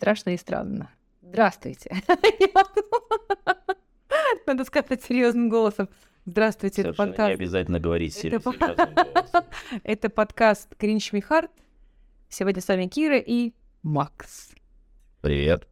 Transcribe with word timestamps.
страшно 0.00 0.30
и 0.30 0.38
странно. 0.38 0.88
Здравствуйте. 1.20 1.94
Надо 4.46 4.64
сказать 4.64 5.04
серьезным 5.04 5.50
голосом. 5.50 5.90
Здравствуйте, 6.24 6.80
это 6.80 6.94
подкаст. 6.94 7.28
Не 7.28 7.34
обязательно 7.34 7.80
говорить 7.80 8.14
серьезным 8.14 8.54
голосом. 8.58 8.88
Это 9.84 10.08
подкаст 10.08 10.74
Кринч 10.76 11.12
Михард. 11.12 11.50
Сегодня 12.30 12.62
с 12.62 12.68
вами 12.68 12.86
Кира 12.86 13.18
и 13.18 13.52
Макс. 13.82 14.52
Привет. 15.20 15.68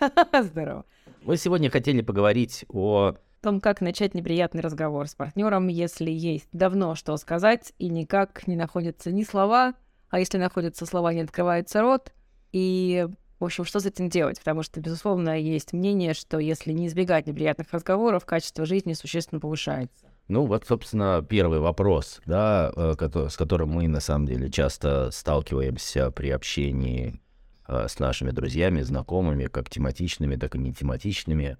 Здорово. 0.42 0.84
Мы 1.22 1.36
сегодня 1.36 1.70
хотели 1.70 2.02
поговорить 2.02 2.64
о 2.68 3.14
том, 3.42 3.60
как 3.60 3.80
начать 3.80 4.12
неприятный 4.12 4.60
разговор 4.60 5.06
с 5.06 5.14
партнером, 5.14 5.68
если 5.68 6.10
есть 6.10 6.48
давно 6.50 6.96
что 6.96 7.16
сказать 7.16 7.72
и 7.78 7.88
никак 7.88 8.48
не 8.48 8.56
находятся 8.56 9.12
ни 9.12 9.22
слова, 9.22 9.74
а 10.10 10.18
если 10.18 10.38
находятся 10.38 10.84
слова, 10.84 11.14
не 11.14 11.20
открывается 11.20 11.80
рот. 11.80 12.12
И, 12.50 13.06
в 13.38 13.44
общем, 13.44 13.64
что 13.64 13.80
с 13.80 13.86
этим 13.86 14.08
делать? 14.08 14.38
Потому 14.38 14.62
что, 14.62 14.80
безусловно, 14.80 15.40
есть 15.40 15.72
мнение, 15.72 16.14
что 16.14 16.38
если 16.38 16.72
не 16.72 16.86
избегать 16.86 17.26
неприятных 17.26 17.70
разговоров, 17.72 18.24
качество 18.24 18.64
жизни 18.64 18.94
существенно 18.94 19.40
повышается. 19.40 20.06
Ну, 20.28 20.44
вот, 20.44 20.66
собственно, 20.66 21.24
первый 21.26 21.58
вопрос, 21.60 22.20
да, 22.26 22.72
э, 22.76 23.28
с 23.28 23.36
которым 23.36 23.70
мы, 23.70 23.88
на 23.88 24.00
самом 24.00 24.26
деле, 24.26 24.50
часто 24.50 25.10
сталкиваемся 25.10 26.10
при 26.10 26.30
общении 26.30 27.20
э, 27.66 27.86
с 27.88 27.98
нашими 27.98 28.30
друзьями, 28.30 28.82
знакомыми, 28.82 29.46
как 29.46 29.70
тематичными, 29.70 30.36
так 30.36 30.54
и 30.54 30.58
не 30.58 30.74
тематичными. 30.74 31.56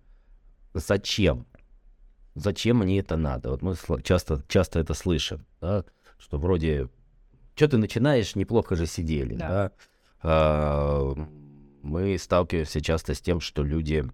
Зачем 0.74 1.46
зачем 2.38 2.78
мне 2.78 3.00
это 3.00 3.16
надо? 3.16 3.50
Вот 3.50 3.62
мы 3.62 3.76
часто, 4.02 4.42
часто 4.48 4.80
это 4.80 4.94
слышим, 4.94 5.44
да, 5.60 5.84
что 6.18 6.38
вроде, 6.38 6.88
что 7.54 7.68
ты 7.68 7.76
начинаешь, 7.76 8.34
неплохо 8.34 8.76
же 8.76 8.86
сидели, 8.86 9.34
да. 9.34 9.48
да? 9.48 9.72
А, 10.22 11.14
мы 11.82 12.18
сталкиваемся 12.18 12.80
часто 12.80 13.14
с 13.14 13.20
тем, 13.20 13.40
что 13.40 13.62
люди 13.62 14.04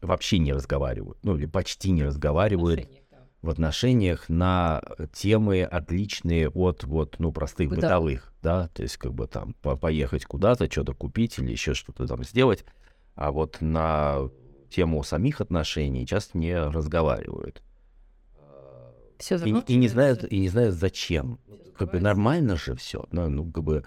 вообще 0.00 0.38
не 0.38 0.52
разговаривают, 0.52 1.18
ну 1.22 1.36
или 1.36 1.46
почти 1.46 1.90
не 1.90 2.04
разговаривают 2.04 2.80
в 2.80 2.82
отношениях, 2.82 3.04
да. 3.10 3.18
в 3.42 3.50
отношениях 3.50 4.28
на 4.28 4.82
темы 5.12 5.62
отличные 5.62 6.48
от 6.48 6.84
вот 6.84 7.16
ну 7.18 7.32
простых 7.32 7.70
Быта. 7.70 7.82
бытовых, 7.82 8.32
да, 8.42 8.68
то 8.68 8.82
есть 8.82 8.96
как 8.96 9.12
бы 9.12 9.26
там 9.26 9.54
по 9.54 9.76
поехать 9.76 10.24
куда-то, 10.24 10.70
что-то 10.70 10.94
купить 10.94 11.38
или 11.38 11.50
еще 11.50 11.74
что-то 11.74 12.06
там 12.06 12.22
сделать, 12.24 12.64
а 13.14 13.32
вот 13.32 13.60
на 13.60 14.30
тему 14.70 15.02
самих 15.02 15.40
отношений 15.40 16.06
часто 16.06 16.38
не 16.38 16.56
разговаривают. 16.56 17.62
Все 19.18 19.36
и, 19.36 19.50
и 19.66 19.76
не 19.76 19.88
знают, 19.88 20.24
и 20.30 20.38
не 20.38 20.48
знают 20.48 20.76
зачем. 20.76 21.40
Как 21.76 21.90
бы 21.90 22.00
нормально 22.00 22.56
же 22.56 22.74
все. 22.76 23.06
Ну, 23.10 23.28
ну, 23.28 23.50
как 23.50 23.64
бы 23.64 23.84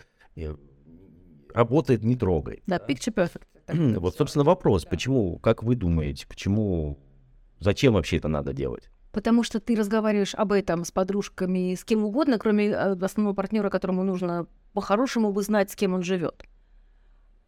работает, 1.53 2.03
не 2.03 2.15
трогай. 2.15 2.61
Да, 2.67 2.77
picture 2.77 3.13
perfect. 3.13 3.43
вот, 3.99 4.15
собственно, 4.15 4.43
вопрос, 4.43 4.85
почему, 4.85 5.39
как 5.39 5.63
вы 5.63 5.75
думаете, 5.75 6.27
почему, 6.27 6.97
зачем 7.59 7.93
вообще 7.93 8.17
это 8.17 8.27
надо 8.27 8.53
делать? 8.53 8.89
Потому 9.11 9.43
что 9.43 9.59
ты 9.59 9.75
разговариваешь 9.75 10.35
об 10.35 10.53
этом 10.53 10.85
с 10.85 10.91
подружками, 10.91 11.75
с 11.75 11.83
кем 11.83 12.05
угодно, 12.05 12.39
кроме 12.39 12.69
э, 12.69 12.95
основного 13.01 13.35
партнера, 13.35 13.69
которому 13.69 14.03
нужно 14.03 14.47
по-хорошему 14.73 15.33
бы 15.33 15.41
знать, 15.43 15.69
с 15.69 15.75
кем 15.75 15.93
он 15.93 16.01
живет. 16.01 16.45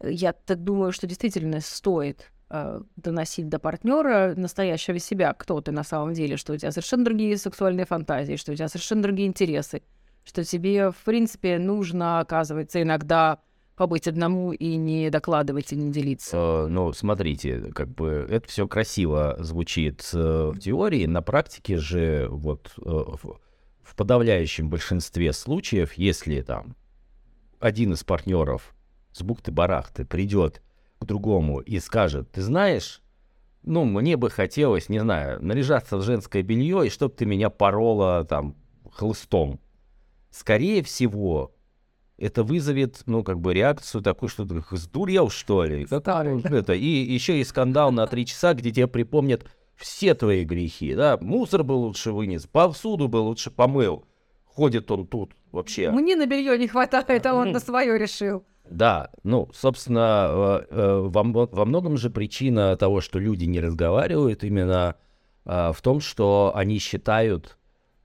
Я 0.04 0.34
так 0.34 0.62
думаю, 0.62 0.92
что 0.92 1.08
действительно 1.08 1.62
стоит 1.62 2.32
э, 2.50 2.82
доносить 2.98 3.48
до 3.48 3.60
партнера 3.60 4.34
настоящего 4.36 5.00
себя, 5.00 5.34
кто 5.34 5.62
ты 5.62 5.72
на 5.72 5.84
самом 5.84 6.14
деле, 6.14 6.36
что 6.36 6.54
у 6.54 6.58
тебя 6.58 6.72
совершенно 6.72 7.06
другие 7.06 7.38
сексуальные 7.38 7.86
фантазии, 7.86 8.36
что 8.36 8.52
у 8.52 8.56
тебя 8.56 8.68
совершенно 8.68 9.04
другие 9.04 9.30
интересы, 9.30 9.84
что 10.26 10.44
тебе, 10.44 10.92
в 10.92 10.98
принципе, 11.06 11.60
нужно, 11.60 12.20
оказывается, 12.20 12.82
иногда 12.82 13.40
побыть 13.76 14.08
одному 14.08 14.52
и 14.52 14.76
не 14.76 15.10
докладывать 15.10 15.74
и 15.74 15.76
не 15.76 15.92
делиться. 15.92 16.38
Э, 16.38 16.68
ну, 16.68 16.94
смотрите, 16.94 17.72
как 17.74 17.90
бы 17.90 18.28
это 18.30 18.48
все 18.48 18.68
красиво 18.68 19.36
звучит 19.40 20.10
э, 20.14 20.52
в 20.54 20.60
теории, 20.60 21.06
на 21.06 21.22
практике 21.22 21.78
же 21.78 22.28
вот 22.30 22.74
э, 22.78 22.82
в, 22.84 23.40
в 23.82 23.96
подавляющем 23.96 24.70
большинстве 24.70 25.34
случаев, 25.34 25.94
если 25.94 26.42
там 26.42 26.76
один 27.60 27.94
из 27.94 28.04
партнеров 28.04 28.76
с 29.12 29.22
бухты-барахты 29.22 30.06
придет 30.06 30.62
к 31.00 31.06
другому 31.06 31.60
и 31.60 31.80
скажет, 31.80 32.32
ты 32.32 32.42
знаешь, 32.42 33.02
ну, 33.64 33.86
мне 33.86 34.18
бы 34.18 34.30
хотелось, 34.30 34.90
не 34.90 35.00
знаю, 35.00 35.44
наряжаться 35.44 35.98
в 35.98 36.02
женское 36.02 36.44
белье, 36.44 36.86
и 36.86 36.90
чтобы 36.90 37.14
ты 37.16 37.26
меня 37.26 37.50
порола 37.50 38.26
там 38.26 38.56
хлыстом. 38.92 39.60
Скорее 40.30 40.84
всего, 40.84 41.53
это 42.24 42.44
вызовет, 42.44 43.04
ну, 43.06 43.24
как 43.24 43.40
бы 43.40 43.54
реакцию 43.54 44.02
такую, 44.02 44.30
что 44.30 44.46
ты 44.46 44.64
сдурел, 44.72 45.30
что 45.30 45.66
ли? 45.66 45.86
Как 45.86 46.08
это? 46.08 46.74
И 46.74 46.86
еще 46.86 47.40
и 47.40 47.44
скандал 47.44 47.92
на 47.92 48.08
три 48.08 48.26
часа, 48.26 48.54
где 48.54 48.72
тебе 48.72 48.88
припомнят 48.88 49.46
все 49.76 50.14
твои 50.14 50.46
грехи, 50.46 50.96
да? 50.96 51.18
Мусор 51.20 51.64
бы 51.64 51.74
лучше 51.74 52.12
вынес, 52.12 52.48
повсюду 52.48 53.08
бы 53.08 53.18
лучше 53.18 53.52
помыл. 53.52 54.06
Ходит 54.46 54.90
он 54.92 55.08
тут 55.08 55.34
вообще. 55.52 55.90
Мне 55.92 56.16
на 56.16 56.26
белье 56.26 56.58
не 56.58 56.68
хватает, 56.68 57.26
а 57.26 57.34
он 57.34 57.52
на 57.52 57.60
свое 57.60 57.98
решил. 57.98 58.46
Да, 58.70 59.10
ну, 59.24 59.50
собственно, 59.54 60.30
э, 60.32 60.66
э, 60.70 61.00
во, 61.00 61.24
во 61.24 61.66
многом 61.66 61.98
же 61.98 62.10
причина 62.10 62.78
того, 62.78 63.02
что 63.02 63.20
люди 63.20 63.44
не 63.46 63.60
разговаривают, 63.60 64.44
именно 64.44 64.96
э, 65.46 65.72
в 65.74 65.82
том, 65.82 66.00
что 66.00 66.54
они 66.56 66.80
считают 66.80 67.58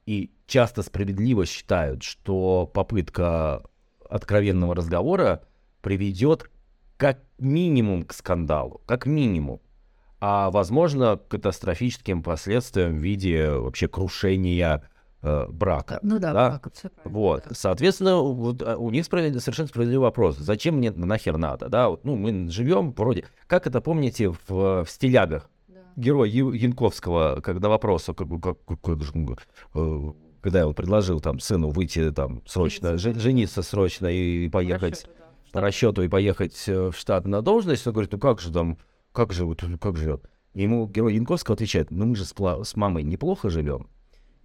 и 0.06 0.32
часто 0.46 0.82
справедливо 0.82 1.46
считают, 1.46 2.02
что 2.02 2.66
попытка 2.66 3.62
откровенного 4.08 4.74
разговора 4.74 5.42
приведет 5.80 6.50
как 6.96 7.20
минимум 7.38 8.02
к 8.04 8.12
скандалу, 8.12 8.82
как 8.86 9.06
минимум, 9.06 9.60
а 10.20 10.50
возможно 10.50 11.16
к 11.16 11.28
катастрофическим 11.28 12.22
последствиям 12.22 12.98
в 12.98 13.02
виде 13.02 13.50
вообще 13.50 13.86
крушения 13.86 14.82
э, 15.22 15.46
брака. 15.48 16.00
Ну 16.02 16.18
да, 16.18 16.32
да? 16.32 16.48
Брак, 16.50 16.68
все 16.74 16.90
Вот, 17.04 17.44
соответственно, 17.52 18.16
вот, 18.16 18.62
а, 18.62 18.76
у 18.76 18.90
них 18.90 19.04
справед... 19.04 19.40
совершенно 19.40 19.68
справедливый 19.68 20.06
вопрос. 20.06 20.36
Зачем 20.38 20.76
мне 20.76 20.90
нахер 20.90 21.36
надо, 21.36 21.68
да? 21.68 21.88
Вот, 21.88 22.04
ну, 22.04 22.16
мы 22.16 22.50
живем 22.50 22.92
вроде... 22.92 23.26
Как 23.46 23.66
это 23.66 23.80
помните 23.80 24.30
в, 24.30 24.48
в 24.48 24.86
«Стилягах»? 24.88 25.48
Да. 25.68 25.80
Герой 25.94 26.30
Янковского, 26.30 27.40
когда 27.40 27.68
вопрос, 27.68 28.06
как, 28.06 28.16
как, 28.16 28.64
как, 28.64 28.80
как, 28.82 28.98
э, 29.74 30.12
когда 30.40 30.66
он 30.66 30.74
предложил 30.74 31.20
там 31.20 31.40
сыну 31.40 31.70
выйти 31.70 32.10
там 32.12 32.42
срочно, 32.46 32.98
жениться, 32.98 33.22
жениться 33.22 33.62
срочно 33.62 34.06
и 34.06 34.48
поехать 34.48 35.02
по 35.02 35.08
расчету, 35.08 35.18
да. 35.18 35.50
по 35.52 35.60
расчету 35.60 36.02
и 36.02 36.08
поехать 36.08 36.64
э, 36.68 36.90
в 36.90 36.96
штат 36.96 37.26
на 37.26 37.42
должность, 37.42 37.86
он 37.86 37.92
говорит, 37.92 38.12
ну 38.12 38.18
как 38.18 38.40
же 38.40 38.52
там, 38.52 38.78
как 39.12 39.32
же 39.32 39.44
вот, 39.44 39.62
как 39.80 39.96
живет? 39.96 40.28
ему 40.54 40.86
герой 40.86 41.14
Янковского 41.14 41.54
отвечает, 41.54 41.90
ну 41.90 42.06
мы 42.06 42.16
же 42.16 42.24
с, 42.24 42.34
с 42.34 42.76
мамой 42.76 43.02
неплохо 43.02 43.50
живем. 43.50 43.88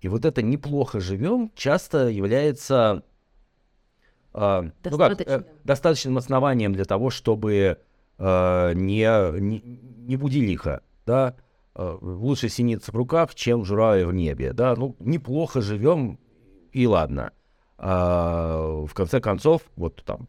И 0.02 0.08
вот 0.08 0.26
это 0.26 0.42
неплохо 0.42 1.00
живем 1.00 1.52
часто 1.56 2.10
является 2.10 3.04
э, 4.34 4.72
ну 4.84 4.98
как, 4.98 5.22
э, 5.22 5.46
достаточным 5.64 6.18
основанием 6.18 6.74
для 6.74 6.86
того, 6.86 7.10
чтобы 7.10 7.78
э, 8.18 8.74
не, 8.76 9.40
не, 9.40 9.60
не 9.60 10.18
буди 10.18 10.42
лихо, 10.42 10.84
да, 11.06 11.36
лучше 11.76 12.50
синица 12.50 12.92
в 12.92 12.96
руках, 12.96 13.36
чем 13.36 13.66
журавль 13.66 14.06
в 14.06 14.14
небе, 14.14 14.54
да, 14.54 14.76
ну, 14.76 14.96
неплохо 15.00 15.62
живем, 15.62 16.20
и 16.72 16.88
ладно. 16.88 17.32
А, 17.78 18.86
в 18.86 18.94
конце 18.94 19.20
концов, 19.20 19.64
вот 19.76 20.04
там 20.06 20.28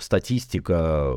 статистика 0.00 1.16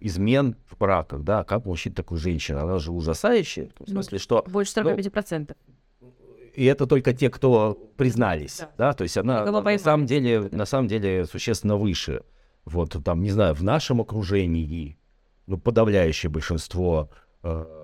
измен 0.00 0.56
в 0.66 0.76
браках, 0.78 1.22
да, 1.22 1.44
как 1.44 1.64
мужчина, 1.64 1.94
так 1.94 2.12
и 2.12 2.16
женщина, 2.16 2.62
она 2.62 2.78
же 2.78 2.92
ужасающая, 2.92 3.70
в 3.78 3.88
смысле, 3.88 4.18
что... 4.18 4.44
Больше 4.48 4.72
45%. 4.80 5.56
Ну, 6.00 6.12
и 6.54 6.64
это 6.64 6.86
только 6.86 7.12
те, 7.12 7.30
кто 7.30 7.74
признались, 7.96 8.58
да, 8.58 8.70
да? 8.78 8.92
то 8.92 9.04
есть 9.04 9.16
она 9.16 9.44
на 9.44 9.78
самом 9.78 10.06
деле, 10.06 10.48
на 10.50 10.66
самом 10.66 10.88
деле 10.88 11.26
существенно 11.26 11.76
выше. 11.76 12.22
Вот 12.64 12.96
там, 13.04 13.22
не 13.22 13.30
знаю, 13.30 13.54
в 13.54 13.62
нашем 13.62 14.00
окружении, 14.00 14.98
ну, 15.46 15.58
подавляющее 15.58 16.30
большинство 16.30 17.10
э, 17.42 17.79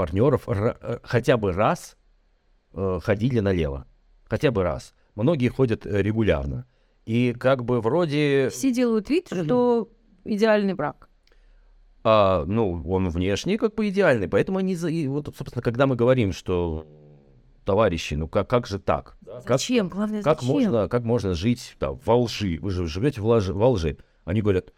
партнеров 0.00 0.48
р- 0.48 1.00
хотя 1.02 1.36
бы 1.36 1.52
раз 1.52 1.98
э, 2.72 3.00
ходили 3.02 3.40
налево, 3.40 3.84
хотя 4.24 4.50
бы 4.50 4.62
раз. 4.62 4.94
Многие 5.14 5.48
ходят 5.48 5.84
э, 5.84 6.00
регулярно. 6.00 6.64
И 7.04 7.34
как 7.38 7.64
бы 7.66 7.82
вроде... 7.82 8.48
Все 8.48 8.72
делают 8.72 9.10
вид, 9.10 9.26
что 9.26 9.90
идеальный 10.24 10.72
брак. 10.72 11.10
А, 12.02 12.46
ну, 12.46 12.82
он 12.88 13.10
внешний 13.10 13.58
как 13.58 13.74
бы 13.74 13.90
идеальный, 13.90 14.26
поэтому 14.26 14.58
они... 14.58 14.72
И 14.72 15.06
вот, 15.06 15.34
собственно, 15.36 15.60
когда 15.60 15.86
мы 15.86 15.96
говорим, 15.96 16.32
что 16.32 16.86
товарищи, 17.66 18.14
ну 18.14 18.26
как, 18.26 18.48
как 18.48 18.66
же 18.66 18.78
так? 18.78 19.18
Зачем? 19.46 19.90
Как, 19.90 19.98
Главное, 19.98 20.22
как 20.22 20.40
зачем? 20.40 20.54
Можно, 20.54 20.88
как 20.88 21.04
можно 21.04 21.34
жить 21.34 21.76
там, 21.78 22.00
во 22.06 22.16
лжи? 22.16 22.58
Вы 22.62 22.70
же 22.70 22.86
живете 22.86 23.20
в 23.20 23.26
лжи, 23.26 23.52
во 23.52 23.68
лжи. 23.68 23.98
Они 24.24 24.40
говорят, 24.40 24.72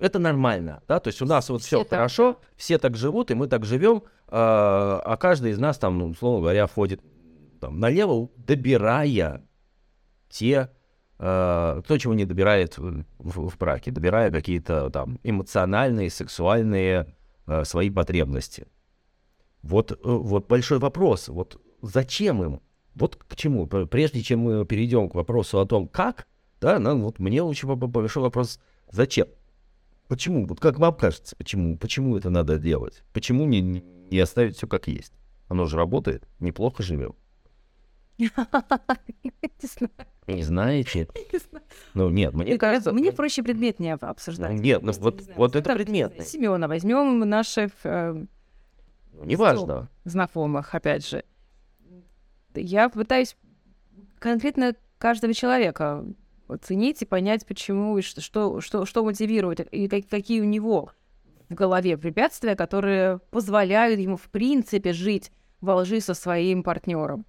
это 0.00 0.18
нормально, 0.18 0.82
да, 0.88 0.98
то 0.98 1.08
есть 1.08 1.22
у 1.22 1.26
нас 1.26 1.48
вот 1.50 1.62
все, 1.62 1.80
все 1.80 1.88
хорошо, 1.88 2.40
все 2.56 2.78
так 2.78 2.96
живут, 2.96 3.30
и 3.30 3.34
мы 3.34 3.46
так 3.46 3.64
живем, 3.64 4.02
а, 4.26 5.00
а 5.04 5.16
каждый 5.16 5.52
из 5.52 5.58
нас 5.58 5.78
там, 5.78 5.98
ну, 5.98 6.06
условно 6.06 6.40
говоря, 6.40 6.66
ходит 6.66 7.00
там 7.60 7.78
налево, 7.78 8.30
добирая 8.36 9.42
те 10.28 10.70
э, 11.18 11.82
кто 11.84 11.98
чего 11.98 12.14
не 12.14 12.24
добирает 12.24 12.78
в, 12.78 13.04
в 13.18 13.58
браке, 13.58 13.90
добирая 13.90 14.30
какие-то 14.30 14.90
там 14.90 15.18
эмоциональные, 15.22 16.10
сексуальные 16.10 17.14
э, 17.46 17.64
свои 17.64 17.90
потребности. 17.90 18.66
Вот, 19.62 19.92
э, 19.92 19.96
вот 20.02 20.48
большой 20.48 20.78
вопрос, 20.78 21.28
вот 21.28 21.60
зачем 21.82 22.42
им? 22.42 22.60
Вот 22.94 23.16
к 23.16 23.36
чему? 23.36 23.66
Прежде 23.66 24.22
чем 24.22 24.40
мы 24.40 24.64
перейдем 24.66 25.08
к 25.08 25.14
вопросу 25.14 25.60
о 25.60 25.66
том, 25.66 25.86
как, 25.86 26.26
да, 26.60 26.78
нам, 26.78 27.02
вот 27.02 27.18
мне 27.18 27.42
очень 27.42 27.68
большой 27.76 28.22
вопрос, 28.22 28.58
зачем? 28.90 29.28
Почему? 30.10 30.44
Вот 30.44 30.58
как 30.58 30.80
вам 30.80 30.92
кажется, 30.96 31.36
почему? 31.36 31.78
Почему 31.78 32.16
это 32.16 32.30
надо 32.30 32.58
делать? 32.58 33.04
Почему 33.12 33.46
не, 33.46 33.60
не 33.60 34.18
оставить 34.18 34.56
все 34.56 34.66
как 34.66 34.88
есть? 34.88 35.12
Оно 35.46 35.66
же 35.66 35.76
работает, 35.76 36.26
неплохо 36.40 36.82
живем. 36.82 37.14
Не 40.26 40.42
знаете? 40.42 41.08
Ну 41.94 42.10
нет, 42.10 42.34
мне 42.34 42.58
кажется... 42.58 42.92
Мне 42.92 43.12
проще 43.12 43.44
предметнее 43.44 43.94
обсуждать. 43.94 44.58
Нет, 44.58 44.82
ну 44.82 44.92
вот, 44.98 45.22
вот 45.36 45.54
это 45.54 45.74
предметно. 45.74 46.24
Семена 46.24 46.66
возьмем 46.66 47.20
наших... 47.20 47.70
Э, 47.84 48.12
ну, 49.12 49.24
неважно. 49.24 49.88
Знакомых, 50.04 50.74
опять 50.74 51.08
же. 51.08 51.24
Я 52.54 52.88
пытаюсь 52.88 53.36
конкретно 54.18 54.74
каждого 54.98 55.34
человека 55.34 56.04
оценить 56.52 57.02
и 57.02 57.06
понять, 57.06 57.46
почему 57.46 57.98
и 57.98 58.02
что, 58.02 58.20
что, 58.20 58.60
что, 58.60 58.86
что 58.86 59.04
мотивирует, 59.04 59.60
и 59.60 59.88
какие 59.88 60.40
у 60.40 60.44
него 60.44 60.92
в 61.48 61.54
голове 61.54 61.98
препятствия, 61.98 62.54
которые 62.54 63.18
позволяют 63.30 64.00
ему, 64.00 64.16
в 64.16 64.28
принципе, 64.30 64.92
жить 64.92 65.32
во 65.60 65.76
лжи 65.76 66.00
со 66.00 66.14
своим 66.14 66.62
партнером. 66.62 67.26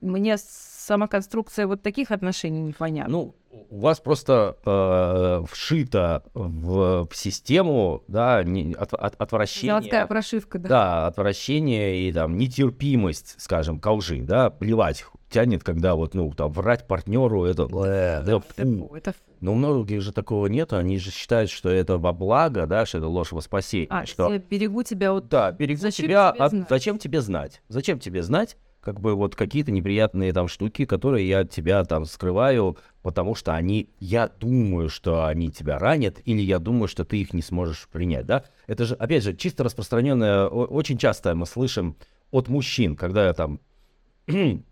Мне 0.00 0.36
сама 0.38 1.06
конструкция 1.08 1.66
вот 1.66 1.82
таких 1.82 2.10
отношений 2.10 2.60
непонятна. 2.60 3.12
Ну, 3.12 3.34
у 3.70 3.80
вас 3.80 4.00
просто 4.00 4.56
э, 4.64 5.44
вшито 5.50 6.22
в, 6.34 7.08
в 7.10 7.16
систему, 7.16 8.02
да, 8.08 8.42
не, 8.44 8.74
от, 8.74 8.92
от, 8.92 9.14
отвращение. 9.16 9.78
Золотая 9.78 10.06
прошивка, 10.06 10.58
да. 10.58 10.68
Да, 10.68 11.06
отвращение 11.06 12.08
и 12.08 12.12
там 12.12 12.36
нетерпимость, 12.36 13.34
скажем, 13.38 13.80
к 13.80 13.90
лжи, 13.90 14.22
да, 14.22 14.50
плевать 14.50 15.04
тянет, 15.30 15.64
когда 15.64 15.94
вот, 15.94 16.14
ну, 16.14 16.32
там, 16.32 16.52
врать 16.52 16.86
партнеру, 16.86 17.44
это... 17.44 17.64
Э, 17.64 18.22
да, 18.22 18.40
фу. 18.40 18.94
Это 18.94 19.12
фу. 19.12 19.18
Но 19.40 19.52
у 19.52 19.54
многих 19.54 20.00
же 20.00 20.12
такого 20.12 20.46
нет, 20.46 20.72
они 20.72 20.98
же 20.98 21.10
считают, 21.10 21.50
что 21.50 21.68
это 21.68 21.98
во 21.98 22.12
благо, 22.12 22.66
да, 22.66 22.86
что 22.86 22.98
это 22.98 23.08
ложь 23.08 23.32
во 23.32 23.40
спасение. 23.40 23.88
А, 23.90 24.06
что... 24.06 24.38
берегу 24.38 24.82
тебя 24.82 25.12
от... 25.12 25.28
Да, 25.28 25.52
берегу 25.52 25.80
зачем 25.80 26.06
тебя 26.06 26.30
от... 26.30 26.50
Знать? 26.50 26.68
Зачем 26.68 26.98
тебе 26.98 27.20
знать? 27.20 27.62
Зачем 27.68 27.98
тебе 27.98 28.22
знать, 28.22 28.56
как 28.86 29.00
бы 29.00 29.16
вот 29.16 29.34
какие-то 29.34 29.72
неприятные 29.72 30.32
там 30.32 30.46
штуки, 30.46 30.84
которые 30.84 31.26
я 31.26 31.40
от 31.40 31.50
тебя 31.50 31.82
там 31.82 32.04
скрываю, 32.04 32.78
потому 33.02 33.34
что 33.34 33.52
они, 33.52 33.90
я 33.98 34.28
думаю, 34.28 34.90
что 34.90 35.26
они 35.26 35.50
тебя 35.50 35.80
ранят, 35.80 36.20
или 36.24 36.40
я 36.40 36.60
думаю, 36.60 36.86
что 36.86 37.04
ты 37.04 37.20
их 37.20 37.34
не 37.34 37.42
сможешь 37.42 37.88
принять, 37.90 38.26
да? 38.26 38.44
Это 38.68 38.84
же, 38.84 38.94
опять 38.94 39.24
же, 39.24 39.34
чисто 39.34 39.64
распространенное, 39.64 40.46
очень 40.46 40.98
часто 40.98 41.34
мы 41.34 41.46
слышим 41.46 41.96
от 42.30 42.46
мужчин, 42.46 42.94
когда 42.94 43.26
я 43.26 43.32
там, 43.32 43.58
ты 44.26 44.62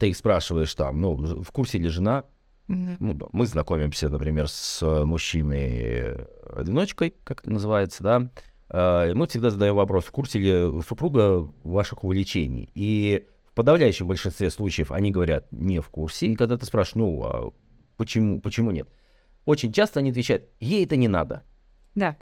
их 0.00 0.16
спрашиваешь 0.16 0.74
там, 0.74 1.00
ну, 1.00 1.44
в 1.44 1.52
курсе 1.52 1.78
ли 1.78 1.88
жена, 1.88 2.24
Mm-hmm. 2.68 2.96
Ну, 3.00 3.18
мы 3.32 3.46
знакомимся, 3.46 4.08
например, 4.08 4.46
с 4.48 5.04
мужчиной-одиночкой, 5.04 7.12
как 7.24 7.40
это 7.40 7.50
называется, 7.50 8.04
да, 8.04 8.30
мы 8.72 9.26
всегда 9.28 9.50
задаем 9.50 9.74
вопрос, 9.74 10.04
в 10.04 10.10
курсе 10.10 10.38
ли 10.38 10.82
супруга 10.82 11.52
ваших 11.62 12.04
увлечений. 12.04 12.70
И 12.74 13.26
в 13.44 13.54
подавляющем 13.54 14.06
большинстве 14.06 14.50
случаев 14.50 14.92
они 14.92 15.10
говорят 15.10 15.46
не 15.52 15.80
в 15.80 15.90
курсе. 15.90 16.28
И 16.28 16.36
когда 16.36 16.56
ты 16.56 16.64
спрашиваешь, 16.64 16.94
ну, 16.94 17.24
а 17.24 17.52
почему, 17.98 18.40
почему 18.40 18.70
нет? 18.70 18.88
Очень 19.44 19.72
часто 19.72 20.00
они 20.00 20.10
отвечают, 20.10 20.44
ей 20.58 20.84
это 20.84 20.96
не 20.96 21.08
надо. 21.08 21.42
Да. 21.94 22.16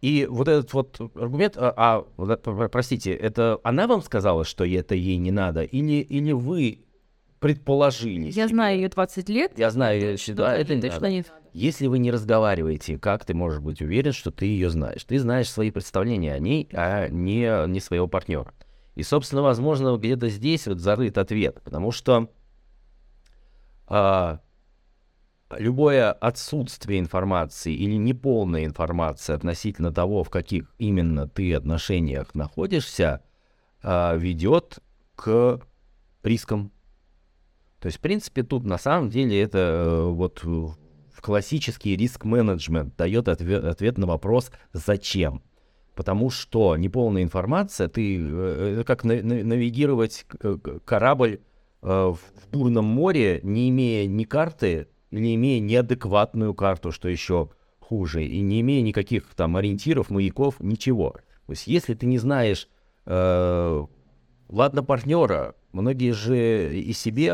И 0.00 0.26
вот 0.30 0.46
этот 0.46 0.72
вот 0.74 1.00
аргумент, 1.14 1.56
а, 1.56 1.72
а 1.76 2.68
простите, 2.68 3.12
это 3.12 3.58
она 3.64 3.86
вам 3.86 4.02
сказала, 4.02 4.44
что 4.44 4.64
это 4.64 4.94
ей 4.94 5.16
не 5.16 5.30
надо, 5.30 5.62
или, 5.62 6.00
или 6.02 6.32
вы 6.32 6.84
предположили? 7.38 8.30
Я 8.30 8.48
знаю 8.48 8.76
ее 8.76 8.88
20 8.88 9.28
лет. 9.28 9.52
Я 9.56 9.70
знаю 9.70 10.00
ее, 10.00 10.34
да, 10.34 10.56
это 10.56 10.74
не 10.74 10.82
надо. 10.88 11.10
не 11.10 11.18
надо. 11.18 11.32
Если 11.52 11.86
вы 11.86 11.98
не 11.98 12.10
разговариваете, 12.10 12.98
как 12.98 13.24
ты 13.24 13.34
можешь 13.34 13.60
быть 13.60 13.80
уверен, 13.80 14.12
что 14.12 14.30
ты 14.30 14.46
ее 14.46 14.70
знаешь? 14.70 15.04
Ты 15.04 15.18
знаешь 15.18 15.50
свои 15.50 15.70
представления 15.70 16.34
о 16.34 16.38
ней, 16.38 16.68
а 16.72 17.08
не, 17.08 17.66
не 17.68 17.80
своего 17.80 18.06
партнера. 18.06 18.52
И, 18.94 19.02
собственно, 19.02 19.42
возможно, 19.42 19.96
где-то 19.96 20.28
здесь 20.28 20.66
вот 20.66 20.80
зарыт 20.80 21.18
ответ, 21.18 21.60
потому 21.62 21.92
что 21.92 22.30
а, 23.86 24.40
любое 25.56 26.12
отсутствие 26.12 27.00
информации 27.00 27.74
или 27.74 27.94
неполная 27.94 28.64
информация 28.64 29.36
относительно 29.36 29.92
того, 29.92 30.24
в 30.24 30.30
каких 30.30 30.74
именно 30.78 31.26
ты 31.26 31.54
отношениях 31.54 32.34
находишься, 32.34 33.22
а, 33.82 34.14
ведет 34.16 34.80
к 35.14 35.60
рискам. 36.22 36.72
То 37.80 37.86
есть, 37.86 37.98
в 37.98 38.00
принципе, 38.00 38.42
тут 38.42 38.64
на 38.64 38.78
самом 38.78 39.08
деле 39.10 39.40
это 39.40 39.58
э, 39.58 40.08
вот 40.10 40.44
классический 41.20 41.96
риск-менеджмент 41.96 42.96
дает 42.96 43.28
ответ, 43.28 43.64
ответ 43.64 43.98
на 43.98 44.06
вопрос 44.06 44.50
«зачем?». 44.72 45.42
Потому 45.94 46.30
что 46.30 46.76
неполная 46.76 47.22
информация, 47.22 47.88
ты, 47.88 48.18
э, 48.18 48.84
как 48.86 49.04
навигировать 49.04 50.26
корабль 50.84 51.40
э, 51.82 51.86
в 51.86 52.18
бурном 52.52 52.84
море, 52.84 53.40
не 53.42 53.68
имея 53.68 54.06
ни 54.06 54.24
карты, 54.24 54.88
или 55.10 55.34
имея 55.34 55.60
неадекватную 55.60 56.54
карту, 56.54 56.92
что 56.92 57.08
еще 57.08 57.50
хуже, 57.80 58.24
и 58.24 58.40
не 58.40 58.60
имея 58.60 58.82
никаких 58.82 59.24
там 59.34 59.56
ориентиров, 59.56 60.10
маяков, 60.10 60.60
ничего. 60.60 61.16
То 61.46 61.52
есть 61.52 61.66
если 61.66 61.94
ты 61.94 62.06
не 62.06 62.18
знаешь, 62.18 62.68
э, 63.06 63.84
ладно, 64.48 64.82
партнера, 64.82 65.54
многие 65.72 66.12
же 66.12 66.78
и 66.78 66.92
себе, 66.92 67.32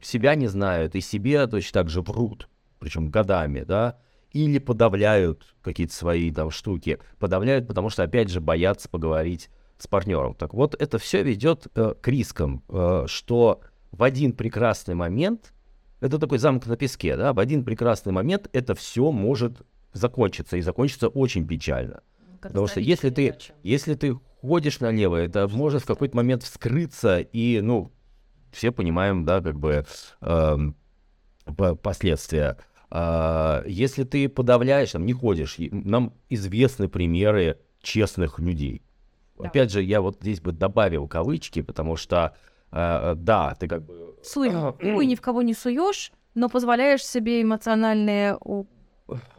себя 0.00 0.34
не 0.34 0.46
знают, 0.46 0.94
и 0.94 1.00
себе 1.00 1.46
точно 1.46 1.80
так 1.80 1.88
же 1.88 2.02
врут 2.02 2.48
причем 2.80 3.10
годами, 3.10 3.60
да, 3.60 3.98
или 4.32 4.58
подавляют 4.58 5.54
какие-то 5.62 5.94
свои 5.94 6.32
там 6.32 6.50
штуки, 6.50 6.98
подавляют, 7.18 7.68
потому 7.68 7.90
что, 7.90 8.02
опять 8.02 8.30
же, 8.30 8.40
боятся 8.40 8.88
поговорить 8.88 9.50
с 9.78 9.86
партнером. 9.86 10.34
Так 10.34 10.54
вот, 10.54 10.74
это 10.80 10.98
все 10.98 11.22
ведет 11.22 11.68
э, 11.74 11.94
к 12.00 12.08
рискам, 12.08 12.64
э, 12.68 13.04
что 13.06 13.60
в 13.92 14.02
один 14.02 14.32
прекрасный 14.32 14.94
момент, 14.94 15.52
это 16.00 16.18
такой 16.18 16.38
замок 16.38 16.66
на 16.66 16.76
песке, 16.76 17.16
да, 17.16 17.32
в 17.32 17.38
один 17.38 17.64
прекрасный 17.64 18.12
момент 18.12 18.48
это 18.52 18.74
все 18.74 19.12
может 19.12 19.62
закончиться, 19.92 20.56
и 20.56 20.62
закончится 20.62 21.08
очень 21.08 21.46
печально. 21.46 22.02
Потому 22.40 22.66
что 22.66 22.80
если 22.80 23.10
ты, 23.10 23.36
если 23.62 23.94
ты 23.94 24.18
ходишь 24.40 24.80
налево, 24.80 25.16
это 25.16 25.48
может 25.48 25.82
в 25.82 25.86
какой-то 25.86 26.16
момент 26.16 26.42
вскрыться, 26.42 27.20
и, 27.20 27.60
ну, 27.60 27.92
все 28.52 28.72
понимаем, 28.72 29.24
да, 29.24 29.40
как 29.40 29.58
бы 29.58 29.84
э, 30.20 30.56
последствия. 31.82 32.56
А, 32.90 33.62
если 33.66 34.04
ты 34.04 34.28
подавляешь, 34.28 34.92
там, 34.92 35.06
не 35.06 35.12
ходишь, 35.12 35.56
нам 35.58 36.14
известны 36.28 36.88
примеры 36.88 37.58
честных 37.82 38.38
людей. 38.38 38.82
Да. 39.38 39.48
Опять 39.48 39.70
же, 39.70 39.82
я 39.82 40.00
вот 40.00 40.18
здесь 40.20 40.40
бы 40.40 40.52
добавил 40.52 41.06
кавычки, 41.06 41.62
потому 41.62 41.96
что, 41.96 42.34
э, 42.72 43.14
да, 43.16 43.54
ты 43.58 43.68
как 43.68 43.84
бы... 43.84 44.16
Суй, 44.22 44.50
ни 45.06 45.14
в 45.14 45.20
кого 45.20 45.42
не 45.42 45.54
суешь, 45.54 46.12
но 46.34 46.48
позволяешь 46.48 47.04
себе 47.04 47.42
эмоциональное 47.42 48.38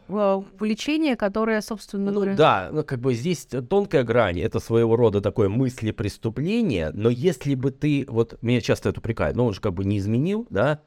увлечение, 0.08 1.16
которое, 1.16 1.60
собственно 1.60 2.10
ну, 2.10 2.14
говоря... 2.14 2.36
Да, 2.36 2.70
ну 2.72 2.84
как 2.84 3.00
бы 3.00 3.14
здесь 3.14 3.46
тонкая 3.46 4.04
грань, 4.04 4.40
это 4.40 4.60
своего 4.60 4.96
рода 4.96 5.20
такое 5.20 5.48
мысли 5.48 5.90
преступления, 5.90 6.90
но 6.92 7.08
если 7.08 7.54
бы 7.54 7.70
ты, 7.70 8.04
вот 8.08 8.38
меня 8.42 8.60
часто 8.60 8.90
это 8.90 9.00
упрекают, 9.00 9.36
но 9.36 9.46
он 9.46 9.54
же 9.54 9.60
как 9.60 9.74
бы 9.74 9.84
не 9.84 9.98
изменил, 9.98 10.46
да, 10.50 10.80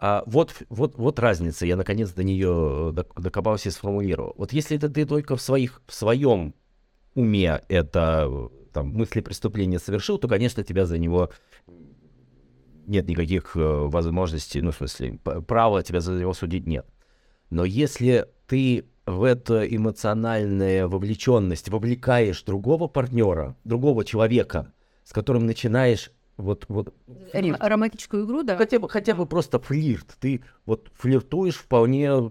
а 0.00 0.22
вот, 0.26 0.54
вот, 0.68 0.96
вот 0.96 1.18
разница, 1.18 1.66
я 1.66 1.76
наконец 1.76 2.12
до 2.12 2.22
нее 2.22 2.94
э, 2.96 3.20
докопался 3.20 3.68
и 3.68 3.72
сформулировал. 3.72 4.32
Вот 4.38 4.52
если 4.52 4.76
это 4.76 4.88
ты 4.88 5.04
только 5.04 5.34
в, 5.34 5.42
своих, 5.42 5.82
в 5.86 5.92
своем 5.92 6.54
уме 7.14 7.62
это 7.68 8.30
там, 8.72 8.90
мысли 8.90 9.20
преступления 9.20 9.80
совершил, 9.80 10.18
то, 10.18 10.28
конечно, 10.28 10.62
тебя 10.62 10.86
за 10.86 10.98
него 10.98 11.30
нет 12.86 13.08
никаких 13.08 13.56
э, 13.56 13.60
возможностей, 13.60 14.60
ну, 14.60 14.70
в 14.70 14.76
смысле, 14.76 15.18
права 15.18 15.82
тебя 15.82 16.00
за 16.00 16.12
него 16.12 16.32
судить 16.32 16.66
нет. 16.66 16.86
Но 17.50 17.64
если 17.64 18.28
ты 18.46 18.84
в 19.06 19.22
эту 19.22 19.64
эмоциональную 19.64 20.88
вовлеченность 20.88 21.68
вовлекаешь 21.68 22.42
другого 22.42 22.88
партнера, 22.88 23.56
другого 23.64 24.04
человека, 24.04 24.72
с 25.04 25.12
которым 25.12 25.46
начинаешь 25.46 26.10
вот, 26.36 26.66
вот 26.68 26.94
романтическую 27.32 28.26
игру, 28.26 28.42
да? 28.42 28.56
Хотя 28.56 28.78
бы, 28.78 28.88
хотя 28.88 29.14
бы 29.14 29.26
просто 29.26 29.58
флирт. 29.58 30.16
Ты 30.20 30.42
вот 30.66 30.88
флиртуешь 30.94 31.56
вполне 31.56 32.30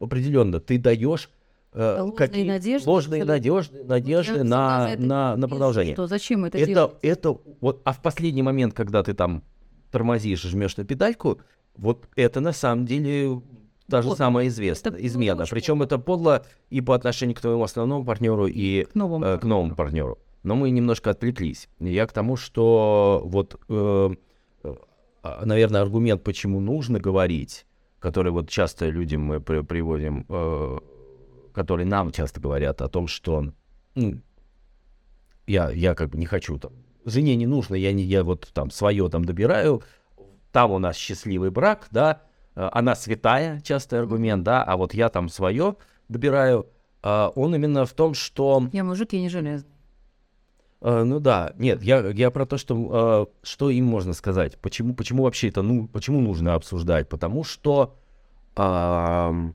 определенно. 0.00 0.60
Ты 0.60 0.78
даешь 0.78 1.30
э, 1.72 2.00
ложные 2.00 2.16
какие, 2.16 2.48
надежды, 2.48 2.88
ложные 2.88 3.24
надежды, 3.24 3.84
надежды 3.84 4.42
на, 4.44 4.96
на, 4.98 5.36
на 5.36 5.48
продолжение. 5.48 5.94
Что, 5.94 6.06
зачем 6.06 6.44
это, 6.44 6.58
это 6.58 6.66
делать? 6.66 6.92
Это 7.00 7.38
вот, 7.60 7.80
а 7.84 7.92
в 7.92 8.02
последний 8.02 8.42
момент, 8.42 8.74
когда 8.74 9.02
ты 9.02 9.14
там 9.14 9.42
тормозишь, 9.90 10.42
жмешь 10.42 10.76
на 10.76 10.84
педальку, 10.84 11.40
вот 11.76 12.06
это 12.16 12.40
на 12.40 12.52
самом 12.52 12.84
деле 12.84 13.40
та 13.90 14.02
же 14.02 14.08
Вот. 14.08 14.18
самая 14.18 14.48
известная 14.48 14.92
Это 14.92 15.06
измена. 15.06 15.42
очень 15.42 15.50
Причем 15.50 15.82
это 15.82 15.98
подло 15.98 16.44
и 16.70 16.80
по 16.80 16.94
отношению 16.94 17.34
к 17.36 17.40
твоему 17.40 17.62
основному 17.64 18.04
партнеру, 18.04 18.46
и 18.46 18.84
К 18.84 18.94
новому. 18.94 19.24
э, 19.24 19.38
к 19.38 19.44
новому 19.44 19.74
партнеру. 19.74 20.18
Но 20.42 20.54
мы 20.54 20.70
немножко 20.70 21.10
отвлеклись. 21.10 21.68
Я 21.80 22.06
к 22.06 22.12
тому, 22.12 22.36
что 22.36 23.22
вот, 23.24 23.60
э, 23.68 24.10
а, 25.22 25.44
наверное, 25.44 25.82
аргумент, 25.82 26.22
почему 26.22 26.60
нужно 26.60 27.00
говорить, 27.00 27.66
который 27.98 28.30
вот 28.32 28.48
часто 28.48 28.88
людям 28.88 29.22
мы 29.22 29.40
при- 29.40 29.62
приводим, 29.62 30.24
э, 30.28 30.78
который 31.52 31.84
нам 31.84 32.12
часто 32.12 32.40
говорят 32.40 32.80
о 32.82 32.88
том, 32.88 33.08
что 33.08 33.46
ну, 33.94 34.20
я, 35.46 35.70
я 35.70 35.94
как 35.94 36.10
бы 36.10 36.18
не 36.18 36.26
хочу 36.26 36.58
там, 36.58 36.72
жене 37.04 37.34
не 37.36 37.46
нужно, 37.46 37.74
я, 37.74 37.92
не, 37.92 38.04
я 38.04 38.22
вот 38.22 38.48
там 38.52 38.70
свое 38.70 39.08
там 39.08 39.24
добираю, 39.24 39.82
там 40.52 40.70
у 40.72 40.78
нас 40.78 40.96
счастливый 40.96 41.50
брак, 41.50 41.88
да, 41.90 42.22
она 42.72 42.94
святая, 42.94 43.60
частый 43.60 43.98
аргумент, 43.98 44.42
да, 44.42 44.62
а 44.62 44.76
вот 44.76 44.94
я 44.94 45.08
там 45.08 45.28
свое 45.28 45.76
добираю, 46.08 46.66
а, 47.02 47.30
он 47.34 47.54
именно 47.54 47.86
в 47.86 47.92
том, 47.92 48.14
что 48.14 48.68
Я 48.72 48.84
мужик, 48.84 49.12
я 49.12 49.20
не 49.20 49.28
железный. 49.28 49.70
Э, 50.80 51.02
ну 51.02 51.20
да, 51.20 51.52
нет, 51.56 51.82
я, 51.82 52.06
я 52.08 52.30
про 52.30 52.46
то, 52.46 52.56
что 52.56 53.28
э, 53.30 53.46
что 53.46 53.70
им 53.70 53.86
можно 53.86 54.12
сказать, 54.12 54.58
почему, 54.58 54.94
почему 54.94 55.24
вообще 55.24 55.48
это, 55.48 55.62
ну, 55.62 55.88
почему 55.88 56.20
нужно 56.20 56.54
обсуждать, 56.54 57.08
потому 57.08 57.44
что 57.44 57.96
ам, 58.56 59.54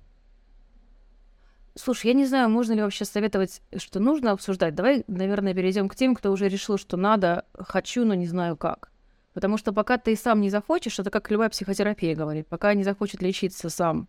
Слушай, 1.75 2.07
я 2.07 2.13
не 2.13 2.27
знаю, 2.27 2.49
можно 2.49 2.73
ли 2.73 2.83
вообще 2.83 3.03
советовать, 3.03 3.63
что 3.77 3.99
нужно 3.99 4.31
обсуждать. 4.31 4.75
Давай, 4.75 5.03
наверное, 5.07 5.55
перейдем 5.55 5.89
к 5.89 5.95
тем, 5.95 6.13
кто 6.13 6.31
уже 6.31 6.47
решил, 6.47 6.77
что 6.77 6.97
надо, 6.97 7.45
хочу, 7.57 8.05
но 8.05 8.13
не 8.13 8.27
знаю 8.27 8.55
как. 8.57 8.91
Потому 9.33 9.57
что 9.57 9.73
пока 9.73 9.97
ты 9.97 10.15
сам 10.15 10.41
не 10.41 10.49
захочешь, 10.49 10.99
это 10.99 11.09
как 11.09 11.31
любая 11.31 11.49
психотерапия 11.49 12.15
говорит, 12.15 12.47
пока 12.47 12.73
не 12.73 12.83
захочет 12.83 13.21
лечиться 13.21 13.69
сам 13.69 14.07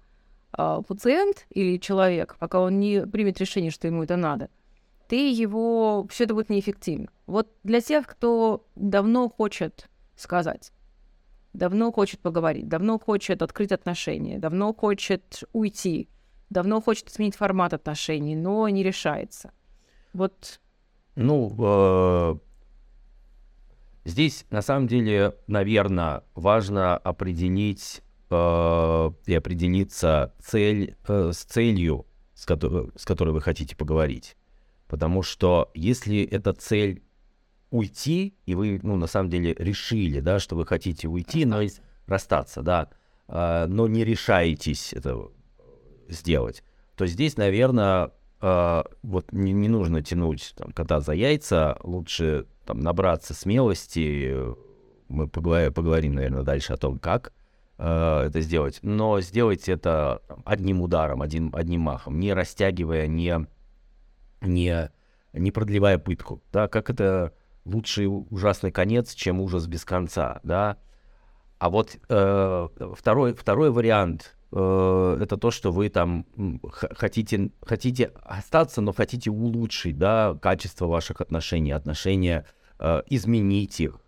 а, 0.53 0.83
пациент 0.83 1.47
или 1.51 1.79
человек, 1.79 2.37
пока 2.39 2.61
он 2.61 2.79
не 2.79 3.07
примет 3.07 3.41
решение, 3.41 3.71
что 3.71 3.87
ему 3.87 4.03
это 4.03 4.17
надо, 4.17 4.51
ты 5.09 5.31
его, 5.31 6.07
все 6.11 6.25
это 6.25 6.35
будет 6.35 6.51
неэффективно. 6.51 7.09
Вот 7.27 7.49
для 7.63 7.81
тех, 7.81 8.07
кто 8.07 8.67
давно 8.75 9.29
хочет 9.31 9.89
сказать, 10.17 10.73
давно 11.55 11.91
хочет 11.91 12.21
поговорить, 12.21 12.69
давно 12.69 12.99
хочет 12.99 13.41
открыть 13.41 13.73
отношения, 13.73 14.39
давно 14.39 14.75
хочет 14.75 15.45
уйти, 15.53 16.09
давно 16.51 16.83
хочет 16.83 17.11
сменить 17.11 17.37
формат 17.37 17.73
отношений, 17.73 18.37
но 18.37 18.69
не 18.69 18.83
решается. 18.83 19.53
Вот 20.13 20.61
ну, 21.17 21.55
э, 21.59 22.37
здесь 24.05 24.47
на 24.51 24.63
самом 24.63 24.87
деле, 24.87 25.35
наверное, 25.47 26.25
важно 26.35 26.97
определить 26.97 28.03
э, 28.31 29.11
и 29.27 29.35
определиться 29.35 30.35
цель, 30.41 30.97
э, 31.07 31.31
с 31.33 31.45
целью, 31.45 32.07
с, 32.35 32.47
кото- 32.47 32.91
с 32.97 33.05
которой 33.05 33.31
вы 33.31 33.41
хотите 33.41 33.77
поговорить. 33.77 34.37
Потому 34.89 35.23
что 35.23 35.71
если 35.75 36.23
эта 36.23 36.53
цель 36.53 37.03
уйти, 37.71 38.37
и 38.47 38.55
вы, 38.55 38.79
ну, 38.83 38.97
на 38.97 39.07
самом 39.07 39.31
деле 39.31 39.55
решили, 39.59 40.21
да, 40.21 40.39
что 40.39 40.55
вы 40.55 40.65
хотите 40.65 41.09
уйти, 41.09 41.45
но 41.45 41.61
расстаться, 42.07 42.63
да, 42.63 42.91
а, 43.27 43.67
но 43.67 43.89
не 43.89 44.05
решаетесь 44.05 44.93
это 44.93 45.31
сделать, 46.09 46.63
то 46.97 47.07
здесь, 47.07 47.37
наверное, 47.37 48.13
вот 49.03 49.33
не, 49.33 49.53
не 49.53 49.69
нужно 49.69 50.03
тянуть 50.03 50.55
там, 50.57 50.73
кота 50.73 51.01
за 51.01 51.13
яйца, 51.15 51.79
лучше 51.83 52.47
там 52.67 52.81
набраться 52.81 53.33
смелости. 53.33 54.37
Мы 55.09 55.29
поговорим, 55.29 55.73
поговорим 55.73 56.15
наверное, 56.15 56.43
дальше 56.43 56.75
о 56.75 56.77
том, 56.77 56.99
как 56.99 57.33
э, 57.79 58.25
это 58.27 58.41
сделать. 58.43 58.81
Но 58.83 59.21
сделайте 59.23 59.73
это 59.73 60.21
одним 60.45 60.83
ударом, 60.83 61.23
один, 61.23 61.53
одним 61.55 61.83
махом, 61.83 62.21
не 62.21 62.35
растягивая, 62.35 63.07
не, 63.07 63.47
не, 64.43 64.91
не 65.33 65.51
продлевая 65.51 65.99
пытку. 65.99 66.43
Да, 66.53 66.69
как 66.69 66.91
это 66.91 67.33
лучший 67.65 68.07
ужасный 68.07 68.73
конец, 68.73 69.15
чем 69.15 69.41
ужас 69.41 69.67
без 69.67 69.87
конца, 69.87 70.41
да. 70.43 70.77
А 71.59 71.71
вот 71.71 71.97
э, 72.11 72.69
второй, 72.95 73.33
второй 73.33 73.71
вариант 73.71 74.37
это 74.57 75.37
то, 75.37 75.51
что 75.51 75.73
вы 75.73 75.89
там 75.89 76.27
хотите, 76.71 77.51
хотите 77.63 78.13
остаться, 78.23 78.81
но 78.81 78.93
хотите 78.93 79.31
улучшить, 79.31 79.99
да, 79.99 80.39
качество 80.41 80.87
ваших 80.87 81.21
отношений, 81.21 81.73
отношения, 81.73 82.47
э, 82.79 83.03
изменить 83.09 83.81
их. 83.81 84.01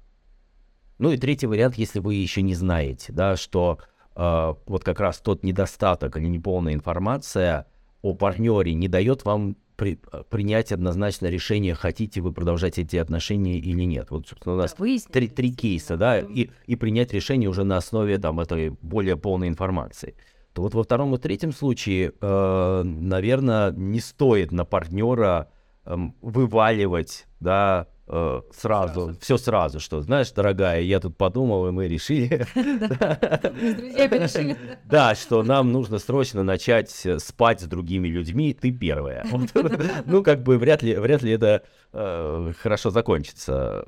Ну 0.99 1.11
и 1.11 1.19
третий 1.19 1.47
вариант, 1.47 1.77
если 1.77 1.99
вы 1.99 2.15
еще 2.15 2.43
не 2.43 2.55
знаете, 2.55 3.13
да, 3.13 3.37
что 3.37 3.79
э, 4.15 4.55
вот 4.67 4.85
как 4.85 5.01
раз 5.01 5.19
тот 5.19 5.43
недостаток 5.43 6.17
или 6.17 6.27
неполная 6.27 6.75
информация 6.75 7.67
о 8.03 8.15
партнере 8.15 8.73
не 8.75 8.89
дает 8.89 9.25
вам 9.25 9.57
при- 9.77 9.99
э, 10.13 10.23
принять 10.31 10.73
однозначно 10.73 11.27
решение, 11.27 11.75
хотите 11.75 12.21
вы 12.21 12.33
продолжать 12.33 12.79
эти 12.79 12.97
отношения 12.97 13.59
или 13.59 13.83
нет. 13.83 14.11
Вот, 14.11 14.29
собственно, 14.29 14.55
у 14.55 14.59
нас 14.59 14.79
выяснить. 14.79 15.13
три, 15.13 15.29
три 15.29 15.53
кейса, 15.53 15.97
да, 15.97 16.21
и, 16.21 16.51
и 16.67 16.77
принять 16.77 17.13
решение 17.13 17.51
уже 17.51 17.65
на 17.65 17.77
основе 17.77 18.19
там 18.19 18.41
этой 18.41 18.71
более 18.71 19.17
полной 19.17 19.49
информации. 19.49 20.15
То 20.57 20.63
вот 20.63 20.73
во 20.73 20.85
втором 20.85 21.15
и 21.15 21.19
третьем 21.19 21.53
случае, 21.53 22.15
э, 22.19 22.83
наверное, 22.83 23.73
не 23.73 24.01
стоит 24.01 24.53
на 24.53 24.65
партнера 24.65 25.51
эм, 25.85 26.17
вываливать, 26.23 27.27
да, 27.41 27.89
э, 28.07 28.41
сразу, 28.57 29.15
все 29.21 29.37
сразу, 29.37 29.81
что, 29.81 30.01
знаешь, 30.01 30.33
дорогая, 30.33 30.81
я 30.81 30.99
тут 30.99 31.19
подумал, 31.19 31.69
и 31.69 31.73
мы 31.73 31.89
решили, 31.89 32.47
да, 34.87 35.15
что 35.15 35.43
нам 35.43 35.73
нужно 35.73 35.99
срочно 35.99 36.43
начать 36.43 37.05
э, 37.05 37.19
спать 37.19 37.61
с 37.61 37.65
другими 37.65 38.09
людьми, 38.09 38.55
ты 38.55 38.73
первая. 38.73 39.27
Ну, 40.07 40.23
как 40.23 40.43
бы 40.43 40.57
вряд 40.57 40.83
ли, 40.83 40.97
вряд 40.97 41.21
ли 41.21 41.33
это 41.33 41.65
э, 41.93 42.53
хорошо 42.59 42.89
закончится. 42.89 43.85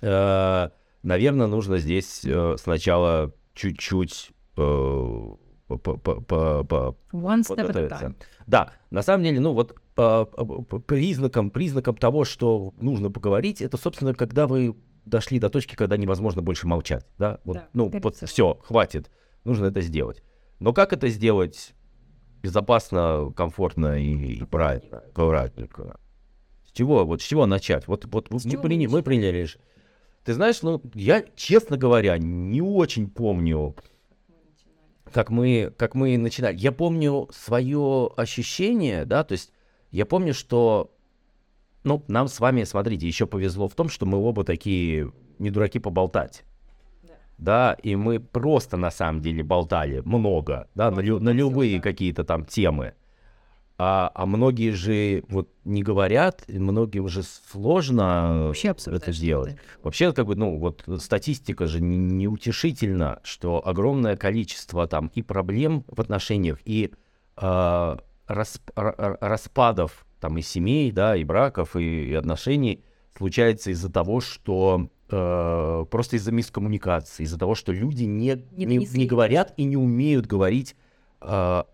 Наверное, 0.00 1.48
нужно 1.48 1.76
здесь 1.76 2.22
э, 2.24 2.56
сначала 2.58 3.34
чуть-чуть 3.52 4.30
э, 4.56 5.32
по- 5.78 5.96
по- 5.96 6.20
по- 6.20 6.64
по- 6.64 6.96
One 7.12 7.40
step 7.42 7.56
подготовиться. 7.56 7.96
time. 8.06 8.14
Да, 8.46 8.72
на 8.90 9.02
самом 9.02 9.24
деле, 9.24 9.40
ну 9.40 9.52
вот 9.52 9.74
по- 9.94 10.24
по- 10.26 10.78
признаком, 10.80 11.50
признаком 11.50 11.96
того, 11.96 12.24
что 12.24 12.72
нужно 12.80 13.10
поговорить, 13.10 13.60
это, 13.62 13.76
собственно, 13.76 14.14
когда 14.14 14.46
вы 14.46 14.74
дошли 15.04 15.38
до 15.38 15.48
точки, 15.48 15.74
когда 15.74 15.96
невозможно 15.96 16.42
больше 16.42 16.66
молчать, 16.66 17.06
да, 17.18 17.38
вот, 17.44 17.56
Да, 17.56 17.68
ну 17.72 17.90
вот 18.02 18.16
все, 18.16 18.54
хватит, 18.64 19.10
нужно 19.44 19.66
это 19.66 19.80
сделать. 19.80 20.22
Но 20.60 20.72
как 20.72 20.92
это 20.92 21.08
сделать 21.08 21.74
безопасно, 22.42 23.32
комфортно 23.36 23.98
и, 24.00 24.34
и 24.34 24.44
правильно, 24.44 25.02
правильно? 25.14 25.96
С 26.66 26.72
чего, 26.72 27.04
вот 27.04 27.20
с 27.20 27.24
чего 27.24 27.46
начать? 27.46 27.86
Вот, 27.86 28.04
вот 28.06 28.28
С 28.30 28.44
мы, 28.44 28.50
чего 28.50 28.62
приня- 28.62 28.88
мы 28.88 29.02
приняли. 29.02 29.46
Ты 30.24 30.34
знаешь, 30.34 30.62
ну, 30.62 30.80
я, 30.94 31.24
честно 31.36 31.76
говоря, 31.76 32.16
не 32.18 32.62
очень 32.62 33.10
помню, 33.10 33.74
как 35.12 35.30
мы, 35.30 35.72
как 35.76 35.94
мы 35.94 36.18
начинали. 36.18 36.56
Я 36.56 36.72
помню 36.72 37.28
свое 37.32 38.10
ощущение, 38.16 39.04
да, 39.04 39.24
то 39.24 39.32
есть 39.32 39.52
я 39.90 40.06
помню, 40.06 40.34
что, 40.34 40.90
ну, 41.84 42.02
нам 42.08 42.28
с 42.28 42.40
вами, 42.40 42.64
смотрите, 42.64 43.06
еще 43.06 43.26
повезло 43.26 43.68
в 43.68 43.74
том, 43.74 43.88
что 43.88 44.06
мы 44.06 44.18
оба 44.18 44.44
такие 44.44 45.12
не 45.38 45.50
дураки 45.50 45.78
поболтать. 45.78 46.44
Да, 47.38 47.76
и 47.82 47.96
мы 47.96 48.20
просто 48.20 48.76
на 48.76 48.90
самом 48.90 49.20
деле 49.20 49.42
болтали 49.42 50.00
много, 50.04 50.68
да, 50.74 50.90
на, 50.90 51.00
лю- 51.00 51.18
на 51.18 51.30
любые 51.30 51.80
какие-то 51.80 52.24
там 52.24 52.44
темы. 52.44 52.94
А, 53.84 54.12
а 54.14 54.26
многие 54.26 54.70
же 54.70 55.24
вот 55.28 55.48
не 55.64 55.82
говорят, 55.82 56.44
многим 56.46 57.06
уже 57.06 57.24
сложно 57.24 58.44
Вообще 58.46 58.68
это 58.68 58.72
обсуждать 58.76 59.18
делать. 59.18 59.50
что-то. 59.54 59.82
Вообще, 59.82 60.12
как 60.12 60.26
бы, 60.26 60.36
ну, 60.36 60.56
вот 60.56 60.84
статистика 60.98 61.66
же 61.66 61.80
не- 61.80 61.96
неутешительна, 61.96 63.18
что 63.24 63.60
огромное 63.66 64.16
количество 64.16 64.86
там 64.86 65.10
и 65.16 65.22
проблем 65.22 65.84
в 65.88 66.00
отношениях, 66.00 66.60
и 66.64 66.92
а, 67.36 67.98
расп- 68.28 68.72
ра- 68.76 68.96
ра- 68.96 69.16
распадов 69.20 70.06
там 70.20 70.38
и 70.38 70.42
семей, 70.42 70.92
да, 70.92 71.16
и 71.16 71.24
браков, 71.24 71.74
и, 71.74 72.10
и 72.10 72.14
отношений 72.14 72.84
случается 73.16 73.72
из-за 73.72 73.90
того, 73.90 74.20
что 74.20 74.90
э, 75.10 75.84
просто 75.90 76.16
из-за 76.16 76.30
мискоммуникации, 76.30 77.24
из-за 77.24 77.36
того, 77.36 77.56
что 77.56 77.72
люди 77.72 78.04
не, 78.04 78.44
Не 78.52 78.64
не, 78.64 78.86
не 78.86 79.06
говорят 79.06 79.54
и 79.56 79.64
не 79.64 79.76
умеют 79.76 80.26
говорить 80.26 80.76
э, 80.76 80.81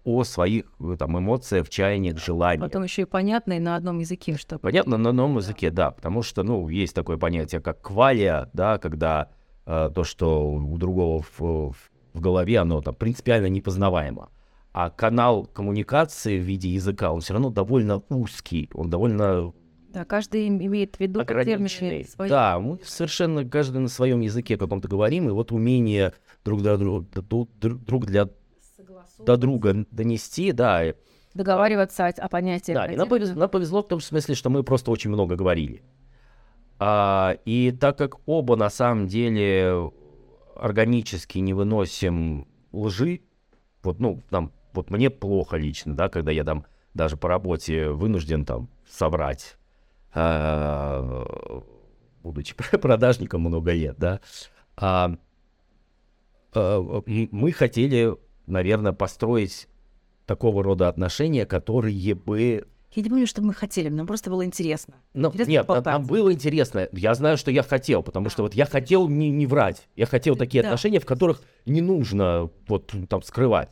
о 0.05 0.25
своих 0.25 0.65
э, 0.81 0.97
там 0.99 1.19
эмоциях, 1.19 1.69
чаяниях, 1.69 2.19
желаниях. 2.19 2.69
Потом 2.71 2.83
еще 2.85 3.03
и 3.03 3.05
понятно 3.07 3.55
и 3.55 3.59
на 3.59 3.77
одном 3.77 3.99
языке, 3.99 4.37
что 4.37 4.59
Понятно, 4.59 4.97
на 4.97 5.13
новом 5.13 5.37
языке, 5.39 5.71
да, 5.71 5.91
потому 5.91 6.23
что, 6.23 6.43
ну, 6.43 6.69
есть 6.69 6.95
такое 6.95 7.17
понятие, 7.17 7.61
как 7.61 7.81
квалия, 7.83 8.51
да, 8.53 8.79
когда 8.79 9.31
э, 9.67 9.91
то, 9.95 10.05
что 10.05 10.51
у 10.51 10.77
другого 10.79 11.23
в, 11.23 11.41
в- 11.41 11.91
в 12.15 12.21
голове, 12.21 12.59
оно 12.59 12.81
там 12.81 12.95
принципиально 12.95 13.47
непознаваемо. 13.49 14.31
А 14.73 14.91
канал 14.91 15.45
коммуникации 15.47 16.39
в 16.39 16.43
виде 16.43 16.69
языка, 16.69 17.11
он 17.13 17.21
все 17.21 17.33
равно 17.33 17.51
довольно 17.51 18.03
узкий, 18.11 18.71
он 18.75 18.91
довольно 18.91 19.53
да, 19.93 20.05
каждый 20.05 20.47
им- 20.47 20.61
имеет 20.63 20.97
в 20.97 21.01
виду 21.01 21.25
термины 21.25 22.05
свои. 22.05 22.29
Да, 22.29 22.59
мы 22.59 22.79
совершенно 22.85 23.49
каждый 23.49 23.79
на 23.79 23.89
своем 23.89 24.21
языке 24.21 24.57
каком-то 24.59 24.87
говорим, 24.89 25.29
и 25.29 25.33
вот 25.33 25.51
умение 25.53 26.13
друг 26.45 26.61
для 26.61 26.77
друга, 26.77 27.07
друг 27.63 28.07
для 28.07 28.29
до 29.19 29.37
друга 29.37 29.87
донести, 29.91 30.53
да. 30.53 30.95
Договариваться 31.35 32.07
о 32.07 32.29
понятиях. 32.29 32.77
Да, 32.79 32.87
и 32.87 32.97
нам 32.97 33.09
повезло, 33.09 33.35
нам 33.35 33.51
повезло 33.51 33.83
в 33.83 33.89
том 33.89 34.01
смысле, 34.01 34.35
что 34.35 34.51
мы 34.51 34.63
просто 34.63 34.91
очень 34.91 35.11
много 35.11 35.37
говорили. 35.37 35.83
А, 36.79 37.37
и 37.45 37.73
так 37.73 37.99
как 37.99 38.17
оба 38.27 38.57
на 38.57 38.71
самом 38.71 39.07
деле 39.07 39.91
органически 40.57 41.39
не 41.39 41.55
выносим 41.55 42.47
лжи, 42.73 43.21
вот, 43.83 44.01
ну, 44.01 44.23
там, 44.31 44.53
вот 44.73 44.91
мне 44.91 45.11
плохо 45.11 45.57
лично, 45.57 45.95
да, 45.95 46.09
когда 46.09 46.31
я 46.33 46.45
там 46.45 46.67
даже 46.95 47.17
по 47.17 47.29
работе 47.29 47.91
вынужден 47.91 48.45
там 48.45 48.69
соврать, 48.89 49.57
а, 50.15 51.63
будучи 52.23 52.55
продажником 52.81 53.43
много 53.43 53.73
лет, 53.73 53.97
да, 53.99 54.21
а, 54.77 55.17
а, 56.55 57.03
мы 57.07 57.53
хотели, 57.53 58.17
наверное, 58.51 58.93
построить 58.93 59.69
такого 60.27 60.63
рода 60.63 60.89
отношения, 60.89 61.47
которые 61.47 62.15
бы 62.15 62.67
я 62.95 63.03
не 63.03 63.11
помню, 63.11 63.27
что 63.27 63.43
мы 63.43 63.53
хотели, 63.53 63.91
нам 63.91 64.07
просто 64.07 64.31
было 64.31 64.47
интересно. 64.47 64.95
Ну, 65.13 65.29
интересно 65.29 65.51
нет, 65.51 65.67
поболтать. 65.67 65.93
нам 65.93 66.07
было 66.07 66.33
интересно. 66.33 66.89
Я 66.93 67.15
знаю, 67.15 67.37
что 67.37 67.51
я 67.51 67.63
хотел, 67.63 68.03
потому 68.03 68.31
что 68.31 68.43
вот 68.43 68.55
я 68.55 68.65
хотел 68.65 69.09
не, 69.09 69.29
не 69.31 69.47
врать. 69.47 69.87
Я 69.95 70.07
хотел 70.07 70.37
такие 70.37 70.63
да. 70.63 70.71
отношения, 70.71 70.99
в 70.99 71.05
которых 71.05 71.43
не 71.67 71.83
нужно 71.83 72.49
вот 72.67 72.95
там 73.11 73.21
скрывать. 73.23 73.69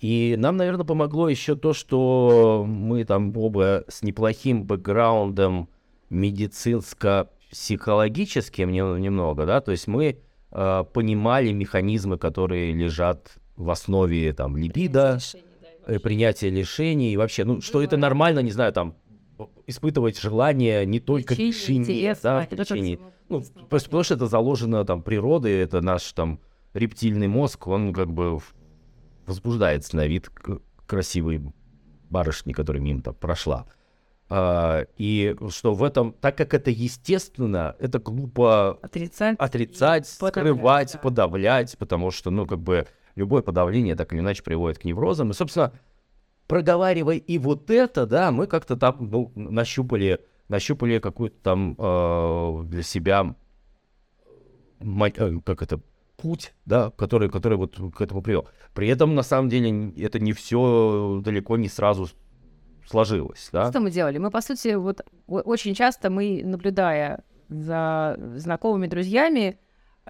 И 0.00 0.34
нам, 0.38 0.56
наверное, 0.56 0.86
помогло 0.86 1.28
еще 1.28 1.56
то, 1.56 1.74
что 1.74 2.64
мы 2.66 3.04
там 3.04 3.36
оба 3.36 3.84
с 3.88 4.02
неплохим 4.02 4.64
бэкграундом 4.64 5.68
медицинско-психологическим 6.10 8.72
немного, 8.72 9.46
да, 9.46 9.60
то 9.60 9.70
есть 9.72 9.86
мы 9.86 10.18
э, 10.50 10.84
понимали 10.92 11.52
механизмы, 11.52 12.18
которые 12.18 12.72
лежат 12.72 13.36
в 13.56 13.70
основе 13.70 14.32
там 14.32 14.56
либидо, 14.56 15.18
Э, 15.86 15.98
принятие 15.98 16.50
решений 16.50 17.12
и 17.12 17.16
вообще, 17.16 17.44
ну, 17.44 17.60
что 17.60 17.82
это 17.82 17.96
нормально, 17.96 18.38
не 18.40 18.52
знаю, 18.52 18.72
там, 18.72 18.96
испытывать 19.66 20.18
желание 20.18 20.86
не 20.86 20.98
только 20.98 21.34
лечение, 21.34 22.16
да, 22.22 22.46
лечение. 22.50 22.98
Ну, 23.28 23.42
потому 23.68 24.02
что 24.02 24.14
это 24.14 24.26
заложено 24.26 24.84
там 24.84 25.02
природой, 25.02 25.52
это 25.52 25.82
наш 25.82 26.10
там 26.12 26.40
рептильный 26.72 27.28
мозг, 27.28 27.66
он 27.66 27.92
как 27.92 28.10
бы 28.10 28.38
возбуждается 29.26 29.96
на 29.96 30.06
вид 30.06 30.30
красивой 30.86 31.42
барышни, 32.08 32.52
которая 32.52 32.82
мимо 32.82 33.02
там 33.02 33.14
прошла. 33.14 33.66
А, 34.30 34.86
и 34.96 35.36
что 35.50 35.74
в 35.74 35.84
этом, 35.84 36.12
так 36.12 36.36
как 36.36 36.54
это 36.54 36.70
естественно, 36.70 37.76
это 37.78 37.98
глупо 37.98 38.78
отрицать, 38.80 39.36
отрицать 39.38 40.08
скрывать, 40.08 40.94
да. 40.94 40.98
подавлять, 40.98 41.76
потому 41.78 42.10
что, 42.10 42.30
ну, 42.30 42.46
как 42.46 42.60
бы 42.60 42.86
любое 43.16 43.42
подавление 43.42 43.96
так 43.96 44.12
или 44.12 44.20
иначе 44.20 44.42
приводит 44.42 44.78
к 44.78 44.84
неврозам. 44.84 45.30
И, 45.30 45.34
собственно, 45.34 45.72
проговаривая 46.46 47.16
и 47.16 47.38
вот 47.38 47.70
это, 47.70 48.06
да, 48.06 48.30
мы 48.30 48.46
как-то 48.46 48.76
там 48.76 48.96
ну, 49.00 49.32
нащупали, 49.34 50.20
нащупали 50.48 50.98
какую-то 50.98 51.36
там 51.42 51.76
э, 51.78 52.62
для 52.66 52.82
себя, 52.82 53.34
э, 54.80 55.38
как 55.44 55.62
это, 55.62 55.80
путь, 56.16 56.54
да, 56.64 56.90
который, 56.90 57.28
который 57.28 57.58
вот 57.58 57.78
к 57.94 58.00
этому 58.00 58.22
привел. 58.22 58.48
При 58.72 58.88
этом, 58.88 59.14
на 59.14 59.22
самом 59.22 59.48
деле, 59.48 59.90
это 60.02 60.18
не 60.18 60.32
все 60.32 61.20
далеко 61.22 61.56
не 61.56 61.68
сразу 61.68 62.08
сложилось, 62.86 63.48
да. 63.52 63.70
Что 63.70 63.80
мы 63.80 63.90
делали? 63.90 64.18
Мы, 64.18 64.30
по 64.30 64.40
сути, 64.40 64.74
вот 64.74 65.04
очень 65.26 65.74
часто 65.74 66.08
мы, 66.10 66.42
наблюдая 66.44 67.24
за 67.48 68.18
знакомыми 68.36 68.86
друзьями, 68.86 69.58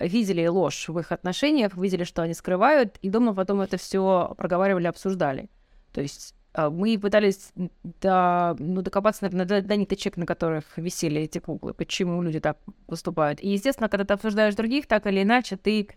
видели 0.00 0.46
ложь 0.46 0.88
в 0.88 0.98
их 0.98 1.12
отношениях, 1.12 1.76
видели, 1.76 2.04
что 2.04 2.22
они 2.22 2.34
скрывают, 2.34 2.98
и 3.02 3.10
дома 3.10 3.34
потом 3.34 3.60
это 3.60 3.76
все 3.76 4.34
проговаривали, 4.36 4.86
обсуждали. 4.86 5.48
То 5.92 6.00
есть 6.00 6.34
а, 6.54 6.70
мы 6.70 6.98
пытались 6.98 7.52
до, 8.00 8.56
ну, 8.58 8.82
докопаться, 8.82 9.24
наверное, 9.24 9.46
до, 9.46 9.62
до 9.62 9.76
ниточек, 9.76 10.16
на 10.16 10.24
которых 10.24 10.64
висели 10.76 11.22
эти 11.22 11.38
куклы, 11.38 11.74
почему 11.74 12.22
люди 12.22 12.40
так 12.40 12.58
поступают. 12.86 13.40
И, 13.42 13.48
естественно, 13.48 13.88
когда 13.88 14.04
ты 14.04 14.14
обсуждаешь 14.14 14.54
других, 14.54 14.86
так 14.86 15.06
или 15.06 15.22
иначе, 15.22 15.56
ты 15.56 15.88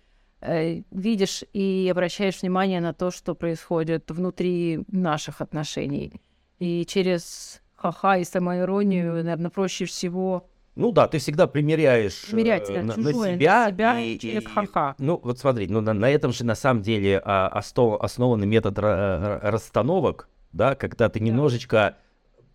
э, 0.41 0.81
видишь 0.91 1.43
и 1.53 1.87
обращаешь 1.91 2.41
внимание 2.41 2.81
на 2.81 2.93
то, 2.93 3.11
что 3.11 3.35
происходит 3.35 4.09
внутри 4.09 4.83
наших 4.87 5.41
отношений. 5.41 6.21
И 6.57 6.85
через 6.85 7.61
ха-ха 7.75 8.17
и 8.17 8.23
самоиронию, 8.23 9.13
наверное, 9.23 9.51
проще 9.51 9.85
всего 9.85 10.49
ну 10.77 10.91
да, 10.91 11.07
ты 11.07 11.17
всегда 11.17 11.47
примеряешь 11.47 12.27
Примерять, 12.29 12.69
э, 12.69 12.81
на, 12.81 12.95
на 12.95 13.13
себя, 13.13 13.65
на 13.65 13.71
себя 13.71 13.99
и, 13.99 14.13
и, 14.15 14.45
ха-ха. 14.45 14.95
Ну 14.99 15.19
вот 15.23 15.39
смотри, 15.39 15.67
ну 15.67 15.81
на, 15.81 15.93
на 15.93 16.09
этом 16.09 16.31
же 16.31 16.45
на 16.45 16.55
самом 16.55 16.81
деле 16.81 17.21
а, 17.23 17.47
основ, 17.47 18.01
основан 18.01 18.47
метод 18.47 18.77
расстановок, 18.79 20.29
да, 20.51 20.75
когда 20.75 21.09
ты 21.09 21.19
немножечко 21.19 21.97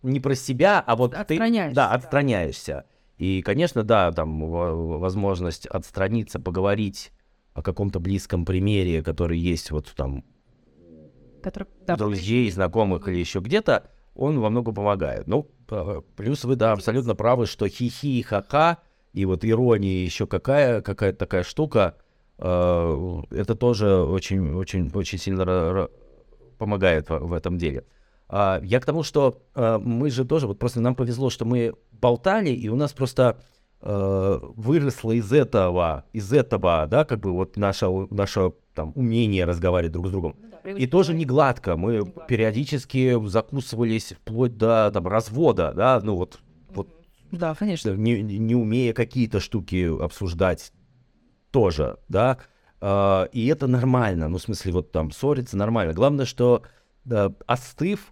не 0.01 0.19
про 0.19 0.35
себя, 0.35 0.83
а 0.85 0.95
вот 0.95 1.15
ты 1.27 1.37
да, 1.73 1.91
отстраняешься. 1.91 2.85
И, 3.17 3.41
конечно, 3.41 3.83
да, 3.83 4.11
там 4.11 4.49
возможность 4.49 5.67
отстраниться, 5.67 6.39
поговорить 6.39 7.11
о 7.53 7.61
каком-то 7.61 7.99
близком 7.99 8.45
примере, 8.45 9.03
который 9.03 9.37
есть 9.37 9.71
вот 9.71 9.93
там 9.95 10.23
который, 11.41 11.67
да, 11.85 11.95
друзей, 11.95 12.49
знакомых 12.49 13.07
или 13.07 13.17
еще 13.17 13.39
где-то, 13.39 13.91
он 14.15 14.39
во 14.39 14.49
многом 14.49 14.75
помогает. 14.75 15.27
Ну, 15.27 15.49
плюс 16.15 16.43
вы, 16.43 16.55
да, 16.55 16.73
абсолютно 16.73 17.15
правы, 17.15 17.45
что 17.45 17.67
хихи 17.67 18.19
и 18.19 18.21
ха-ха, 18.21 18.79
и 19.13 19.25
вот 19.25 19.45
ирония 19.45 20.03
еще 20.03 20.27
какая, 20.27 20.81
какая-то 20.81 21.19
такая 21.19 21.43
штука, 21.43 21.95
э, 22.37 23.21
это 23.31 23.55
тоже 23.55 23.95
очень, 23.95 24.53
очень, 24.53 24.91
очень 24.93 25.17
сильно 25.17 25.89
помогает 26.57 27.09
в, 27.09 27.33
этом 27.33 27.57
деле. 27.57 27.85
А, 28.27 28.59
я 28.63 28.79
к 28.79 28.85
тому, 28.85 29.03
что 29.03 29.41
э, 29.55 29.79
мы 29.81 30.09
же 30.09 30.25
тоже, 30.25 30.47
вот 30.47 30.59
просто 30.59 30.79
нам 30.81 30.95
повезло, 30.95 31.29
что 31.29 31.45
мы 31.45 31.73
болтали, 31.91 32.49
и 32.49 32.69
у 32.69 32.75
нас 32.75 32.93
просто 32.93 33.39
выросло 33.85 35.11
из 35.11 35.33
этого, 35.33 36.05
из 36.13 36.31
этого, 36.31 36.87
да, 36.89 37.03
как 37.03 37.19
бы 37.19 37.33
вот 37.33 37.57
наше, 37.57 37.87
наше 38.11 38.53
там 38.73 38.93
умение 38.95 39.45
разговаривать 39.45 39.91
друг 39.91 40.07
с 40.07 40.11
другом. 40.11 40.35
Ну 40.63 40.77
и 40.77 40.87
тоже 40.87 41.13
не 41.13 41.25
гладко. 41.25 41.75
Мы 41.75 41.93
не 41.93 41.99
гладко. 41.99 42.25
периодически 42.27 43.21
закусывались 43.27 44.13
вплоть 44.13 44.57
до 44.57 44.89
там, 44.93 45.07
развода, 45.07 45.73
да, 45.75 45.99
ну 46.01 46.15
вот, 46.15 46.39
вот 46.69 46.87
да, 47.31 47.55
конечно. 47.55 47.91
Не, 47.91 48.21
не 48.21 48.55
умея 48.55 48.93
какие-то 48.93 49.39
штуки 49.39 50.01
обсуждать 50.01 50.71
тоже, 51.51 51.97
да. 52.07 52.37
Uh, 52.79 53.29
и 53.31 53.47
это 53.47 53.67
нормально, 53.67 54.27
ну, 54.27 54.37
в 54.37 54.41
смысле, 54.41 54.73
вот 54.73 54.91
там 54.91 55.11
ссориться 55.11 55.55
нормально. 55.55 55.93
Главное, 55.93 56.25
что 56.25 56.63
да, 57.05 57.33
остыв, 57.45 58.11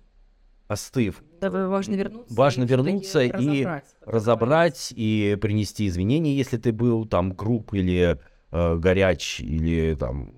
остыв, 0.69 1.21
да, 1.21 1.30
важно 1.49 1.95
вернуться, 1.95 2.33
важно 2.33 2.63
вернуться 2.63 3.21
и, 3.21 3.31
разобрать, 3.31 3.85
разобрать 4.05 4.93
и 4.95 5.37
принести 5.41 5.87
изменения, 5.87 6.35
если 6.35 6.57
ты 6.57 6.71
был 6.71 7.05
там 7.05 7.33
груб 7.33 7.73
или 7.73 8.19
э, 8.51 8.75
горяч 8.77 9.39
или 9.39 9.95
там 9.95 10.33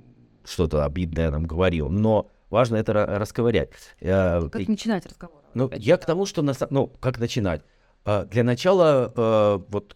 что-то 0.46 0.86
обидное 0.86 1.32
нам 1.32 1.46
говорил, 1.46 1.90
но 1.90 2.30
важно 2.50 2.78
это 2.78 2.94
расковырять. 2.94 3.72
Э, 4.00 4.48
как 4.50 4.68
начинать 4.68 5.06
разговор? 5.06 5.42
Ну, 5.54 5.70
я 5.76 5.98
к 5.98 6.06
тому, 6.06 6.26
что, 6.26 6.42
на, 6.42 6.54
ну, 6.70 6.88
как 7.00 7.20
начинать? 7.20 7.62
Э, 8.06 8.26
для 8.26 8.44
начала 8.44 9.12
э, 9.16 9.60
вот 9.70 9.96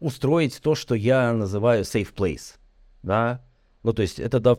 устроить 0.00 0.60
то, 0.60 0.74
что 0.74 0.94
я 0.94 1.32
называю 1.32 1.84
safe 1.84 2.14
place, 2.14 2.56
да, 3.02 3.40
ну, 3.84 3.92
то 3.92 4.00
есть 4.00 4.18
это, 4.18 4.58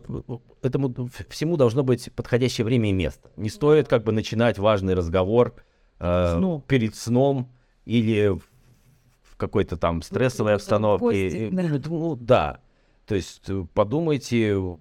этому 0.62 1.10
всему 1.30 1.58
должно 1.58 1.84
быть 1.84 2.12
подходящее 2.14 2.64
время 2.64 2.92
и 2.92 2.94
место. 2.94 3.32
Не 3.38 3.50
стоит 3.50 3.88
как 3.88 4.04
бы 4.04 4.12
начинать 4.12 4.60
важный 4.60 4.94
разговор 4.94 5.56
э, 6.00 6.60
перед 6.68 6.96
сном 6.96 7.52
или 7.86 8.40
в 9.24 9.36
какой-то 9.36 9.78
там 9.78 10.04
стрессовой 10.04 10.54
обстановке. 10.54 11.50
Ну, 11.88 12.16
да. 12.16 12.60
То 13.08 13.16
есть 13.16 13.50
подумайте, 13.74 14.78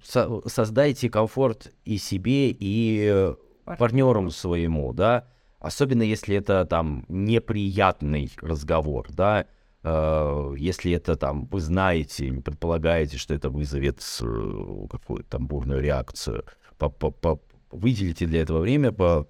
со 0.00 0.40
создайте 0.46 1.10
комфорт 1.10 1.72
и 1.84 1.98
себе, 1.98 2.50
и 2.50 3.34
партнерам 3.64 4.30
своему, 4.30 4.92
да, 4.92 5.26
особенно 5.58 6.02
если 6.02 6.36
это 6.36 6.64
там 6.66 7.04
неприятный 7.08 8.30
разговор, 8.40 9.08
да, 9.10 9.40
э, 9.42 9.44
если 9.84 10.92
это 10.92 11.16
там 11.16 11.46
вы 11.46 11.60
знаете, 11.60 12.32
предполагаете, 12.32 13.18
что 13.18 13.34
это 13.34 13.50
вызовет 13.50 14.00
э, 14.20 14.86
какую-то 14.90 15.28
там 15.28 15.46
бурную 15.48 15.80
реакцию, 15.80 16.44
по 16.78 16.86
-по 16.86 17.12
-по 17.12 17.40
выделите 17.72 18.26
для 18.26 18.42
этого 18.42 18.60
время, 18.60 18.92
по 18.92 19.26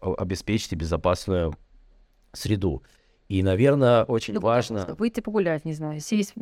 обеспечьте 0.00 0.76
безопасную 0.76 1.54
среду. 2.32 2.82
И, 3.28 3.42
наверное, 3.42 4.04
очень 4.04 4.34
ну, 4.34 4.40
важно... 4.40 4.94
Выйти 4.98 5.20
погулять, 5.20 5.64
не 5.64 5.72
знаю, 5.72 6.00
сесть 6.00 6.34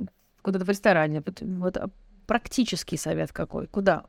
куда-то 0.43 0.65
в 0.65 0.69
ресторане. 0.69 1.23
Вот 1.41 1.77
а 1.77 1.91
практический 2.27 2.97
совет 2.97 3.33
какой? 3.33 3.69
Куда? 3.69 4.05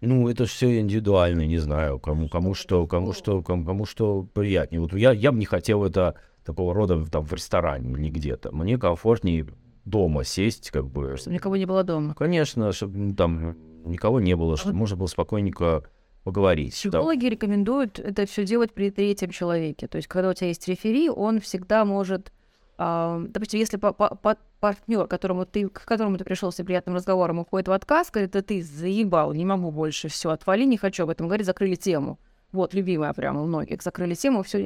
Ну, 0.00 0.28
это 0.28 0.46
все 0.46 0.80
индивидуально, 0.80 1.46
не 1.46 1.58
знаю, 1.58 1.98
кому, 1.98 2.28
кому 2.28 2.54
что, 2.54 2.86
кому 2.86 3.12
что, 3.12 3.42
кому, 3.42 3.64
кому 3.64 3.84
что 3.84 4.22
приятнее. 4.22 4.80
Вот 4.80 4.92
я, 4.94 5.12
я 5.12 5.32
бы 5.32 5.38
не 5.38 5.46
хотел 5.46 5.84
это 5.84 6.14
такого 6.44 6.74
рода 6.74 7.04
там 7.06 7.24
в 7.24 7.32
ресторане 7.32 7.92
или 7.92 8.10
где-то. 8.10 8.54
Мне 8.54 8.78
комфортнее 8.78 9.46
дома 9.84 10.24
сесть, 10.24 10.70
как 10.70 10.86
бы. 10.86 11.16
Чтобы 11.16 11.34
никого 11.34 11.56
не 11.56 11.66
было 11.66 11.84
дома. 11.84 12.14
Конечно, 12.14 12.72
чтобы 12.72 13.14
там 13.14 13.56
никого 13.84 14.20
не 14.20 14.36
было, 14.36 14.56
чтобы 14.56 14.76
можно 14.76 14.96
было 14.96 15.06
спокойненько 15.06 15.84
поговорить. 16.22 16.72
Психологи 16.72 17.22
да. 17.22 17.28
рекомендуют 17.28 17.98
это 17.98 18.26
все 18.26 18.44
делать 18.44 18.72
при 18.72 18.90
третьем 18.90 19.30
человеке. 19.30 19.86
То 19.86 19.96
есть, 19.96 20.08
когда 20.08 20.30
у 20.30 20.34
тебя 20.34 20.48
есть 20.48 20.66
рефери, 20.68 21.10
он 21.10 21.40
всегда 21.40 21.84
может 21.84 22.32
Uh, 22.76 23.28
допустим, 23.28 23.60
если 23.60 23.76
по 23.76 23.92
по 23.92 24.36
партнер, 24.58 25.06
которому 25.06 25.46
ты, 25.46 25.68
к 25.68 25.84
которому 25.84 26.18
ты 26.18 26.24
пришел 26.24 26.50
с 26.50 26.58
неприятным 26.58 26.96
разговором, 26.96 27.38
уходит 27.38 27.68
в 27.68 27.70
отказ, 27.70 28.10
говорит, 28.10 28.32
да 28.32 28.42
ты 28.42 28.62
заебал, 28.62 29.32
не 29.32 29.44
могу 29.44 29.70
больше, 29.70 30.08
все, 30.08 30.30
отвали, 30.30 30.64
не 30.64 30.76
хочу 30.76 31.04
об 31.04 31.10
этом 31.10 31.28
говорить, 31.28 31.46
закрыли 31.46 31.76
тему. 31.76 32.18
Вот, 32.50 32.74
любимая 32.74 33.12
прямо 33.12 33.42
у 33.42 33.46
многих, 33.46 33.80
закрыли 33.80 34.14
тему, 34.14 34.42
все, 34.42 34.58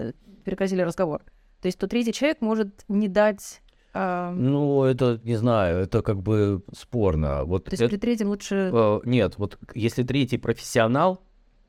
э, 0.00 0.12
прекратили 0.44 0.82
разговор. 0.82 1.22
То 1.60 1.66
есть 1.66 1.78
то 1.78 1.86
третий 1.86 2.12
человек 2.12 2.40
может 2.40 2.84
не 2.88 3.08
дать 3.08 3.60
а... 3.92 4.32
Ну, 4.32 4.84
это, 4.84 5.20
не 5.24 5.34
знаю, 5.34 5.78
это 5.78 6.02
как 6.02 6.22
бы 6.22 6.62
спорно. 6.72 7.44
Вот 7.44 7.64
То 7.64 7.72
есть 7.72 7.82
это... 7.82 7.90
при 7.90 7.98
третьем 7.98 8.28
лучше... 8.28 8.70
Uh, 8.72 9.00
нет, 9.04 9.34
вот 9.36 9.58
если 9.74 10.04
третий 10.04 10.38
профессионал, 10.38 11.22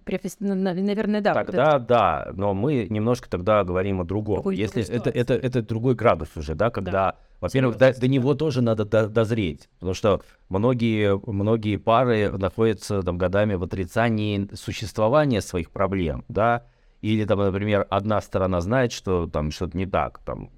Професс... 0.03 0.37
Наверное, 0.39 1.21
да. 1.21 1.33
Тогда 1.33 1.73
вот 1.73 1.75
это... 1.75 1.85
да, 1.87 2.31
но 2.33 2.53
мы 2.53 2.87
немножко 2.89 3.29
тогда 3.29 3.63
говорим 3.63 4.01
о 4.01 4.03
другом. 4.03 4.37
Другой, 4.37 4.55
Если 4.55 4.83
это, 4.83 5.09
это, 5.09 5.35
это 5.35 5.61
другой 5.61 5.95
градус 5.95 6.29
уже, 6.35 6.55
да, 6.55 6.71
когда, 6.71 6.91
да. 6.91 7.15
во-первых, 7.39 7.77
до, 7.77 7.93
до 7.93 8.07
него 8.07 8.33
тоже 8.33 8.61
надо 8.61 8.85
до, 8.85 9.07
дозреть, 9.07 9.69
потому 9.75 9.93
что 9.93 10.21
многие, 10.49 11.19
многие 11.29 11.77
пары 11.77 12.31
находятся 12.31 13.03
там 13.03 13.17
годами 13.17 13.53
в 13.53 13.63
отрицании 13.63 14.49
существования 14.55 15.41
своих 15.41 15.69
проблем, 15.69 16.25
да, 16.29 16.65
или 17.01 17.25
там, 17.25 17.39
например, 17.39 17.87
одна 17.89 18.21
сторона 18.21 18.61
знает, 18.61 18.91
что 18.91 19.27
там 19.27 19.51
что-то 19.51 19.77
не 19.77 19.85
так, 19.85 20.19
там, 20.19 20.51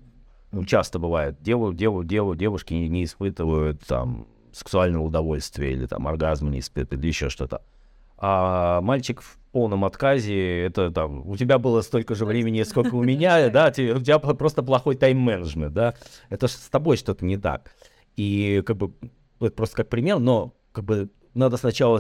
ну, 0.52 0.66
часто 0.66 1.00
бывает, 1.00 1.42
деву, 1.42 1.74
деву, 1.74 2.04
деву, 2.04 2.36
девушки 2.36 2.74
не, 2.74 2.90
не 2.90 3.06
испытывают 3.06 3.82
там 3.86 4.28
сексуального 4.52 5.04
удовольствия 5.04 5.72
или 5.74 5.86
там 5.88 6.08
оргазма 6.08 6.52
не 6.52 6.60
испытывают 6.60 7.02
или 7.04 7.08
еще 7.10 7.30
что-то. 7.30 7.64
А 8.18 8.82
мальчик 8.82 9.22
в 9.22 9.38
полном 9.52 9.84
отказе, 9.86 10.62
это 10.62 10.92
там, 10.92 11.28
у 11.28 11.36
тебя 11.36 11.58
было 11.58 11.82
столько 11.82 12.16
же 12.16 12.26
времени, 12.26 12.64
сколько 12.64 12.96
у 12.96 13.04
меня, 13.04 13.50
да, 13.52 13.70
у 13.70 13.72
тебя 13.72 14.20
просто 14.20 14.64
плохой 14.64 14.96
тайм-менеджмент, 14.96 15.74
да, 15.74 15.96
это 16.30 16.48
с 16.48 16.70
тобой 16.70 16.98
что-то 16.98 17.26
не 17.26 17.38
так. 17.38 17.72
И 18.16 18.62
как 18.66 18.78
бы, 18.78 18.94
это 19.40 19.52
просто 19.52 19.78
как 19.78 19.90
пример, 19.90 20.20
но 20.20 20.54
как 20.72 20.84
бы 20.84 21.10
надо 21.34 21.58
сначала 21.58 22.00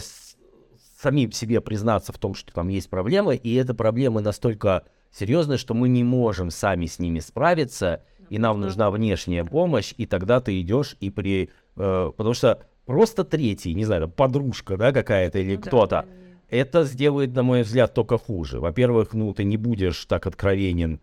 самим 1.03 1.31
себе 1.31 1.59
признаться 1.61 2.13
в 2.13 2.17
том, 2.17 2.33
что 2.33 2.53
там 2.53 2.69
есть 2.69 2.89
проблемы, 2.89 3.35
и 3.35 3.53
эта 3.55 3.73
проблема 3.73 4.21
настолько 4.21 4.83
серьезная, 5.11 5.57
что 5.57 5.73
мы 5.73 5.89
не 5.89 6.03
можем 6.03 6.49
сами 6.49 6.85
с 6.85 6.97
ними 6.97 7.19
справиться, 7.19 8.03
и 8.29 8.39
нам 8.39 8.61
нужна 8.61 8.89
внешняя 8.89 9.43
помощь, 9.43 9.93
и 9.97 10.05
тогда 10.05 10.39
ты 10.39 10.59
идешь 10.61 10.95
и 11.01 11.09
при... 11.09 11.49
Э, 11.75 12.11
потому 12.15 12.33
что 12.33 12.63
просто 12.85 13.23
третий, 13.25 13.73
не 13.73 13.85
знаю, 13.85 14.09
подружка, 14.09 14.77
да, 14.77 14.91
какая-то 14.91 15.39
или 15.39 15.57
ну, 15.57 15.61
кто-то, 15.61 16.05
да, 16.05 16.05
это 16.49 16.83
сделает, 16.85 17.35
на 17.35 17.43
мой 17.43 17.63
взгляд, 17.63 17.93
только 17.93 18.17
хуже. 18.17 18.59
Во-первых, 18.59 19.13
ну, 19.13 19.33
ты 19.33 19.43
не 19.43 19.57
будешь 19.57 20.05
так 20.05 20.25
откровенен 20.25 20.99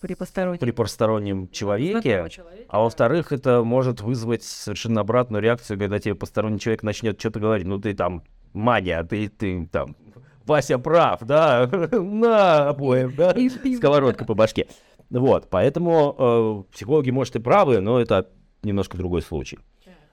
при 0.00 0.14
постороннем, 0.14 0.58
при 0.58 0.70
постороннем 0.72 1.48
человеке, 1.50 2.26
а 2.68 2.80
во-вторых, 2.80 3.32
это 3.32 3.62
может 3.62 4.00
вызвать 4.00 4.42
совершенно 4.42 5.02
обратную 5.02 5.42
реакцию, 5.42 5.78
когда 5.78 5.98
тебе 5.98 6.14
посторонний 6.14 6.58
человек 6.58 6.82
начнет 6.82 7.20
что-то 7.20 7.38
говорить, 7.38 7.66
ну, 7.66 7.78
ты 7.78 7.94
там 7.94 8.24
мания, 8.52 9.02
ты, 9.04 9.28
ты 9.28 9.66
там, 9.66 9.96
Вася 10.46 10.78
прав, 10.78 11.22
да, 11.24 11.68
на 11.92 12.68
обоим, 12.68 13.14
да, 13.16 13.34
сковородка 13.76 14.24
по 14.24 14.34
башке. 14.34 14.66
Вот, 15.10 15.48
поэтому 15.50 16.66
э, 16.70 16.72
психологи, 16.72 17.10
может, 17.10 17.36
и 17.36 17.38
правы, 17.38 17.80
но 17.80 18.00
это 18.00 18.30
немножко 18.62 18.96
другой 18.96 19.22
случай. 19.22 19.58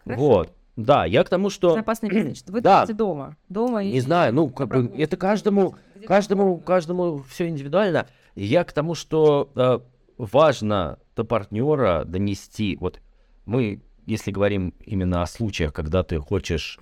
Хорошо. 0.03 0.21
Вот. 0.21 0.53
Да, 0.75 1.05
я 1.05 1.23
к 1.23 1.29
тому, 1.29 1.49
что... 1.49 1.75
Опасный 1.75 2.09
бизнес. 2.09 2.43
Вы 2.47 2.61
да. 2.61 2.85
дома. 2.85 3.35
Дома 3.49 3.83
и... 3.83 3.91
Не 3.91 3.99
знаю, 3.99 4.33
ну, 4.33 4.49
как 4.49 4.69
бы, 4.69 4.91
это 4.97 5.17
каждому, 5.17 5.75
каждому, 6.05 6.57
каждому 6.57 7.23
все 7.29 7.47
индивидуально. 7.47 8.07
Я 8.35 8.63
к 8.63 8.71
тому, 8.71 8.95
что 8.95 9.51
э, 9.55 9.79
важно 10.17 10.99
до 11.15 11.25
партнера 11.25 12.05
донести, 12.05 12.77
вот 12.79 13.01
мы, 13.45 13.81
если 14.05 14.31
говорим 14.31 14.73
именно 14.85 15.21
о 15.21 15.27
случаях, 15.27 15.73
когда 15.73 16.03
ты 16.03 16.17
хочешь 16.19 16.79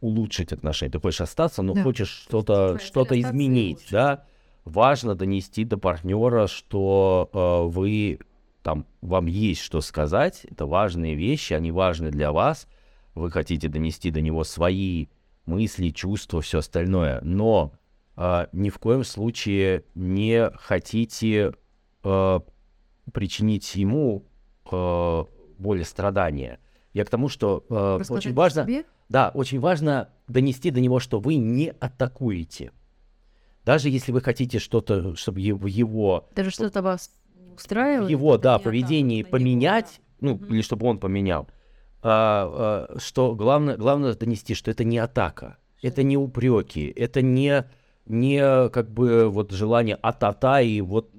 улучшить 0.00 0.52
отношения, 0.52 0.92
ты 0.92 1.00
хочешь 1.00 1.20
остаться, 1.20 1.62
но 1.62 1.74
да. 1.74 1.82
хочешь 1.82 2.08
что-то 2.08 2.78
что 2.78 3.02
изменить, 3.10 3.86
да, 3.90 4.24
важно 4.64 5.14
донести 5.14 5.64
до 5.64 5.78
партнера, 5.78 6.46
что 6.46 7.30
э, 7.32 7.68
вы 7.68 8.20
там 8.62 8.86
вам 9.00 9.26
есть 9.26 9.60
что 9.60 9.80
сказать, 9.80 10.44
это 10.50 10.66
важные 10.66 11.14
вещи, 11.14 11.54
они 11.54 11.72
важны 11.72 12.10
для 12.10 12.32
вас, 12.32 12.68
вы 13.14 13.30
хотите 13.30 13.68
донести 13.68 14.10
до 14.10 14.20
него 14.20 14.44
свои 14.44 15.06
мысли, 15.46 15.90
чувства, 15.90 16.40
все 16.42 16.58
остальное, 16.58 17.20
но 17.22 17.72
э, 18.16 18.46
ни 18.52 18.70
в 18.70 18.78
коем 18.78 19.04
случае 19.04 19.84
не 19.94 20.50
хотите 20.54 21.54
э, 22.04 22.40
причинить 23.12 23.74
ему 23.74 24.26
э, 24.70 25.24
боль 25.58 25.80
и 25.80 25.84
страдания. 25.84 26.60
Я 26.92 27.04
к 27.04 27.10
тому, 27.10 27.28
что 27.28 27.64
э, 27.68 28.00
очень 28.08 28.34
важно, 28.34 28.64
себе? 28.64 28.84
Да, 29.08 29.30
очень 29.34 29.60
важно 29.60 30.08
донести 30.26 30.70
до 30.70 30.80
него, 30.80 31.00
что 31.00 31.20
вы 31.20 31.36
не 31.36 31.72
атакуете. 31.80 32.72
Даже 33.64 33.88
если 33.90 34.12
вы 34.12 34.20
хотите 34.20 34.58
что-то, 34.58 35.14
чтобы 35.16 35.40
его, 35.40 35.66
его 35.66 36.28
даже 36.34 36.50
что-то 36.50 36.82
вас 36.82 37.10
устраивает, 37.54 38.10
его, 38.10 38.38
да, 38.38 38.58
поведение 38.58 39.24
поменять, 39.24 40.00
него, 40.20 40.34
да. 40.34 40.38
ну 40.38 40.46
угу. 40.46 40.54
или 40.54 40.62
чтобы 40.62 40.86
он 40.86 40.98
поменял, 40.98 41.48
а, 42.02 42.88
а, 42.90 42.98
что 42.98 43.34
главное, 43.34 43.76
главное 43.76 44.14
донести, 44.14 44.54
что 44.54 44.70
это 44.70 44.84
не 44.84 44.98
атака, 44.98 45.58
это 45.82 46.02
не 46.02 46.16
упреки, 46.16 46.86
это 46.86 47.20
не, 47.20 47.64
не 48.06 48.68
как 48.70 48.90
бы 48.90 49.28
вот 49.28 49.52
желание 49.52 49.98
а-та-та 50.00 50.60
и 50.60 50.80
вот 50.80 51.10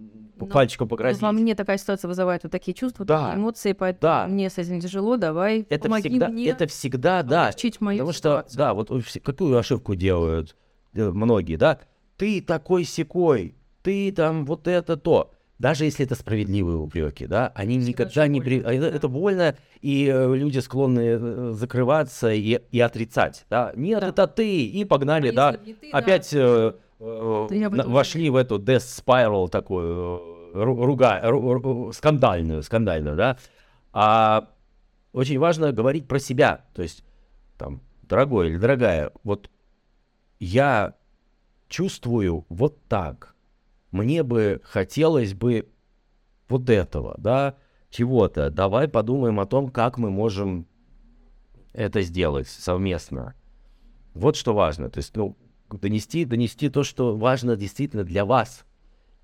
но, 0.46 0.54
пальчиком 0.54 0.88
погрозить. 0.88 1.22
Во 1.22 1.32
мне 1.32 1.56
такая 1.56 1.78
ситуация 1.78 2.08
вызывает 2.08 2.44
вот 2.44 2.52
такие 2.52 2.74
чувства, 2.74 3.06
да, 3.06 3.28
такие 3.28 3.40
эмоции, 3.40 3.74
поэтому 3.74 4.02
да. 4.02 4.28
мне 4.28 4.50
с 4.50 4.58
этим 4.58 4.80
тяжело, 4.80 5.18
давай 5.18 5.62
это 5.70 5.84
помоги 5.84 6.10
всегда, 6.10 6.28
мне 6.30 6.46
Это 6.48 6.68
всегда, 6.68 7.24
да. 7.24 7.52
Мою 7.80 8.00
потому 8.00 8.14
ситуацию. 8.14 8.50
что, 8.50 8.58
да, 8.58 8.74
вот 8.74 8.92
какую 9.24 9.58
ошибку 9.58 9.96
делают 9.96 10.56
э, 10.94 11.10
многие, 11.10 11.56
да? 11.56 11.80
Ты 12.18 12.42
такой 12.42 12.84
секой, 12.84 13.56
ты 13.82 14.12
там 14.12 14.46
вот 14.46 14.68
это 14.68 14.98
то 14.98 15.32
даже 15.60 15.84
если 15.84 16.06
это 16.06 16.16
справедливые 16.16 16.78
упреки, 16.78 17.28
да, 17.28 17.52
они 17.54 17.80
Всегда 17.80 17.90
никогда 17.90 18.28
не... 18.28 18.42
При... 18.42 18.60
Это, 18.60 18.86
это 18.86 19.08
больно, 19.10 19.56
и 19.82 20.10
э, 20.12 20.36
люди 20.36 20.60
склонны 20.60 21.02
э, 21.02 21.52
закрываться 21.54 22.32
и, 22.32 22.62
и 22.72 22.80
отрицать, 22.80 23.46
да. 23.50 23.74
Нет, 23.76 24.00
да. 24.00 24.08
это 24.08 24.28
ты, 24.28 24.66
и 24.66 24.86
погнали, 24.86 25.30
а 25.30 25.34
да. 25.34 25.54
Ты, 25.54 25.76
Опять 25.92 26.30
да. 26.32 26.76
Э, 27.00 27.48
вошли 27.86 28.30
в 28.30 28.36
эту 28.36 28.60
death 28.60 29.04
spiral 29.06 29.50
такую, 29.50 30.52
э, 30.54 30.64
руга, 30.64 31.22
ру, 31.24 31.54
ру, 31.54 31.92
скандальную, 31.94 32.62
скандальную, 32.64 33.16
да. 33.16 33.38
А 33.94 34.50
очень 35.14 35.40
важно 35.40 35.72
говорить 35.72 36.08
про 36.08 36.20
себя, 36.20 36.66
то 36.74 36.82
есть, 36.82 37.04
там, 37.58 37.82
дорогой 38.04 38.50
или 38.50 38.58
дорогая, 38.58 39.12
вот 39.24 39.50
я 40.40 40.96
чувствую 41.68 42.46
вот 42.50 42.84
так, 42.88 43.36
мне 43.92 44.24
бы 44.24 44.62
хотелось 44.64 45.34
бы 45.34 45.70
вот 46.48 46.70
этого, 46.70 47.16
да, 47.18 47.56
чего-то. 47.90 48.50
Давай 48.50 48.88
подумаем 48.88 49.40
о 49.40 49.46
том, 49.46 49.70
как 49.70 49.98
мы 49.98 50.10
можем 50.10 50.68
это 51.74 52.02
сделать 52.02 52.48
совместно. 52.48 53.36
Вот 54.14 54.36
что 54.36 54.54
важно. 54.54 54.90
То 54.90 54.98
есть, 54.98 55.16
ну, 55.16 55.38
донести, 55.78 56.26
донести 56.26 56.70
то, 56.70 56.84
что 56.84 57.16
важно 57.16 57.56
действительно 57.56 58.04
для 58.04 58.26
вас. 58.26 58.66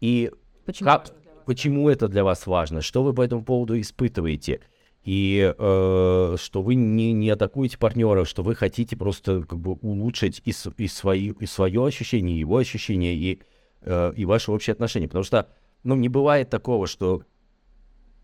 И 0.01 0.31
почему, 0.65 0.89
как, 0.89 1.11
почему 1.45 1.89
это 1.89 2.07
для 2.07 2.23
вас 2.23 2.47
важно, 2.47 2.81
что 2.81 3.03
вы 3.03 3.13
по 3.13 3.21
этому 3.21 3.43
поводу 3.43 3.79
испытываете. 3.79 4.61
И 5.03 5.53
э, 5.55 6.35
что 6.39 6.61
вы 6.63 6.73
не, 6.73 7.13
не 7.13 7.29
атакуете 7.29 7.77
партнера, 7.77 8.25
что 8.25 8.41
вы 8.41 8.55
хотите 8.55 8.97
просто 8.97 9.43
как 9.43 9.59
бы 9.59 9.73
улучшить 9.73 10.41
и, 10.45 10.53
и, 10.77 10.87
свои, 10.87 11.31
и 11.31 11.45
свое 11.45 11.85
ощущение, 11.85 12.35
и 12.35 12.39
его 12.39 12.57
ощущение, 12.57 13.13
и 13.13 13.41
э, 13.81 14.13
и 14.15 14.25
ваши 14.25 14.51
общие 14.51 14.73
отношения. 14.73 15.07
Потому 15.07 15.23
что, 15.23 15.47
ну, 15.83 15.95
не 15.95 16.09
бывает 16.09 16.49
такого, 16.49 16.87
что 16.87 17.21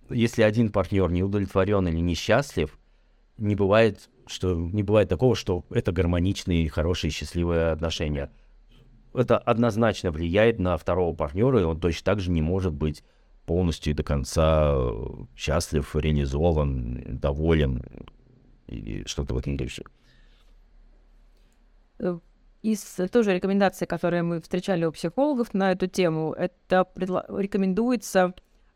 если 0.10 0.42
один 0.42 0.72
партнер 0.72 1.10
не 1.12 1.24
удовлетворен 1.24 1.88
или 1.88 2.00
несчастлив, 2.00 2.78
не 3.38 3.56
бывает, 3.56 4.10
что 4.28 4.56
не 4.56 4.84
бывает 4.84 5.10
такого, 5.10 5.36
что 5.36 5.66
это 5.70 5.92
гармоничные, 5.92 6.70
хорошие, 6.70 7.12
счастливые 7.12 7.72
отношения. 7.72 8.32
Это 9.14 9.38
однозначно 9.38 10.12
влияет 10.12 10.60
на 10.60 10.78
второго 10.78 11.14
партнера, 11.16 11.60
и 11.60 11.64
он 11.64 11.80
точно 11.80 12.06
так 12.06 12.20
же 12.20 12.32
не 12.32 12.42
может 12.42 12.74
быть 12.74 13.04
полностью 13.46 13.92
и 13.92 13.96
до 13.96 14.04
конца 14.04 14.76
счастлив, 15.36 15.96
реализован, 15.96 17.04
доволен 17.20 17.84
и 18.68 19.04
что-то 19.06 19.34
в 19.34 19.38
этом 19.38 19.58
духе. 19.58 19.84
Э, 22.00 22.20
из 22.62 23.00
тоже 23.12 23.34
рекомендаций, 23.34 23.88
которые 23.88 24.24
мы 24.24 24.40
встречали 24.40 24.86
у 24.86 24.92
психологов 24.92 25.54
на 25.54 25.72
эту 25.72 25.88
тему, 25.88 26.34
это 26.34 26.88
предла- 26.96 27.26
рекомендуется 27.38 28.34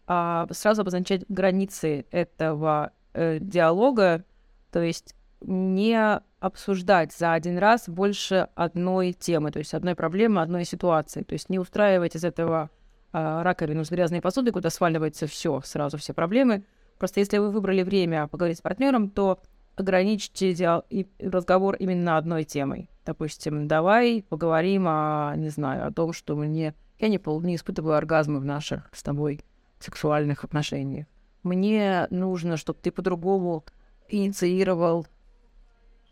а, 0.08 0.48
сразу 0.52 0.82
обозначать 0.82 1.24
границы 1.30 2.06
этого 2.12 2.92
э, 3.14 3.40
диалога, 3.40 4.24
то 4.72 4.82
есть 4.82 5.15
не 5.46 6.22
обсуждать 6.40 7.14
за 7.14 7.34
один 7.34 7.58
раз 7.58 7.88
больше 7.88 8.50
одной 8.56 9.14
темы, 9.14 9.52
то 9.52 9.60
есть 9.60 9.74
одной 9.74 9.96
проблемы, 9.96 10.42
одной 10.42 10.66
ситуации. 10.66 11.24
То 11.24 11.34
есть 11.34 11.50
не 11.50 11.60
устраивать 11.60 12.16
из 12.16 12.24
этого 12.24 12.70
э, 13.14 13.42
раковину 13.42 13.84
с 13.84 13.90
грязной 13.90 14.22
посудой, 14.22 14.54
куда 14.54 14.70
сваливается 14.70 15.28
все, 15.28 15.62
сразу 15.64 15.98
все 15.98 16.14
проблемы. 16.14 16.64
Просто 16.98 17.20
если 17.20 17.38
вы 17.38 17.52
выбрали 17.52 17.84
время 17.84 18.28
поговорить 18.28 18.58
с 18.58 18.62
партнером, 18.62 19.10
то 19.10 19.40
ограничьте 19.76 20.54
диал- 20.54 20.86
и 20.90 21.08
разговор 21.20 21.76
именно 21.76 22.18
одной 22.18 22.44
темой. 22.44 22.90
Допустим, 23.06 23.68
давай 23.68 24.26
поговорим 24.28 24.88
о, 24.88 25.34
не 25.36 25.50
знаю, 25.50 25.88
о 25.88 25.92
том, 25.92 26.14
что 26.14 26.36
мне... 26.36 26.74
Я 26.98 27.10
не, 27.10 27.18
пол... 27.18 27.42
не 27.42 27.56
испытываю 27.56 27.96
оргазмы 27.96 28.40
в 28.40 28.46
наших 28.46 28.90
с 28.94 29.04
тобой 29.04 29.42
сексуальных 29.80 30.44
отношениях. 30.44 31.08
Мне 31.44 32.08
нужно, 32.10 32.58
чтобы 32.58 32.80
ты 32.82 32.92
по-другому 32.92 33.66
инициировал 34.08 35.06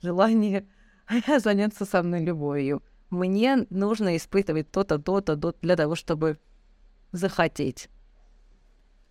желание 0.03 0.67
заняться 1.39 1.85
со 1.85 2.03
мной 2.03 2.23
любовью. 2.23 2.83
Мне 3.09 3.65
нужно 3.69 4.15
испытывать 4.17 4.71
то-то, 4.71 4.99
то-то, 4.99 5.35
то 5.35 5.55
для 5.61 5.75
того, 5.75 5.95
чтобы 5.95 6.37
захотеть. 7.11 7.89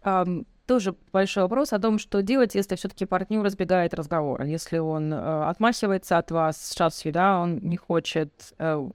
Um, 0.04 0.46
тоже 0.66 0.94
большой 1.12 1.44
вопрос 1.44 1.72
о 1.72 1.78
том, 1.78 1.98
что 1.98 2.22
делать, 2.22 2.54
если 2.54 2.76
все-таки 2.76 3.04
партнер 3.04 3.42
разбегает 3.42 3.94
разговор, 3.94 4.42
если 4.42 4.78
он 4.78 5.12
э, 5.12 5.44
отмахивается 5.44 6.18
от 6.18 6.30
вас 6.30 6.72
шансью, 6.76 7.12
да, 7.12 7.40
он 7.40 7.58
не 7.58 7.76
хочет, 7.76 8.54
э, 8.58 8.88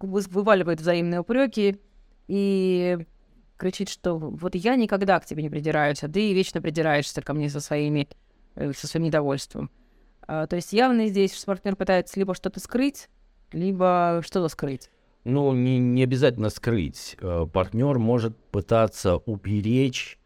вываливает 0.00 0.80
взаимные 0.80 1.20
упреки 1.20 1.78
и 2.26 3.06
кричит, 3.56 3.88
что 3.88 4.18
вот 4.18 4.54
я 4.54 4.76
никогда 4.76 5.20
к 5.20 5.26
тебе 5.26 5.42
не 5.42 5.50
придираюсь, 5.50 6.02
а 6.02 6.08
ты 6.08 6.32
вечно 6.32 6.60
придираешься 6.62 7.22
ко 7.22 7.34
мне 7.34 7.48
со 7.50 7.60
своими, 7.60 8.08
э, 8.54 8.72
со 8.72 8.86
своим 8.86 9.04
недовольством. 9.04 9.70
Э, 10.28 10.46
то 10.48 10.56
есть 10.56 10.72
явно 10.72 11.06
здесь 11.06 11.44
партнер 11.44 11.74
пытается 11.74 12.18
либо 12.18 12.34
что-то 12.34 12.60
скрыть, 12.60 13.08
либо 13.52 14.20
что-то 14.24 14.48
скрыть. 14.48 14.90
Ну, 15.24 15.52
не, 15.52 15.78
не 15.78 16.04
обязательно 16.04 16.50
скрыть. 16.50 17.16
Э, 17.20 17.46
партнер 17.52 17.98
может 17.98 18.36
пытаться 18.36 19.16
уберечь 19.16 20.18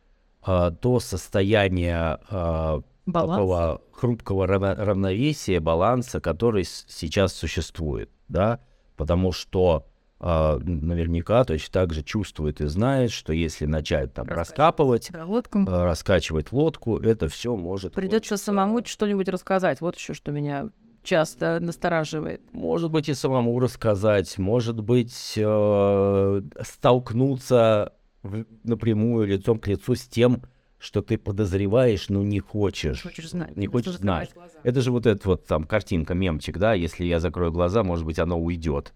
а, 0.44 0.72
то 0.72 0.98
состояние 0.98 2.18
а, 2.28 2.82
такого 3.06 3.80
хрупкого 3.92 4.46
равновесия, 4.46 5.60
баланса, 5.60 6.20
который 6.20 6.64
сейчас 6.64 7.32
существует, 7.32 8.10
да, 8.28 8.58
потому 8.96 9.30
что 9.30 9.86
а, 9.86 9.91
наверняка 10.22 11.44
точно 11.44 11.72
так 11.72 11.92
же 11.92 12.02
чувствует 12.02 12.60
и 12.60 12.66
знает, 12.66 13.10
что 13.10 13.32
если 13.32 13.66
начать 13.66 14.14
там 14.14 14.28
раскапывать, 14.28 15.10
лодку. 15.12 15.64
раскачивать 15.66 16.52
лодку, 16.52 16.98
это 16.98 17.28
все 17.28 17.56
может... 17.56 17.94
Придется 17.94 18.36
самому 18.36 18.84
что-нибудь 18.84 19.28
рассказать. 19.28 19.80
Вот 19.80 19.96
еще 19.96 20.14
что 20.14 20.30
меня 20.30 20.70
часто 21.02 21.58
настораживает. 21.60 22.40
Может 22.52 22.90
быть, 22.90 23.08
и 23.08 23.14
самому 23.14 23.58
рассказать, 23.58 24.38
может 24.38 24.80
быть, 24.80 25.34
э, 25.36 26.42
столкнуться 26.62 27.92
в, 28.22 28.44
напрямую 28.62 29.26
лицом 29.26 29.58
к 29.58 29.66
лицу 29.66 29.96
с 29.96 30.06
тем, 30.06 30.42
что 30.78 31.02
ты 31.02 31.18
подозреваешь, 31.18 32.08
но 32.08 32.22
не 32.22 32.40
хочешь. 32.40 33.02
Хочешь 33.02 33.30
знать. 33.30 33.56
Не 33.56 33.66
хочешь 33.66 33.94
знать. 33.94 34.30
Это 34.62 34.80
же 34.80 34.90
вот 34.90 35.06
эта 35.06 35.28
вот 35.28 35.46
там 35.46 35.64
картинка, 35.64 36.14
мемчик, 36.14 36.58
да, 36.58 36.74
если 36.74 37.04
я 37.04 37.20
закрою 37.20 37.52
глаза, 37.52 37.82
может 37.82 38.04
быть, 38.04 38.18
оно 38.18 38.40
уйдет. 38.40 38.92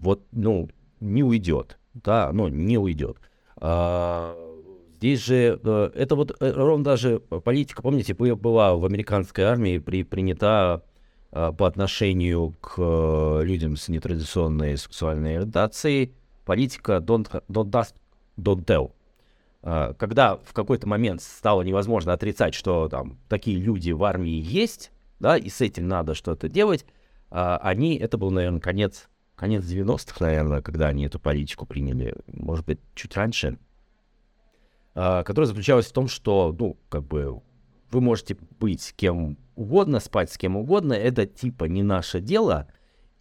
Вот, 0.00 0.22
ну, 0.32 0.68
не 1.00 1.22
уйдет, 1.22 1.78
да, 1.94 2.28
оно 2.28 2.48
не 2.48 2.78
уйдет. 2.78 3.18
А, 3.56 4.36
здесь 4.96 5.24
же, 5.24 5.60
э, 5.62 5.90
это 5.94 6.16
вот 6.16 6.36
э, 6.40 6.50
ровно 6.50 6.84
даже 6.84 7.20
политика, 7.20 7.82
помните, 7.82 8.14
была 8.14 8.74
в 8.74 8.84
американской 8.84 9.44
армии 9.44 9.78
при, 9.78 10.02
принята 10.02 10.82
а, 11.32 11.52
по 11.52 11.66
отношению 11.66 12.54
к 12.60 12.74
э, 12.78 13.40
людям 13.44 13.76
с 13.76 13.88
нетрадиционной 13.88 14.76
сексуальной 14.76 15.36
ориентацией 15.36 16.14
политика 16.44 17.02
don't, 17.04 17.42
don't 17.48 17.70
ask 17.70 17.94
don't 18.38 18.64
tell. 18.64 18.92
А, 19.62 19.94
когда 19.94 20.36
в 20.36 20.52
какой-то 20.52 20.86
момент 20.86 21.22
стало 21.22 21.62
невозможно 21.62 22.12
отрицать, 22.12 22.54
что 22.54 22.88
там 22.88 23.18
такие 23.28 23.58
люди 23.58 23.90
в 23.90 24.04
армии 24.04 24.40
есть, 24.40 24.92
да, 25.20 25.36
и 25.36 25.48
с 25.48 25.60
этим 25.60 25.88
надо 25.88 26.14
что-то 26.14 26.48
делать, 26.48 26.84
а, 27.30 27.58
они, 27.62 27.96
это 27.96 28.18
был, 28.18 28.30
наверное, 28.30 28.60
конец, 28.60 29.08
конец 29.44 29.64
90-х, 29.64 30.24
наверное, 30.24 30.62
когда 30.62 30.88
они 30.88 31.04
эту 31.04 31.20
политику 31.20 31.66
приняли, 31.66 32.16
может 32.28 32.64
быть, 32.64 32.80
чуть 32.94 33.14
раньше, 33.14 33.58
а, 34.94 35.22
которая 35.22 35.46
заключалась 35.46 35.84
в 35.84 35.92
том, 35.92 36.08
что, 36.08 36.56
ну, 36.58 36.78
как 36.88 37.04
бы, 37.04 37.42
вы 37.90 38.00
можете 38.00 38.38
быть 38.58 38.94
кем 38.96 39.36
угодно, 39.54 40.00
спать 40.00 40.32
с 40.32 40.38
кем 40.38 40.56
угодно, 40.56 40.94
это 40.94 41.26
типа 41.26 41.64
не 41.64 41.82
наше 41.82 42.22
дело, 42.22 42.68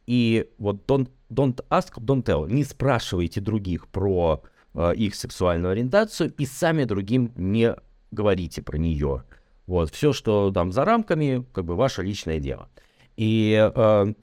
и 0.07 0.49
вот 0.59 0.89
don't, 0.89 1.09
don't 1.29 1.59
ask, 1.69 1.93
don't 1.97 2.23
tell, 2.23 2.49
не 2.49 2.63
спрашивайте 2.63 3.41
других 3.41 3.89
про 3.89 4.43
э, 4.75 4.95
их 4.95 5.15
сексуальную 5.15 5.73
ориентацию 5.73 6.33
и 6.37 6.45
сами 6.45 6.85
другим 6.85 7.33
не 7.35 7.75
говорите 8.11 8.61
про 8.61 8.77
нее. 8.77 9.25
Вот, 9.67 9.91
все, 9.91 10.13
что 10.13 10.51
там 10.51 10.71
за 10.71 10.85
рамками, 10.85 11.45
как 11.51 11.65
бы 11.65 11.75
ваше 11.75 12.01
личное 12.01 12.39
дело. 12.39 12.69
И 13.17 13.69
э, 13.75 14.13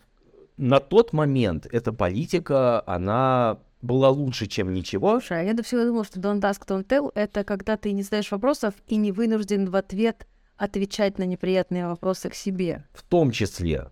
на 0.61 0.79
тот 0.79 1.13
момент 1.13 1.67
эта 1.73 1.93
политика, 1.93 2.83
она 2.87 3.59
была 3.81 4.11
лучше, 4.11 4.47
чем 4.47 4.75
ничего. 4.75 5.13
Слушай, 5.13 5.41
а 5.41 5.43
я 5.43 5.55
до 5.55 5.63
всего 5.63 5.85
думала, 5.85 6.05
что 6.05 6.21
don't 6.21 6.41
ask, 6.41 6.67
don't 6.67 6.87
tell— 6.87 7.11
это 7.15 7.45
когда 7.45 7.79
ты 7.79 7.93
не 7.93 8.03
задаешь 8.03 8.31
вопросов 8.31 8.75
и 8.87 8.97
не 8.97 9.11
вынужден 9.11 9.71
в 9.71 9.77
ответ 9.77 10.27
отвечать 10.59 11.19
на 11.19 11.25
неприятные 11.25 11.89
вопросы 11.89 12.29
к 12.29 12.35
себе. 12.35 12.85
В 12.93 13.03
том 13.03 13.31
числе. 13.31 13.91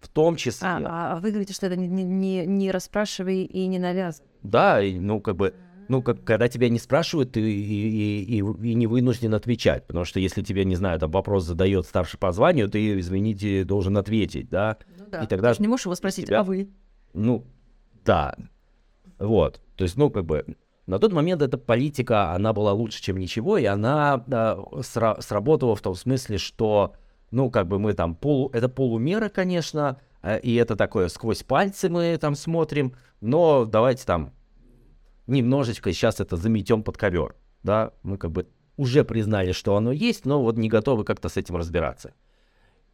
В 0.00 0.08
том 0.08 0.34
числе. 0.34 0.68
А, 0.68 1.12
а 1.12 1.20
вы 1.20 1.30
говорите, 1.30 1.54
что 1.54 1.66
это 1.66 1.76
не, 1.76 1.86
не, 1.86 2.44
не 2.46 2.70
расспрашивай 2.72 3.44
и 3.44 3.66
не 3.68 3.78
навязывай. 3.78 4.28
Да, 4.42 4.80
ну, 4.82 5.20
как 5.20 5.36
бы 5.36 5.54
ну, 5.88 6.02
как, 6.02 6.22
когда 6.24 6.48
тебя 6.48 6.68
не 6.68 6.78
спрашивают, 6.78 7.32
ты 7.32 7.40
и, 7.40 7.44
и, 7.44 8.36
и, 8.36 8.38
и 8.38 8.74
не 8.74 8.86
вынужден 8.86 9.34
отвечать, 9.34 9.86
потому 9.86 10.04
что 10.04 10.20
если 10.20 10.42
тебе, 10.42 10.64
не 10.64 10.76
знаю, 10.76 10.98
там 11.00 11.10
вопрос 11.10 11.44
задает 11.44 11.86
старший 11.86 12.18
по 12.18 12.30
званию, 12.32 12.68
ты, 12.68 12.98
извините, 12.98 13.64
должен 13.64 13.96
ответить, 13.96 14.50
да? 14.50 14.76
Ну, 14.98 15.04
да. 15.10 15.22
И 15.22 15.26
тогда... 15.26 15.54
Ты 15.54 15.62
не 15.62 15.68
можешь 15.68 15.86
его 15.86 15.94
спросить, 15.94 16.26
тебя... 16.26 16.40
а 16.40 16.44
вы? 16.44 16.68
Ну, 17.14 17.46
да. 18.04 18.36
Вот. 19.18 19.60
То 19.76 19.84
есть, 19.84 19.96
ну, 19.96 20.10
как 20.10 20.26
бы, 20.26 20.44
на 20.86 20.98
тот 20.98 21.12
момент 21.12 21.42
эта 21.42 21.56
политика, 21.58 22.32
она 22.32 22.52
была 22.52 22.72
лучше, 22.72 23.02
чем 23.02 23.16
ничего, 23.16 23.58
и 23.58 23.64
она 23.64 24.22
да, 24.26 24.56
сра- 24.76 25.20
сработала 25.22 25.74
в 25.74 25.80
том 25.80 25.94
смысле, 25.94 26.38
что, 26.38 26.94
ну, 27.30 27.50
как 27.50 27.66
бы 27.66 27.78
мы 27.78 27.94
там 27.94 28.14
полу... 28.14 28.50
Это 28.52 28.68
полумера, 28.68 29.28
конечно, 29.28 30.00
э, 30.22 30.38
и 30.40 30.54
это 30.54 30.76
такое 30.76 31.08
сквозь 31.08 31.42
пальцы 31.42 31.88
мы 31.88 32.16
там 32.18 32.34
смотрим, 32.34 32.94
но 33.20 33.64
давайте 33.64 34.04
там 34.04 34.32
немножечко 35.28 35.92
сейчас 35.92 36.20
это 36.20 36.36
заметем 36.36 36.82
под 36.82 36.96
ковер. 36.96 37.34
Да, 37.62 37.92
мы 38.02 38.18
как 38.18 38.32
бы 38.32 38.48
уже 38.76 39.04
признали, 39.04 39.52
что 39.52 39.76
оно 39.76 39.92
есть, 39.92 40.24
но 40.24 40.42
вот 40.42 40.56
не 40.56 40.68
готовы 40.68 41.04
как-то 41.04 41.28
с 41.28 41.36
этим 41.36 41.56
разбираться. 41.56 42.14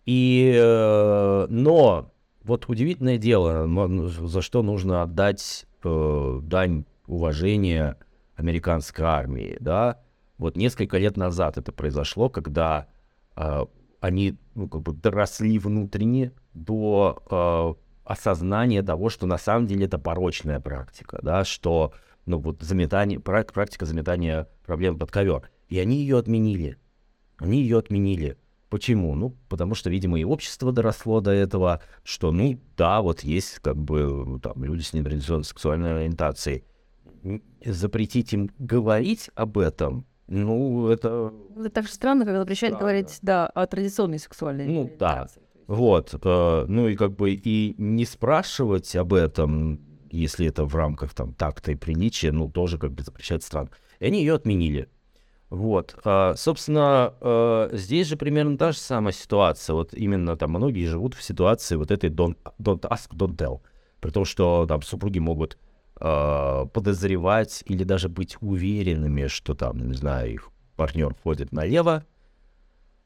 И, 0.06 0.52
э, 0.54 1.46
но 1.48 2.12
вот 2.42 2.68
удивительное 2.68 3.18
дело, 3.18 3.66
за 4.08 4.42
что 4.42 4.62
нужно 4.62 5.02
отдать 5.02 5.66
э, 5.82 6.40
дань 6.42 6.84
уважения 7.06 7.98
американской 8.36 9.04
армии, 9.04 9.56
да, 9.60 10.00
вот 10.38 10.56
несколько 10.56 10.98
лет 10.98 11.16
назад 11.16 11.58
это 11.58 11.72
произошло, 11.72 12.28
когда 12.28 12.88
э, 13.36 13.64
они 14.00 14.36
ну, 14.54 14.68
как 14.68 14.82
бы 14.82 14.92
доросли 14.92 15.58
внутренне 15.58 16.32
до 16.52 17.22
э, 17.30 17.74
осознания 18.04 18.82
того, 18.82 19.08
что 19.08 19.26
на 19.26 19.38
самом 19.38 19.66
деле 19.66 19.86
это 19.86 19.98
порочная 19.98 20.60
практика, 20.60 21.20
да, 21.22 21.44
что 21.44 21.92
ну 22.26 22.38
вот 22.38 22.62
заметание, 22.62 23.20
практика 23.20 23.86
заметания 23.86 24.48
проблем 24.64 24.98
под 24.98 25.10
ковер. 25.10 25.50
И 25.68 25.78
они 25.78 25.98
ее 25.98 26.18
отменили. 26.18 26.78
Они 27.38 27.62
ее 27.62 27.78
отменили. 27.78 28.38
Почему? 28.70 29.14
Ну, 29.14 29.36
потому 29.48 29.74
что, 29.74 29.90
видимо, 29.90 30.18
и 30.18 30.24
общество 30.24 30.72
доросло 30.72 31.20
до 31.20 31.30
этого, 31.30 31.80
что, 32.02 32.32
ну, 32.32 32.58
да, 32.76 33.02
вот 33.02 33.20
есть 33.20 33.60
как 33.60 33.76
бы 33.76 34.40
там 34.42 34.64
люди 34.64 34.82
с 34.82 34.92
нетрадиционной 34.92 35.44
сексуальной 35.44 35.96
ориентацией. 35.96 36.64
Запретить 37.64 38.32
им 38.32 38.50
говорить 38.58 39.30
об 39.34 39.58
этом, 39.58 40.06
ну, 40.26 40.88
это... 40.88 41.32
Это 41.56 41.70
так 41.70 41.86
же 41.86 41.92
странно, 41.92 42.24
когда 42.24 42.40
запрещают 42.40 42.76
да, 42.76 42.80
говорить, 42.80 43.18
да. 43.22 43.46
о 43.46 43.66
традиционной 43.66 44.18
сексуальной 44.18 44.66
Ну, 44.66 44.90
да. 44.98 45.28
Вот. 45.66 46.14
Э, 46.22 46.64
ну 46.66 46.88
и 46.88 46.96
как 46.96 47.14
бы 47.14 47.32
и 47.32 47.74
не 47.78 48.04
спрашивать 48.04 48.94
об 48.96 49.12
этом, 49.14 49.80
если 50.16 50.46
это 50.46 50.64
в 50.64 50.74
рамках 50.74 51.14
там 51.14 51.32
такта 51.32 51.72
и 51.72 51.76
приличия, 51.76 52.32
ну, 52.32 52.48
тоже 52.48 52.78
как 52.78 52.92
бы 52.92 53.02
запрещает 53.02 53.42
стран. 53.42 53.70
И 54.00 54.06
они 54.06 54.20
ее 54.20 54.34
отменили. 54.34 54.88
Вот, 55.50 55.96
а, 56.04 56.34
собственно, 56.36 57.14
а, 57.20 57.70
здесь 57.72 58.08
же 58.08 58.16
примерно 58.16 58.58
та 58.58 58.72
же 58.72 58.78
самая 58.78 59.12
ситуация. 59.12 59.74
Вот 59.74 59.94
именно 59.94 60.36
там 60.36 60.50
многие 60.50 60.86
живут 60.86 61.14
в 61.14 61.22
ситуации 61.22 61.76
вот 61.76 61.90
этой 61.90 62.10
don't, 62.10 62.36
don't 62.60 62.80
ask, 62.80 63.10
don't 63.12 63.36
tell. 63.36 63.60
При 64.00 64.10
том, 64.10 64.24
что 64.24 64.66
там 64.66 64.82
супруги 64.82 65.18
могут 65.18 65.58
а, 65.96 66.66
подозревать 66.66 67.62
или 67.66 67.84
даже 67.84 68.08
быть 68.08 68.36
уверенными, 68.40 69.26
что 69.28 69.54
там, 69.54 69.78
не 69.78 69.94
знаю, 69.94 70.32
их 70.32 70.50
партнер 70.76 71.14
ходит 71.22 71.52
налево, 71.52 72.04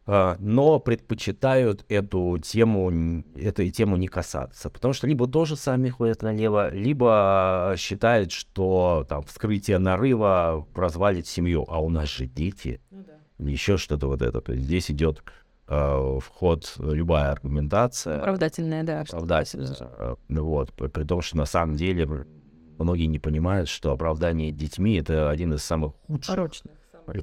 но 0.09 0.79
предпочитают 0.79 1.85
эту 1.91 2.39
тему, 2.39 3.23
этой 3.37 3.71
тему 3.71 3.97
не 3.99 4.09
касаться, 4.09 4.71
потому 4.71 4.95
что 4.95 5.07
либо 5.07 5.27
тоже 5.27 5.55
сами 5.55 5.91
ходят 5.91 6.23
налево, 6.23 6.71
либо 6.71 7.75
считают, 7.77 8.33
что 8.33 9.05
там 9.07 9.23
вскрытие 9.25 9.79
нарыва 9.79 10.67
развалит 10.75 11.27
семью, 11.27 11.67
а 11.69 11.81
у 11.81 11.91
нас 11.91 12.09
же 12.09 12.27
дети, 12.27 12.81
ну, 12.91 13.05
да. 13.07 13.51
еще 13.51 13.77
что-то 13.77 14.07
вот 14.07 14.23
это. 14.23 14.41
То 14.41 14.53
есть 14.53 14.65
здесь 14.65 14.91
идет 14.91 15.23
э, 15.67 15.75
в 15.77 16.25
ход 16.27 16.75
любая 16.79 17.33
аргументация. 17.33 18.19
Оправдательная, 18.19 18.85
да. 18.85 19.03
Оправдательная. 19.03 19.77
Э, 19.79 20.15
вот, 20.31 20.73
при, 20.73 20.87
при 20.89 21.05
том, 21.05 21.21
что 21.21 21.37
на 21.37 21.45
самом 21.45 21.77
деле 21.77 22.27
многие 22.79 23.07
не 23.07 23.19
понимают, 23.19 23.69
что 23.69 23.93
оправдание 23.93 24.53
детьми 24.53 24.97
это 24.97 25.29
один 25.29 25.53
из 25.53 25.63
самых 25.63 25.93
худших. 26.07 26.35
Порочных 26.35 26.73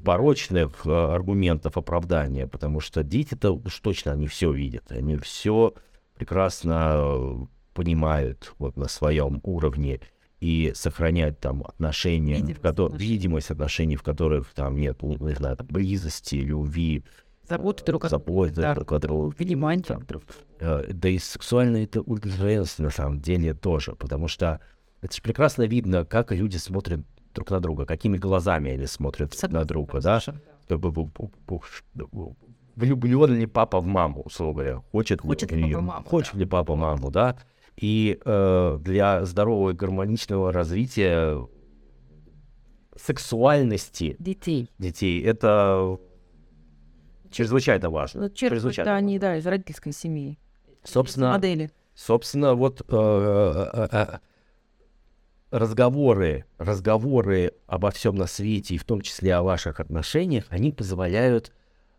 порочных 0.02 0.86
э, 0.86 0.90
аргументов 0.90 1.76
оправдания, 1.76 2.46
потому 2.46 2.80
что 2.80 3.02
дети-то 3.02 3.52
уж 3.52 3.80
точно 3.80 4.12
они 4.12 4.26
все 4.26 4.52
видят, 4.52 4.90
они 4.90 5.16
все 5.16 5.74
прекрасно 6.14 6.94
э, 6.96 7.46
понимают 7.74 8.54
вот 8.58 8.76
на 8.76 8.88
своем 8.88 9.40
уровне 9.42 10.00
и 10.40 10.72
сохранять 10.74 11.40
там 11.40 11.62
отношения, 11.62 12.36
видимость, 12.36 12.58
в 12.58 12.62
отношений. 12.66 12.98
видимость 12.98 13.50
отношений, 13.50 13.96
в 13.96 14.02
которых 14.02 14.52
там 14.54 14.76
нет, 14.76 14.98
ну, 15.02 15.16
не 15.18 15.34
знаю, 15.34 15.56
там, 15.56 15.66
близости, 15.66 16.36
любви, 16.36 17.04
заботы 17.48 17.84
друг 17.84 18.04
о 18.04 18.08
друге, 18.08 18.52
да, 18.62 18.74
друг 18.74 18.92
о. 18.92 18.98
Э, 20.58 20.84
да 20.92 21.08
и 21.08 21.18
сексуальная 21.18 21.84
это 21.84 22.00
удовлетворенность 22.02 22.78
на 22.78 22.90
самом 22.90 23.20
деле 23.20 23.54
тоже, 23.54 23.94
потому 23.94 24.28
что 24.28 24.60
это 25.00 25.14
же 25.14 25.22
прекрасно 25.22 25.62
видно, 25.62 26.04
как 26.04 26.32
люди 26.32 26.56
смотрят 26.56 27.00
друг 27.36 27.50
на 27.50 27.60
друга, 27.60 27.84
какими 27.84 28.16
глазами 28.16 28.72
они 28.72 28.86
смотрят 28.86 29.34
Согласна, 29.34 29.60
на 29.60 29.64
друга, 29.64 30.00
да? 30.00 30.20
Влюблен 32.74 33.38
ли 33.38 33.46
папа 33.46 33.80
в 33.80 33.86
маму, 33.86 34.22
условно 34.22 34.54
говоря, 34.54 34.82
хочет, 34.92 35.20
хочет 35.20 35.52
ли, 35.52 35.72
папа 35.72 35.80
маму, 35.80 36.06
хочет 36.06 36.34
да. 36.34 36.38
ли 36.40 36.46
папа 36.46 36.76
маму, 36.76 37.10
да? 37.10 37.36
И 37.76 38.18
э, 38.24 38.78
для 38.80 39.24
здорового 39.24 39.70
и 39.70 39.74
гармоничного 39.74 40.52
развития 40.52 41.46
сексуальности 42.96 44.16
детей, 44.18 44.70
детей 44.78 45.22
это 45.22 45.98
чрезвычайно 47.30 47.90
важно. 47.90 48.22
Ну, 48.22 48.30
чрезвычайно 48.30 48.88
это 48.88 48.96
они, 48.96 49.18
да, 49.18 49.36
из 49.36 49.46
родительской 49.46 49.92
семьи. 49.92 50.38
Собственно, 50.84 51.32
модели. 51.32 51.70
Собственно, 51.94 52.54
вот 52.54 52.80
э, 52.80 52.84
э, 52.88 53.70
э, 53.72 53.88
э 53.92 54.18
разговоры, 55.50 56.44
разговоры 56.58 57.52
обо 57.66 57.90
всем 57.90 58.16
на 58.16 58.26
свете, 58.26 58.74
и 58.74 58.78
в 58.78 58.84
том 58.84 59.00
числе 59.00 59.34
о 59.34 59.42
ваших 59.42 59.80
отношениях, 59.80 60.46
они 60.50 60.72
позволяют 60.72 61.52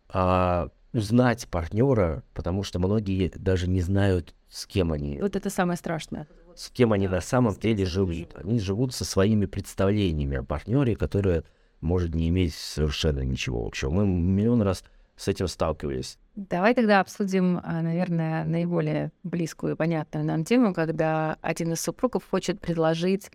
а, 0.08 0.68
узнать 0.92 1.48
партнера, 1.48 2.22
потому 2.34 2.62
что 2.62 2.78
многие 2.78 3.30
даже 3.34 3.68
не 3.68 3.80
знают, 3.80 4.34
с 4.48 4.66
кем 4.66 4.92
они. 4.92 5.18
Вот 5.20 5.36
это 5.36 5.50
самое 5.50 5.76
страшное. 5.76 6.26
С 6.54 6.70
кем 6.70 6.92
они 6.92 7.06
на 7.08 7.20
самом 7.20 7.54
деле 7.54 7.84
живут. 7.84 8.34
Они 8.34 8.58
живут 8.58 8.94
со 8.94 9.04
своими 9.04 9.46
представлениями 9.46 10.38
о 10.38 10.42
партнере, 10.42 10.96
которые 10.96 11.44
может 11.80 12.14
не 12.14 12.28
иметь 12.28 12.54
совершенно 12.54 13.20
ничего 13.20 13.64
общего. 13.64 13.90
Мы 13.90 14.06
миллион 14.06 14.62
раз 14.62 14.82
с 15.18 15.26
этим 15.26 15.48
сталкивались. 15.48 16.16
Давай 16.36 16.74
тогда 16.74 17.00
обсудим, 17.00 17.60
а, 17.64 17.82
наверное, 17.82 18.44
наиболее 18.44 19.10
близкую 19.24 19.74
и 19.74 19.76
понятную 19.76 20.24
нам 20.24 20.44
тему, 20.44 20.72
когда 20.72 21.36
один 21.42 21.72
из 21.72 21.80
супругов 21.80 22.24
хочет 22.30 22.60
предложить 22.60 23.30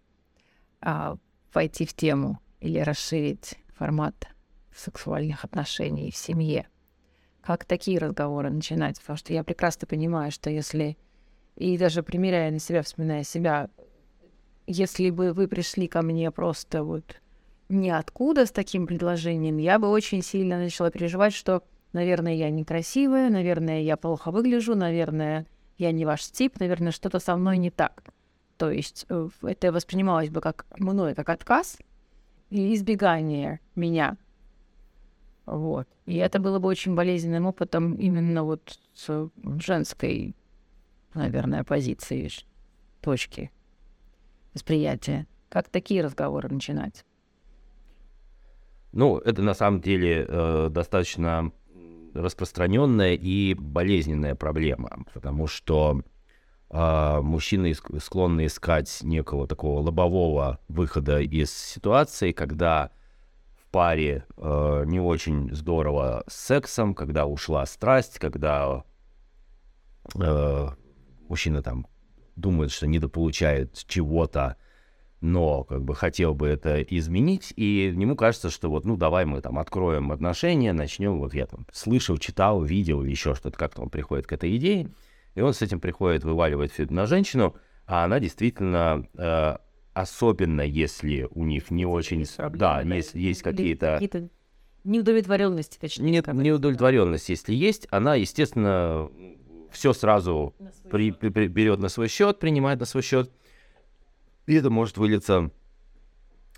а, 0.80 1.18
войти 1.54 1.86
в 1.86 1.94
тему 1.94 2.40
или 2.62 2.80
расширить 2.80 3.56
формат 3.78 4.30
сексуальных 4.74 5.44
отношений 5.44 6.10
в 6.10 6.16
семье. 6.16 6.68
Как 7.42 7.66
такие 7.66 8.00
разговоры 8.00 8.50
начинать? 8.50 9.00
Потому 9.02 9.18
что 9.18 9.34
я 9.34 9.44
прекрасно 9.44 9.86
понимаю, 9.86 10.32
что 10.32 10.50
если, 10.50 10.98
и 11.58 11.78
даже 11.78 12.02
примеряя 12.02 12.50
на 12.50 12.60
себя, 12.60 12.82
вспоминая 12.82 13.24
себя, 13.24 13.70
если 14.68 15.10
бы 15.10 15.34
вы 15.34 15.50
пришли 15.50 15.90
ко 15.90 16.02
мне 16.02 16.32
просто 16.32 16.86
вот 16.86 17.20
ниоткуда 17.68 18.46
с 18.46 18.52
таким 18.52 18.88
предложением, 18.88 19.58
я 19.58 19.80
бы 19.80 19.90
очень 19.90 20.22
сильно 20.22 20.58
начала 20.58 20.90
переживать, 20.92 21.34
что, 21.34 21.64
наверное, 21.94 22.34
я 22.34 22.50
некрасивая, 22.50 23.30
наверное, 23.30 23.82
я 23.82 23.98
плохо 23.98 24.32
выгляжу, 24.32 24.76
наверное, 24.76 25.46
я 25.78 25.92
не 25.92 26.06
ваш 26.06 26.30
тип, 26.30 26.60
наверное, 26.60 26.92
что-то 26.92 27.20
со 27.20 27.36
мной 27.36 27.58
не 27.58 27.72
так. 27.72 28.04
То 28.58 28.72
есть 28.72 29.06
э, 29.10 29.30
это 29.42 29.72
воспринималось 29.72 30.30
бы 30.30 30.42
как 30.42 30.66
мной, 30.78 31.16
как 31.16 31.30
отказ 31.30 31.78
и 32.50 32.74
избегание 32.76 33.60
меня. 33.76 34.18
Вот. 35.46 35.88
И 36.06 36.16
это 36.16 36.40
было 36.40 36.60
бы 36.60 36.70
очень 36.70 36.96
болезненным 36.96 37.46
опытом 37.46 37.96
именно 37.96 38.44
вот 38.44 38.80
с 38.94 39.30
женской, 39.60 40.36
наверное, 41.14 41.64
позиции, 41.64 42.30
точки 43.02 43.52
восприятия. 44.54 45.28
Как 45.50 45.70
такие 45.70 46.04
разговоры 46.04 46.50
начинать? 46.50 47.06
Ну, 48.92 49.18
это 49.18 49.42
на 49.42 49.56
самом 49.56 49.82
деле 49.82 50.26
э, 50.28 50.70
достаточно 50.70 51.52
распространенная 52.14 53.14
и 53.14 53.54
болезненная 53.54 54.36
проблема, 54.36 55.06
потому 55.14 55.48
что 55.48 56.02
э, 56.70 57.20
мужчины 57.22 57.74
склонны 57.74 58.46
искать 58.46 59.00
некого 59.02 59.48
такого 59.48 59.80
лобового 59.82 60.60
выхода 60.68 61.20
из 61.20 61.52
ситуации, 61.52 62.32
когда 62.32 62.92
в 63.56 63.72
паре 63.72 64.26
э, 64.38 64.84
не 64.86 65.00
очень 65.00 65.54
здорово 65.54 66.24
с 66.28 66.36
сексом, 66.36 66.94
когда 66.94 67.26
ушла 67.26 67.66
страсть, 67.66 68.20
когда 68.20 68.84
э, 70.16 70.68
мужчина 71.28 71.64
там 71.64 71.88
думает, 72.36 72.72
что 72.72 72.88
недополучает 72.88 73.84
чего-то, 73.88 74.58
но 75.24 75.64
как 75.64 75.84
бы 75.84 75.96
хотел 75.96 76.34
бы 76.36 76.48
это 76.48 76.82
изменить, 76.82 77.54
и 77.56 77.94
ему 77.96 78.16
кажется, 78.16 78.50
что 78.50 78.70
вот, 78.70 78.86
ну, 78.86 78.98
давай 78.98 79.26
мы 79.26 79.42
там 79.42 79.58
откроем 79.58 80.12
отношения, 80.12 80.74
начнем, 80.74 81.18
вот 81.18 81.34
я 81.34 81.46
там 81.46 81.66
слышал, 81.72 82.18
читал, 82.18 82.62
видел, 82.62 83.04
еще 83.04 83.34
что-то, 83.34 83.58
как-то 83.58 83.82
он 83.82 83.90
приходит 83.90 84.28
к 84.28 84.34
этой 84.34 84.56
идее, 84.58 84.92
и 85.36 85.42
он 85.42 85.54
с 85.54 85.62
этим 85.62 85.80
приходит, 85.80 86.24
вываливает 86.24 86.72
все 86.72 86.84
это 86.84 86.94
на 86.94 87.06
женщину, 87.06 87.56
а 87.88 88.04
она 88.04 88.20
действительно, 88.20 89.08
э, 89.18 89.58
особенно 89.94 90.62
если 90.62 91.28
у 91.32 91.46
них 91.46 91.72
не 91.72 91.86
очень... 91.86 92.26
Да, 92.58 92.82
есть, 92.82 93.14
есть 93.14 93.42
какие-то... 93.42 93.98
какие 94.00 94.30
неудовлетворенности, 94.84 95.78
точнее. 95.80 96.12
Нет, 96.12 96.28
неудовлетворенность, 96.28 97.30
если 97.30 97.54
есть, 97.54 97.88
она, 97.90 98.16
естественно, 98.16 99.10
все 99.72 99.94
сразу 99.94 100.54
при, 100.92 101.12
при, 101.12 101.30
при, 101.30 101.48
берет 101.48 101.80
на 101.80 101.90
свой 101.90 102.08
счет, 102.08 102.40
принимает 102.40 102.80
на 102.80 102.86
свой 102.86 103.04
счет, 103.04 103.32
и 104.46 104.56
это 104.56 104.70
может 104.70 104.98
вылиться 104.98 105.52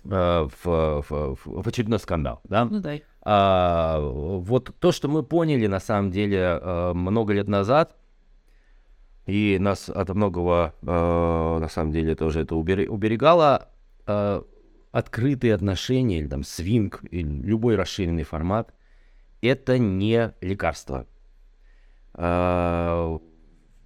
э, 0.04 0.48
в, 0.64 0.64
в, 0.64 1.36
в 1.44 1.66
очередной 1.66 1.98
скандал, 1.98 2.40
да? 2.44 2.64
Ну 2.64 2.80
да. 2.80 2.98
А, 3.22 4.00
вот 4.00 4.74
то, 4.78 4.92
что 4.92 5.08
мы 5.08 5.22
поняли 5.22 5.66
на 5.66 5.80
самом 5.80 6.10
деле 6.10 6.38
э, 6.38 6.92
много 6.94 7.32
лет 7.32 7.48
назад, 7.48 7.96
и 9.26 9.58
нас 9.60 9.88
от 9.88 10.08
многого, 10.10 10.74
э, 10.82 10.86
на 10.86 11.68
самом 11.68 11.92
деле, 11.92 12.14
тоже 12.14 12.42
это 12.42 12.54
уберегало. 12.54 13.68
Открытые 14.92 15.52
отношения, 15.52 16.20
или 16.20 16.28
там 16.28 16.44
свинг, 16.44 17.02
или 17.10 17.28
любой 17.28 17.74
расширенный 17.74 18.22
формат, 18.22 18.72
это 19.42 19.78
не 19.78 20.32
лекарство. 20.40 21.06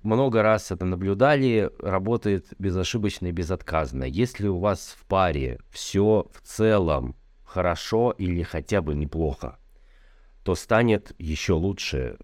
Э, 0.02 0.06
много 0.06 0.42
раз 0.42 0.70
это 0.70 0.84
наблюдали, 0.84 1.70
работает 1.80 2.46
безошибочно 2.58 3.26
и 3.26 3.32
безотказно. 3.32 4.04
Если 4.04 4.48
у 4.48 4.58
вас 4.58 4.96
в 4.98 5.06
паре 5.06 5.58
все 5.70 6.26
в 6.32 6.40
целом 6.46 7.16
хорошо 7.44 8.14
или 8.16 8.42
хотя 8.42 8.80
бы 8.82 8.94
неплохо, 8.94 9.58
то 10.44 10.54
станет 10.54 11.12
еще 11.18 11.54
лучше 11.54 12.16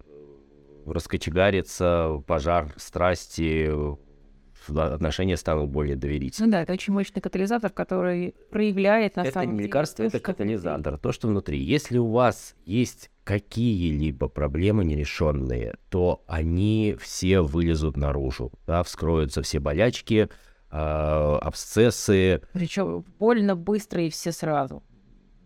раскочегарится 0.87 2.23
пожар 2.27 2.73
страсти, 2.77 3.71
отношения 4.69 5.37
станут 5.37 5.71
более 5.71 5.97
доверительными. 5.97 6.51
Ну 6.51 6.53
да, 6.53 6.63
это 6.63 6.73
очень 6.73 6.93
мощный 6.93 7.21
катализатор, 7.21 7.71
который 7.71 8.35
проявляет 8.51 9.17
на 9.17 9.23
это 9.23 9.33
самом 9.33 9.47
деле... 9.47 9.53
Это 9.53 9.63
не 9.63 9.67
лекарство, 9.67 10.03
это 10.05 10.21
катализатор, 10.21 10.93
внутри. 10.93 11.03
то, 11.03 11.13
что 11.13 11.29
внутри. 11.29 11.59
Если 11.59 11.99
у 11.99 12.11
вас 12.11 12.55
есть 12.65 13.11
какие-либо 13.27 14.29
проблемы 14.29 14.85
нерешенные, 14.85 15.75
то 15.91 16.23
они 16.29 16.97
все 17.01 17.41
вылезут 17.41 17.97
наружу, 17.97 18.53
да, 18.69 18.85
вскроются 18.85 19.43
все 19.43 19.59
болячки, 19.59 20.29
э, 20.71 20.77
абсцессы. 20.77 22.41
Причем 22.53 23.05
больно 23.19 23.57
быстро 23.57 24.05
и 24.05 24.11
все 24.11 24.31
сразу. 24.31 24.85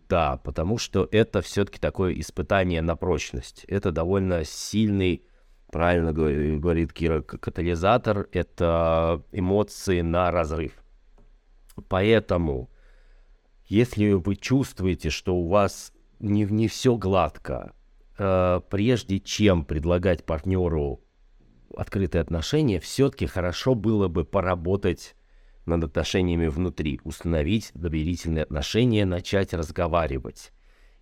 Да, 0.07 0.37
потому 0.43 0.77
что 0.77 1.09
это 1.11 1.41
все-таки 1.41 1.79
такое 1.79 2.13
испытание 2.19 2.83
на 2.83 2.95
прочность. 2.95 3.65
Это 3.67 3.91
довольно 3.91 4.43
сильный 4.45 5.25
правильно 5.71 6.13
говорит 6.13 6.93
Кира, 6.93 7.21
катализатор— 7.21 8.27
это 8.31 9.23
эмоции 9.31 10.01
на 10.01 10.29
разрыв. 10.29 10.73
Поэтому, 11.87 12.69
если 13.65 14.11
вы 14.11 14.35
чувствуете, 14.35 15.09
что 15.09 15.35
у 15.35 15.47
вас 15.47 15.93
не, 16.21 16.43
не 16.43 16.67
все 16.67 16.95
гладко, 16.95 17.73
э, 18.17 18.61
прежде 18.69 19.19
чем 19.19 19.65
предлагать 19.65 20.25
партнеру 20.25 21.01
открытые 21.75 22.21
отношения, 22.21 22.79
все-таки 22.79 23.25
хорошо 23.25 23.75
было 23.75 24.07
бы 24.07 24.23
поработать 24.23 25.15
над 25.65 25.83
отношениями 25.83 26.47
внутри, 26.47 26.99
установить 27.03 27.71
доверительные 27.73 28.43
отношения, 28.43 29.05
начать 29.05 29.53
разговаривать. 29.53 30.51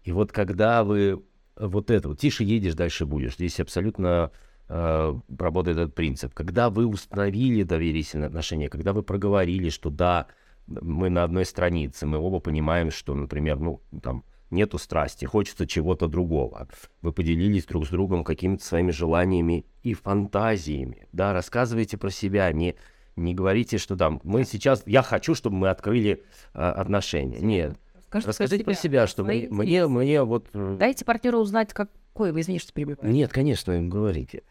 И 0.03 0.11
вот 0.11 0.31
когда 0.31 0.83
вы 0.83 1.23
вот 1.55 1.91
это, 1.91 2.09
вот, 2.09 2.19
тише 2.19 2.43
едешь, 2.43 2.75
дальше 2.75 3.05
будешь, 3.05 3.35
здесь 3.35 3.59
абсолютно 3.59 4.31
э, 4.67 5.19
работает 5.37 5.77
этот 5.77 5.95
принцип. 5.95 6.33
Когда 6.33 6.69
вы 6.69 6.85
установили 6.85 7.63
доверительные 7.63 8.27
отношения, 8.27 8.69
когда 8.69 8.93
вы 8.93 9.03
проговорили, 9.03 9.69
что 9.69 9.89
да, 9.89 10.27
мы 10.67 11.09
на 11.09 11.23
одной 11.23 11.45
странице, 11.45 12.05
мы 12.05 12.17
оба 12.17 12.39
понимаем, 12.39 12.91
что, 12.91 13.13
например, 13.13 13.59
ну, 13.59 13.81
там, 14.01 14.23
нету 14.51 14.77
страсти, 14.77 15.25
хочется 15.25 15.67
чего-то 15.67 16.07
другого. 16.07 16.67
Вы 17.01 17.11
поделились 17.11 17.65
друг 17.65 17.85
с 17.85 17.89
другом 17.89 18.23
какими-то 18.23 18.63
своими 18.63 18.91
желаниями 18.91 19.65
и 19.83 19.93
фантазиями, 19.93 21.07
да, 21.11 21.33
рассказывайте 21.33 21.97
про 21.97 22.09
себя, 22.09 22.51
не, 22.51 22.75
не 23.15 23.33
говорите, 23.33 23.77
что 23.77 23.95
там, 23.95 24.19
мы 24.23 24.43
сейчас, 24.43 24.83
я 24.85 25.01
хочу, 25.01 25.35
чтобы 25.35 25.57
мы 25.57 25.69
открыли 25.69 26.23
э, 26.53 26.59
отношения. 26.59 27.39
Нет. 27.39 27.77
Скажите 28.07 28.27
Расскажите 28.29 28.63
про 28.63 28.73
себя, 28.73 29.07
что 29.07 29.23
мне, 29.23 29.47
мне, 29.49 29.87
мне 29.87 30.23
вот... 30.23 30.47
Э, 30.53 30.75
Дайте 30.79 31.05
партнеру 31.05 31.39
узнать, 31.39 31.73
какой 31.73 32.31
вы, 32.31 32.41
извините, 32.41 32.63
что 32.63 32.73
перебиваю. 32.73 33.11
Нет, 33.11 33.31
конечно, 33.31 33.71
им 33.71 33.89
говорите. 33.89 34.43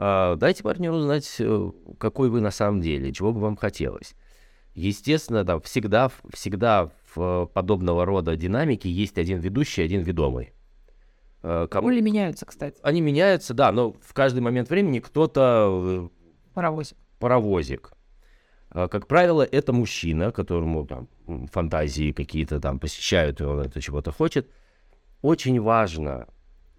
А, 0.00 0.36
дайте 0.36 0.62
партнеру 0.62 0.96
узнать, 0.96 1.36
э, 1.40 1.70
какой 1.98 2.30
вы 2.30 2.40
на 2.40 2.52
самом 2.52 2.80
деле, 2.80 3.12
чего 3.12 3.32
бы 3.32 3.40
вам 3.40 3.56
хотелось. 3.56 4.14
Естественно, 4.74 5.44
там 5.44 5.60
всегда, 5.60 6.10
всегда 6.32 6.92
в 7.14 7.46
подобного 7.52 8.04
рода 8.04 8.36
динамике 8.36 8.90
есть 8.90 9.18
один 9.18 9.38
ведущий, 9.38 9.82
один 9.82 10.02
ведомый. 10.02 10.52
Э, 11.42 11.66
кому... 11.70 11.90
Или 11.90 12.00
меняются, 12.00 12.46
кстати. 12.46 12.78
Они 12.82 13.00
меняются, 13.00 13.54
да, 13.54 13.72
но 13.72 13.92
в 13.92 14.12
каждый 14.12 14.40
момент 14.40 14.70
времени 14.70 14.98
кто-то... 15.00 16.10
Э, 16.10 16.52
паровозик. 16.54 16.96
Паровозик. 17.18 17.92
Как 18.70 19.06
правило, 19.06 19.42
это 19.42 19.72
мужчина, 19.72 20.30
которому 20.30 20.86
там 20.86 21.08
фантазии 21.50 22.12
какие-то 22.12 22.60
там 22.60 22.78
посещают, 22.78 23.40
и 23.40 23.44
он 23.44 23.60
это 23.60 23.80
чего-то 23.80 24.12
хочет. 24.12 24.50
Очень 25.22 25.58
важно 25.60 26.28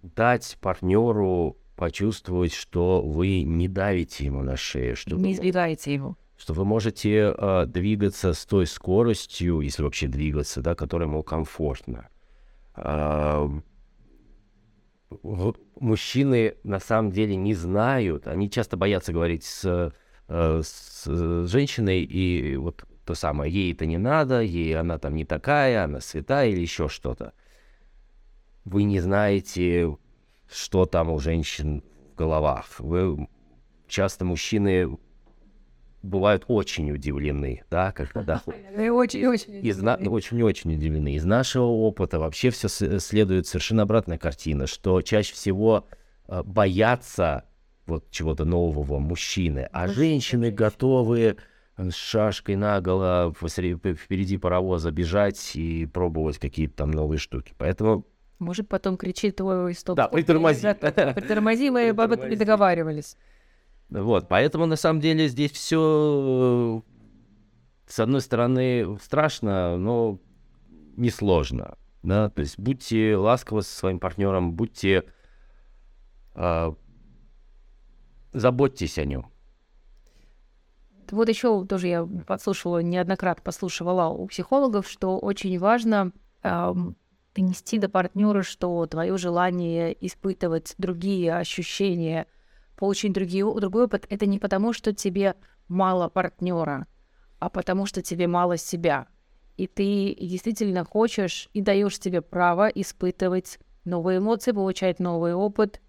дать 0.04 0.58
партнеру 0.62 1.58
почувствовать, 1.76 2.54
что 2.54 3.02
вы 3.02 3.42
не 3.42 3.68
давите 3.68 4.26
ему 4.26 4.44
на 4.44 4.56
шею, 4.56 4.96
что 4.96 5.16
не 5.16 5.34
избегаете 5.34 5.94
его 5.94 6.16
что 6.40 6.54
вы 6.54 6.64
можете 6.64 7.36
э, 7.38 7.66
двигаться 7.68 8.34
с 8.34 8.46
той 8.46 8.66
скоростью, 8.66 9.60
если 9.60 9.84
вообще 9.84 10.08
двигаться, 10.08 10.62
да, 10.62 10.74
которая 10.74 11.10
ему 11.10 11.22
комфортно. 11.22 12.08
Э, 12.78 13.46
мужчины 15.80 16.56
на 16.64 16.80
самом 16.80 17.12
деле 17.12 17.36
не 17.36 17.54
знают, 17.54 18.26
они 18.28 18.50
часто 18.50 18.78
боятся 18.78 19.12
говорить 19.12 19.44
с, 19.44 19.94
э, 20.30 20.62
с 20.64 21.48
женщиной, 21.48 22.04
и 22.04 22.56
вот 22.56 22.86
то 23.04 23.16
самое, 23.16 23.52
ей 23.52 23.74
это 23.74 23.86
не 23.86 23.98
надо, 23.98 24.40
ей 24.42 24.80
она 24.80 24.98
там 24.98 25.16
не 25.16 25.26
такая, 25.26 25.84
она 25.84 26.00
святая 26.00 26.50
или 26.50 26.62
еще 26.62 26.88
что-то. 26.88 27.34
Вы 28.64 28.84
не 28.84 29.02
знаете, 29.02 29.98
что 30.50 30.86
там 30.86 31.10
у 31.12 31.20
женщин 31.20 31.84
в 32.14 32.16
головах. 32.16 32.80
Вы 32.80 33.28
часто 33.88 34.24
мужчины 34.24 34.98
бывают 36.02 36.46
очень 36.48 36.92
удивлены, 36.92 37.64
да, 37.70 37.92
когда 37.92 38.42
очень, 38.46 39.26
очень, 39.26 39.66
из 39.66 39.82
на... 39.82 39.96
очень, 39.96 40.42
очень 40.42 40.76
удивлены. 40.76 41.16
Из 41.16 41.26
нашего 41.26 41.66
опыта 41.66 42.20
вообще 42.20 42.50
все 42.50 42.68
следует 42.70 43.48
совершенно 43.48 43.84
обратная 43.84 44.18
картина, 44.18 44.68
что 44.68 45.02
чаще 45.02 45.34
всего 45.34 45.88
э, 46.28 46.42
боятся 46.44 47.46
вот 47.86 48.10
чего-то 48.12 48.46
нового 48.46 49.00
мужчины, 49.00 49.68
а 49.72 49.88
женщины 49.88 50.52
готовы 50.52 51.38
с 51.78 51.94
шашкой 51.94 52.56
наголо 52.56 53.34
впереди 53.34 54.38
паровоза 54.38 54.92
бежать 54.92 55.56
и 55.56 55.86
пробовать 55.86 56.38
какие-то 56.38 56.76
там 56.76 56.92
новые 56.92 57.20
штуки. 57.20 57.54
Поэтому 57.58 58.06
может, 58.40 58.70
потом 58.70 58.96
кричит 58.96 59.36
твой 59.36 59.74
стоп. 59.74 59.98
Да, 59.98 60.08
притормози. 60.08 60.74
Притормози, 60.74 61.70
мы 61.70 61.90
об 61.90 62.00
этом 62.00 62.30
не 62.30 62.38
договаривались. 62.38 63.18
Вот, 63.90 64.28
поэтому 64.28 64.68
на 64.68 64.76
самом 64.76 65.02
деле 65.02 65.28
здесь 65.28 65.52
все, 65.52 66.84
с 67.88 68.00
одной 68.00 68.22
стороны, 68.22 68.98
страшно, 69.02 69.78
но 69.78 70.20
несложно. 70.96 71.76
Да? 72.04 72.30
То 72.30 72.42
есть 72.42 72.60
будьте 72.60 73.16
ласковы 73.16 73.64
со 73.64 73.76
своим 73.76 74.00
партнером, 74.00 74.54
будьте... 74.54 75.06
Э, 76.36 76.72
заботьтесь 78.32 79.00
о 79.00 79.06
нем. 79.06 79.32
Вот 81.10 81.28
еще 81.28 81.66
тоже 81.66 81.88
я 81.88 82.08
подслушивала, 82.28 82.84
неоднократно 82.84 83.44
послушивала 83.44 84.10
у 84.10 84.28
психологов, 84.28 84.88
что 84.88 85.18
очень 85.18 85.58
важно 85.58 86.12
э, 86.44 86.74
донести 87.34 87.80
до 87.80 87.90
партнера, 87.90 88.44
что 88.44 88.86
твое 88.86 89.18
желание 89.18 89.98
испытывать 90.06 90.76
другие 90.78 91.36
ощущения– 91.36 92.28
получить 92.80 93.12
другие, 93.12 93.44
другой 93.44 93.86
опыт, 93.86 94.06
это 94.10 94.26
не 94.26 94.40
потому, 94.40 94.72
что 94.72 94.94
тебе 94.94 95.36
мало 95.68 96.08
партнера, 96.08 96.88
а 97.38 97.50
потому 97.50 97.86
что 97.86 98.02
тебе 98.02 98.26
мало 98.28 98.56
себя. 98.56 99.08
И 99.58 99.68
ты 99.68 100.16
действительно 100.16 100.86
хочешь 100.86 101.50
и 101.54 101.62
даешь 101.62 102.00
себе 102.00 102.22
право 102.22 102.70
испытывать 102.70 103.60
новые 103.84 104.20
эмоции, 104.20 104.54
получать 104.54 105.00
новый 105.00 105.34
опыт, 105.34 105.82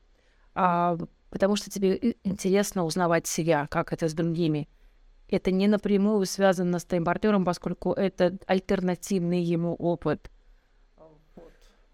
а, 0.54 0.98
потому 1.30 1.54
что 1.54 1.70
тебе 1.70 2.16
интересно 2.24 2.84
узнавать 2.84 3.28
себя, 3.28 3.68
как 3.68 3.92
это 3.92 4.08
с 4.08 4.12
другими. 4.12 4.68
Это 5.28 5.52
не 5.52 5.68
напрямую 5.68 6.26
связано 6.26 6.80
с 6.80 6.84
твоим 6.84 7.04
партнером, 7.04 7.44
поскольку 7.44 7.92
это 7.92 8.36
альтернативный 8.48 9.40
ему 9.40 9.76
опыт. 9.76 10.28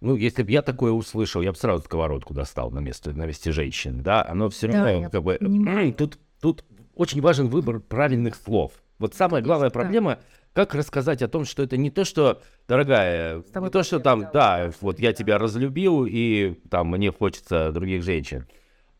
Ну, 0.00 0.14
если 0.14 0.42
бы 0.42 0.50
я 0.50 0.62
такое 0.62 0.92
услышал, 0.92 1.40
я 1.42 1.52
бы 1.52 1.58
сразу 1.58 1.82
сковородку 1.82 2.34
достал 2.34 2.70
на 2.70 2.80
место, 2.80 3.12
на 3.12 3.26
месте 3.26 3.50
женщины, 3.50 4.02
да, 4.02 4.24
оно 4.26 4.50
все 4.50 4.66
равно, 4.66 5.02
да, 5.02 5.08
как 5.08 5.22
бы, 5.22 5.36
понимаю. 5.40 5.94
тут, 5.94 6.18
тут 6.40 6.64
очень 6.94 7.22
важен 7.22 7.48
выбор 7.48 7.80
правильных 7.80 8.34
слов. 8.34 8.72
Вот 8.98 9.14
самая 9.14 9.42
главная 9.42 9.70
проблема, 9.70 10.18
как 10.52 10.74
рассказать 10.74 11.22
о 11.22 11.28
том, 11.28 11.44
что 11.44 11.62
это 11.62 11.76
не 11.76 11.90
то, 11.90 12.04
что, 12.04 12.42
дорогая, 12.68 13.42
не 13.54 13.70
то, 13.70 13.82
что 13.82 14.00
там, 14.00 14.26
да, 14.32 14.70
вот 14.80 15.00
я 15.00 15.12
тебя 15.12 15.38
разлюбил, 15.38 16.06
и 16.06 16.54
там 16.70 16.88
мне 16.88 17.10
хочется 17.10 17.72
других 17.72 18.02
женщин, 18.02 18.46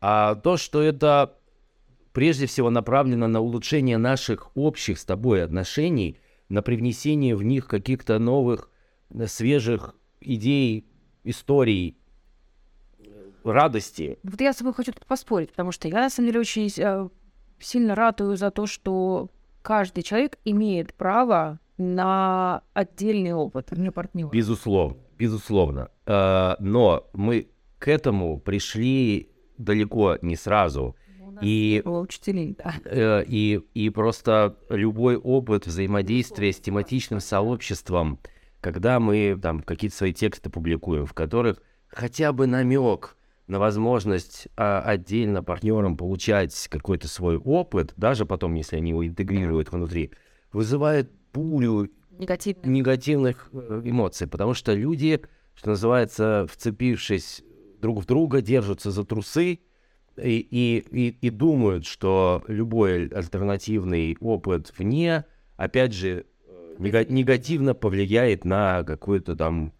а 0.01 0.35
то, 0.35 0.57
что 0.57 0.81
это 0.81 1.35
прежде 2.11 2.47
всего 2.47 2.71
направлено 2.71 3.27
на 3.27 3.39
улучшение 3.39 3.97
наших 3.97 4.55
общих 4.55 4.97
с 4.97 5.05
тобой 5.05 5.43
отношений, 5.43 6.17
на 6.49 6.63
привнесение 6.63 7.35
в 7.35 7.43
них 7.43 7.67
каких-то 7.67 8.17
новых, 8.17 8.71
свежих 9.27 9.95
идей, 10.21 10.85
историй, 11.23 11.97
радости. 13.43 14.17
Вот 14.23 14.41
я 14.41 14.53
с 14.53 14.57
тобой 14.57 14.73
хочу 14.73 14.93
поспорить, 15.07 15.51
потому 15.51 15.71
что 15.71 15.87
я, 15.87 16.01
на 16.01 16.09
самом 16.09 16.27
деле, 16.27 16.41
очень 16.41 16.69
э, 16.77 17.09
сильно 17.59 17.95
ратую 17.95 18.37
за 18.37 18.51
то, 18.51 18.67
что 18.67 19.29
каждый 19.61 20.03
человек 20.03 20.37
имеет 20.45 20.93
право 20.93 21.59
на 21.77 22.63
отдельный 22.73 23.33
опыт, 23.33 23.71
не 23.71 23.91
партнера. 23.91 24.29
Безусловно, 24.29 24.97
безусловно. 25.17 25.89
Э, 26.05 26.55
но 26.59 27.07
мы 27.13 27.47
к 27.79 27.87
этому 27.87 28.39
пришли 28.39 29.29
далеко 29.57 30.17
не 30.21 30.35
сразу. 30.35 30.95
И, 31.39 31.83
учителей, 31.85 32.55
да. 32.57 32.73
Э, 32.85 33.23
и, 33.27 33.61
и 33.75 33.89
просто 33.91 34.57
любой 34.69 35.17
опыт 35.17 35.67
взаимодействия 35.67 36.51
с 36.51 36.59
тематичным 36.59 37.19
сообществом– 37.19 38.19
когда 38.61 38.99
мы 38.99 39.37
там 39.41 39.61
какие-то 39.61 39.95
свои 39.95 40.13
тексты 40.13 40.49
публикуем, 40.49 41.05
в 41.05 41.13
которых 41.13 41.61
хотя 41.87 42.31
бы 42.31 42.47
намек 42.47 43.15
на 43.47 43.59
возможность 43.59 44.47
а, 44.57 44.81
отдельно 44.81 45.41
партнерам 45.41 45.95
получать 45.95 46.67
какой-то 46.69 47.07
свой 47.07 47.37
опыт, 47.37 47.93
даже 47.95 48.25
потом, 48.25 48.55
если 48.55 48.75
они 48.75 48.91
его 48.91 49.05
интегрируют 49.05 49.71
внутри, 49.71 50.11
вызывает 50.51 51.11
пулю 51.31 51.89
негативных, 52.11 52.65
негативных 52.65 53.49
э, 53.53 53.81
эмоций, 53.85 54.27
потому 54.27 54.53
что 54.53 54.73
люди, 54.73 55.21
что 55.55 55.69
называется, 55.69 56.45
вцепившись 56.51 57.43
друг 57.79 58.01
в 58.01 58.05
друга, 58.05 58.41
держатся 58.41 58.91
за 58.91 59.05
трусы 59.05 59.59
и, 60.17 60.39
и, 60.39 60.85
и, 60.91 61.17
и 61.21 61.29
думают, 61.29 61.85
что 61.85 62.43
любой 62.47 63.07
альтернативный 63.07 64.17
опыт 64.19 64.73
вне, 64.77 65.25
опять 65.55 65.93
же, 65.93 66.25
негативно 66.77 67.73
повлияет 67.73 68.45
на 68.45 68.83
какое-то 68.83 69.35
там 69.35 69.73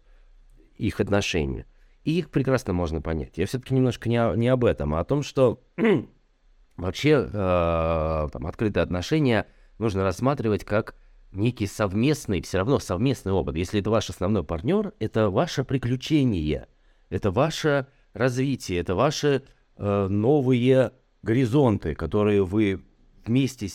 их 0.76 1.00
отношение. 1.00 1.66
И 2.04 2.18
их 2.18 2.30
прекрасно 2.30 2.72
можно 2.72 3.02
понять. 3.02 3.36
Я 3.36 3.46
все-таки 3.46 3.74
немножко 3.74 4.08
не, 4.08 4.36
не 4.36 4.48
об 4.48 4.64
этом, 4.64 4.94
а 4.94 5.00
о 5.00 5.04
том, 5.04 5.22
что 5.22 5.62
вообще 6.76 7.28
э, 7.30 8.28
там, 8.32 8.46
открытые 8.46 8.82
отношения 8.82 9.46
нужно 9.78 10.04
рассматривать 10.04 10.64
как 10.64 10.94
некий 11.32 11.66
совместный, 11.66 12.40
все 12.40 12.58
равно 12.58 12.78
совместный 12.78 13.32
опыт. 13.32 13.56
Если 13.56 13.80
это 13.80 13.90
ваш 13.90 14.08
основной 14.08 14.44
партнер, 14.44 14.94
это 14.98 15.28
ваше 15.30 15.64
приключение, 15.64 16.68
это 17.10 17.30
ваше 17.30 17.86
развитие, 18.14 18.80
это 18.80 18.94
ваши 18.94 19.42
э, 19.76 20.06
новые 20.08 20.92
горизонты, 21.22 21.94
которые 21.94 22.44
вы 22.44 22.82
вместе, 23.26 23.68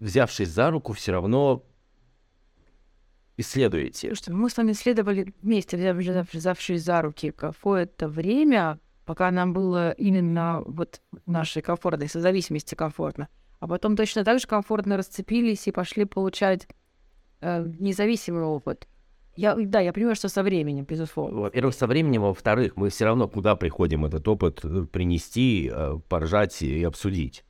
взявшись 0.00 0.48
за 0.48 0.70
руку, 0.70 0.92
все 0.92 1.12
равно 1.12 1.64
исследуете. 3.36 4.08
Слушайте, 4.08 4.32
мы 4.32 4.50
с 4.50 4.56
вами 4.56 4.72
исследовали 4.72 5.34
вместе, 5.42 5.92
взявшись 6.32 6.82
за 6.82 7.02
руки, 7.02 7.30
какое-то 7.30 8.08
время, 8.08 8.78
пока 9.04 9.30
нам 9.30 9.52
было 9.52 9.92
именно 9.92 10.62
вот 10.66 11.00
нашей 11.26 11.62
комфортной 11.62 12.08
созависимости 12.08 12.74
комфортно. 12.74 13.28
А 13.58 13.66
потом 13.66 13.96
точно 13.96 14.24
так 14.24 14.38
же 14.38 14.46
комфортно 14.46 14.96
расцепились 14.96 15.66
и 15.66 15.72
пошли 15.72 16.04
получать 16.04 16.68
э, 17.40 17.64
независимый 17.78 18.42
опыт. 18.42 18.86
Я, 19.34 19.54
да, 19.54 19.80
я 19.80 19.92
понимаю, 19.92 20.16
что 20.16 20.28
со 20.28 20.42
временем, 20.42 20.84
безусловно. 20.84 21.42
Во-первых, 21.42 21.74
со 21.74 21.86
временем, 21.86 22.22
во-вторых, 22.22 22.76
мы 22.76 22.88
все 22.88 23.04
равно 23.04 23.28
куда 23.28 23.54
приходим 23.54 24.04
этот 24.06 24.26
опыт 24.28 24.64
э, 24.64 24.84
принести, 24.90 25.70
э, 25.72 25.98
поржать 26.08 26.62
и 26.62 26.82
обсудить. 26.84 27.44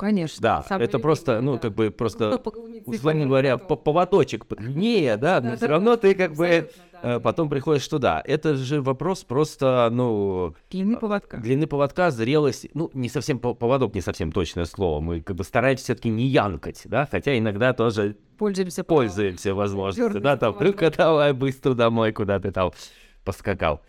Ну, 0.00 0.06
конечно. 0.08 0.40
Да, 0.40 0.64
это 0.78 0.98
просто, 0.98 1.40
ну, 1.40 1.58
как 1.58 1.74
бы 1.74 1.90
просто, 1.90 2.40
условно 2.86 3.26
говоря, 3.26 3.58
поводочек 3.58 4.46
длиннее, 4.48 5.16
да, 5.18 5.40
но 5.40 5.56
все 5.56 5.66
равно 5.66 5.96
ты 5.96 6.14
как 6.14 6.34
бы 6.34 6.70
Э, 7.02 7.20
потом 7.20 7.48
приходишь 7.48 7.86
туда. 7.88 8.22
Это 8.24 8.54
же 8.54 8.82
вопрос 8.82 9.24
просто, 9.24 9.88
ну... 9.90 10.54
Длины 10.70 10.96
поводка. 10.96 11.38
Длины 11.38 11.66
поводка, 11.66 12.10
зрелость. 12.10 12.68
Ну, 12.74 12.90
не 12.94 13.08
совсем 13.08 13.38
поводок, 13.38 13.94
не 13.94 14.00
совсем 14.00 14.32
точное 14.32 14.64
слово. 14.64 15.00
Мы 15.00 15.20
как 15.20 15.36
бы 15.36 15.44
стараемся 15.44 15.84
все-таки 15.84 16.10
не 16.10 16.26
янкать, 16.26 16.82
да, 16.84 17.08
хотя 17.10 17.36
иногда 17.38 17.72
тоже 17.72 18.16
пользуемся, 18.38 18.84
пользуемся 18.84 19.54
возможностью, 19.54 20.20
да, 20.20 20.36
там, 20.36 20.56
ну-ка 20.58 20.90
давай 20.90 21.32
быстро 21.32 21.74
домой, 21.74 22.12
куда 22.12 22.38
ты 22.38 22.50
там 22.50 22.72
поскакал. 23.24 23.80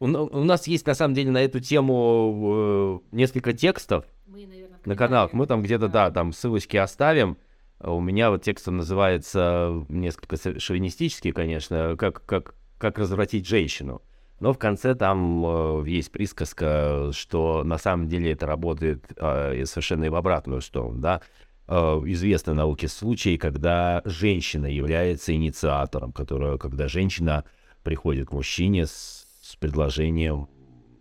А, 0.00 0.04
у, 0.04 0.06
у 0.06 0.44
нас 0.44 0.66
есть, 0.66 0.86
на 0.86 0.94
самом 0.94 1.14
деле, 1.14 1.30
на 1.30 1.42
эту 1.42 1.60
тему 1.60 3.02
э, 3.12 3.16
несколько 3.16 3.52
текстов 3.52 4.04
мы, 4.26 4.46
наверное, 4.46 4.80
на 4.84 4.96
каналах. 4.96 5.32
Мы 5.32 5.46
там 5.46 5.62
где-то, 5.62 5.88
да, 5.88 6.10
там 6.10 6.32
ссылочки 6.32 6.76
оставим. 6.76 7.38
А 7.78 7.92
у 7.92 8.00
меня 8.00 8.30
вот 8.30 8.42
текст 8.42 8.66
называется 8.68 9.84
несколько 9.88 10.58
шовинистический, 10.58 11.32
конечно, 11.32 11.96
как, 11.98 12.24
как, 12.24 12.54
как 12.78 12.98
развратить 12.98 13.46
женщину. 13.46 14.02
Но 14.40 14.52
в 14.52 14.58
конце 14.58 14.94
там 14.94 15.44
э, 15.46 15.84
есть 15.86 16.12
присказка, 16.12 17.10
что 17.12 17.64
на 17.64 17.78
самом 17.78 18.08
деле 18.08 18.32
это 18.32 18.46
работает 18.46 19.04
э, 19.16 19.64
совершенно 19.64 20.04
и 20.04 20.08
в 20.08 20.14
обратную 20.14 20.60
сторону, 20.60 21.00
да. 21.00 21.22
Э, 21.68 22.00
известны 22.04 22.52
науке 22.52 22.88
случаи, 22.88 23.38
когда 23.38 24.02
женщина 24.04 24.66
является 24.66 25.34
инициатором, 25.34 26.12
которая, 26.12 26.58
когда 26.58 26.86
женщина 26.86 27.44
приходит 27.82 28.28
к 28.28 28.32
мужчине 28.32 28.86
с, 28.86 29.15
с 29.46 29.56
предложением 29.56 30.48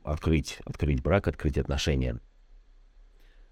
открыть, 0.04 0.60
открыть 0.66 1.02
брак, 1.02 1.28
открыть 1.28 1.58
отношения. 1.58 2.20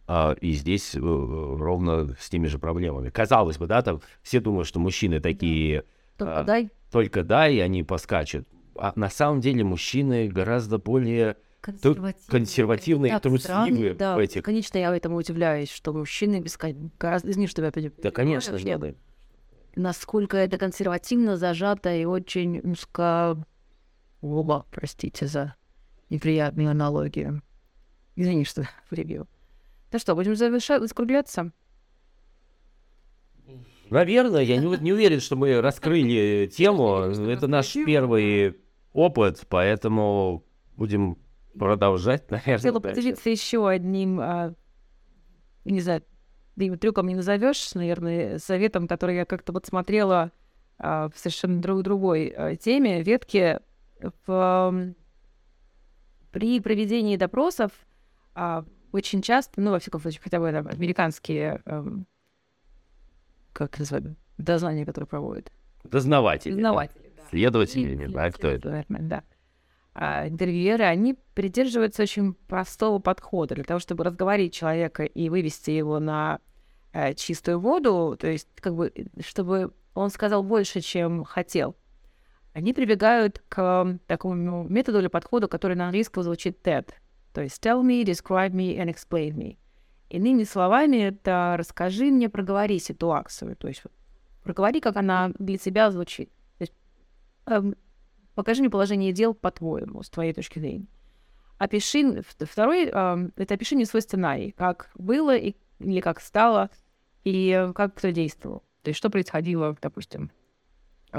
А, 0.06 0.36
и 0.40 0.52
здесь 0.52 0.96
э, 0.96 1.00
ровно 1.00 2.16
с 2.20 2.30
теми 2.30 2.48
же 2.48 2.60
проблемами. 2.60 3.10
Казалось 3.10 3.58
бы, 3.58 3.66
да, 3.66 3.82
там 3.82 4.02
все 4.22 4.40
думают, 4.40 4.68
что 4.68 4.80
мужчины 4.80 5.20
такие... 5.20 5.86
Только 6.18 6.40
а, 6.40 6.44
дай. 6.44 6.70
Только 6.92 7.24
дай, 7.24 7.56
и 7.56 7.60
они 7.60 7.84
поскачут. 7.84 8.48
А 8.76 8.94
на 8.96 9.10
самом 9.10 9.42
деле 9.42 9.64
мужчины 9.64 10.28
гораздо 10.28 10.78
более 10.78 11.38
консервативные, 11.62 12.28
консервативные 12.28 13.20
трусливые 13.20 13.94
да, 13.94 14.16
в 14.16 14.20
этих... 14.20 14.44
Конечно, 14.44 14.78
я 14.78 14.96
этому 14.96 15.16
удивляюсь, 15.16 15.72
что 15.72 15.94
мужчины 15.94 16.40
бескон... 16.40 16.92
гораздо... 17.00 17.32
Извини, 17.32 17.48
что 17.48 17.64
я 17.64 17.70
опять... 17.70 17.96
Да, 18.00 18.12
конечно, 18.12 18.58
нет. 18.58 18.98
Насколько 19.76 20.38
это 20.38 20.60
консервативно, 20.60 21.38
зажато 21.38 21.96
и 21.96 22.06
очень 22.06 22.60
узко... 22.60 23.44
Оба, 24.24 24.66
простите 24.72 25.28
за 25.28 25.56
неприятную 26.10 26.72
аналогию. 26.72 27.42
Извини, 28.16 28.46
что 28.46 28.68
прибил. 28.90 29.28
Ну 29.92 30.00
что, 30.00 30.16
будем 30.16 30.38
завершать, 30.38 30.82
закругляться? 30.82 31.52
Наверное, 33.90 34.42
я 34.42 34.58
не, 34.58 34.78
не 34.78 34.94
уверен, 34.94 35.20
что 35.20 35.36
мы 35.36 35.60
раскрыли 35.60 36.48
тему. 36.48 37.00
Это 37.00 37.48
наш 37.48 37.74
первый 37.74 38.56
опыт, 38.94 39.46
поэтому 39.50 40.46
будем 40.78 41.18
продолжать, 41.60 42.32
наверное. 42.32 42.58
Хотела 42.58 42.80
поделиться 42.80 43.30
еще 43.30 43.68
одним, 43.68 44.20
а, 44.22 44.56
не 45.66 45.82
знаю, 45.82 46.02
ты 46.56 46.76
трюком 46.78 47.08
не 47.08 47.16
назовешь, 47.16 47.74
наверное, 47.74 48.40
советом, 48.40 48.88
который 48.88 49.18
я 49.18 49.26
как-то 49.26 49.52
вот 49.52 49.66
смотрела 49.66 50.32
а, 50.78 51.10
в 51.10 51.18
совершенно 51.20 51.62
друг 51.62 51.84
другой 51.84 52.30
а, 52.30 52.56
теме, 52.56 53.04
ветки 53.04 53.60
в, 54.26 54.94
при 56.32 56.60
проведении 56.60 57.18
допросов 57.18 57.72
а, 58.36 58.66
очень 58.92 59.22
часто, 59.22 59.62
ну, 59.62 59.72
во 59.72 59.80
всяком 59.80 60.02
случае, 60.02 60.22
хотя 60.24 60.40
бы 60.40 60.52
там, 60.52 60.68
американские, 60.68 61.62
эм, 61.66 62.06
как 63.52 63.78
называют, 63.80 64.18
дознания, 64.38 64.86
которые 64.86 65.08
проводят. 65.08 65.52
Дознаватели. 65.84 66.54
Дознаватели, 66.54 67.12
да. 67.16 67.24
Следователи, 67.30 67.96
не 67.96 68.08
знаю, 68.08 68.32
кто 68.34 68.48
это. 68.48 68.86
Да. 68.88 69.24
А 69.96 70.28
интервьюеры, 70.28 70.86
они 70.86 71.16
придерживаются 71.36 72.04
очень 72.04 72.34
простого 72.34 73.00
подхода 73.00 73.56
для 73.56 73.64
того, 73.64 73.80
чтобы 73.80 74.04
разговорить 74.04 74.54
человека 74.54 75.04
и 75.04 75.30
вывести 75.30 75.72
его 75.72 76.00
на 76.00 76.40
э, 76.94 77.14
чистую 77.14 77.60
воду, 77.60 78.18
то 78.20 78.28
есть 78.28 78.48
как 78.56 78.76
бы, 78.76 78.92
чтобы 79.24 79.72
он 79.94 80.10
сказал 80.10 80.44
больше, 80.44 80.82
чем 80.82 81.24
хотел. 81.24 81.76
Они 82.54 82.74
прибегают 82.74 83.44
к 83.50 84.00
такому 84.08 84.64
методу 84.64 85.00
или 85.00 85.08
подходу, 85.08 85.48
который 85.48 85.76
на 85.76 85.86
английском 85.86 86.24
звучит 86.24 86.66
TED— 86.66 86.90
то 87.34 87.42
есть 87.42 87.66
tell 87.66 87.82
me, 87.84 88.04
describe 88.04 88.52
me 88.52 88.78
and 88.78 88.94
explain 88.94 89.34
me. 89.34 89.58
Иными 90.10 90.44
словами, 90.44 90.98
это 90.98 91.56
расскажи 91.58 92.06
мне, 92.06 92.30
проговори 92.30 92.78
ситуацию. 92.78 93.56
То 93.56 93.68
есть 93.68 93.84
проговори, 94.44 94.80
как 94.80 94.96
она 94.96 95.32
для 95.40 95.58
тебя 95.58 95.90
звучит. 95.90 96.30
То 96.60 96.62
есть, 96.62 96.74
эм, 97.48 97.76
покажи 98.36 98.62
мне 98.62 98.70
положение 98.70 99.12
дел 99.12 99.34
по-твоему, 99.34 100.04
с 100.04 100.10
твоей 100.12 100.34
точки 100.34 100.60
зрения. 100.60 100.86
Опиши, 101.58 102.22
второй, 102.22 102.86
эм, 102.86 103.34
это 103.36 103.56
опиши 103.56 103.76
мне 103.76 103.86
свой 103.86 104.04
сценарий, 104.04 104.52
как 104.52 104.92
было 104.94 105.36
и, 105.36 105.56
или 105.80 106.02
как 106.02 106.22
стало, 106.22 106.70
и 107.24 107.72
как 107.74 107.96
кто 107.96 108.12
действовал. 108.12 108.64
То 108.84 108.90
есть 108.90 109.00
что 109.00 109.10
происходило, 109.10 109.76
допустим, 109.82 110.30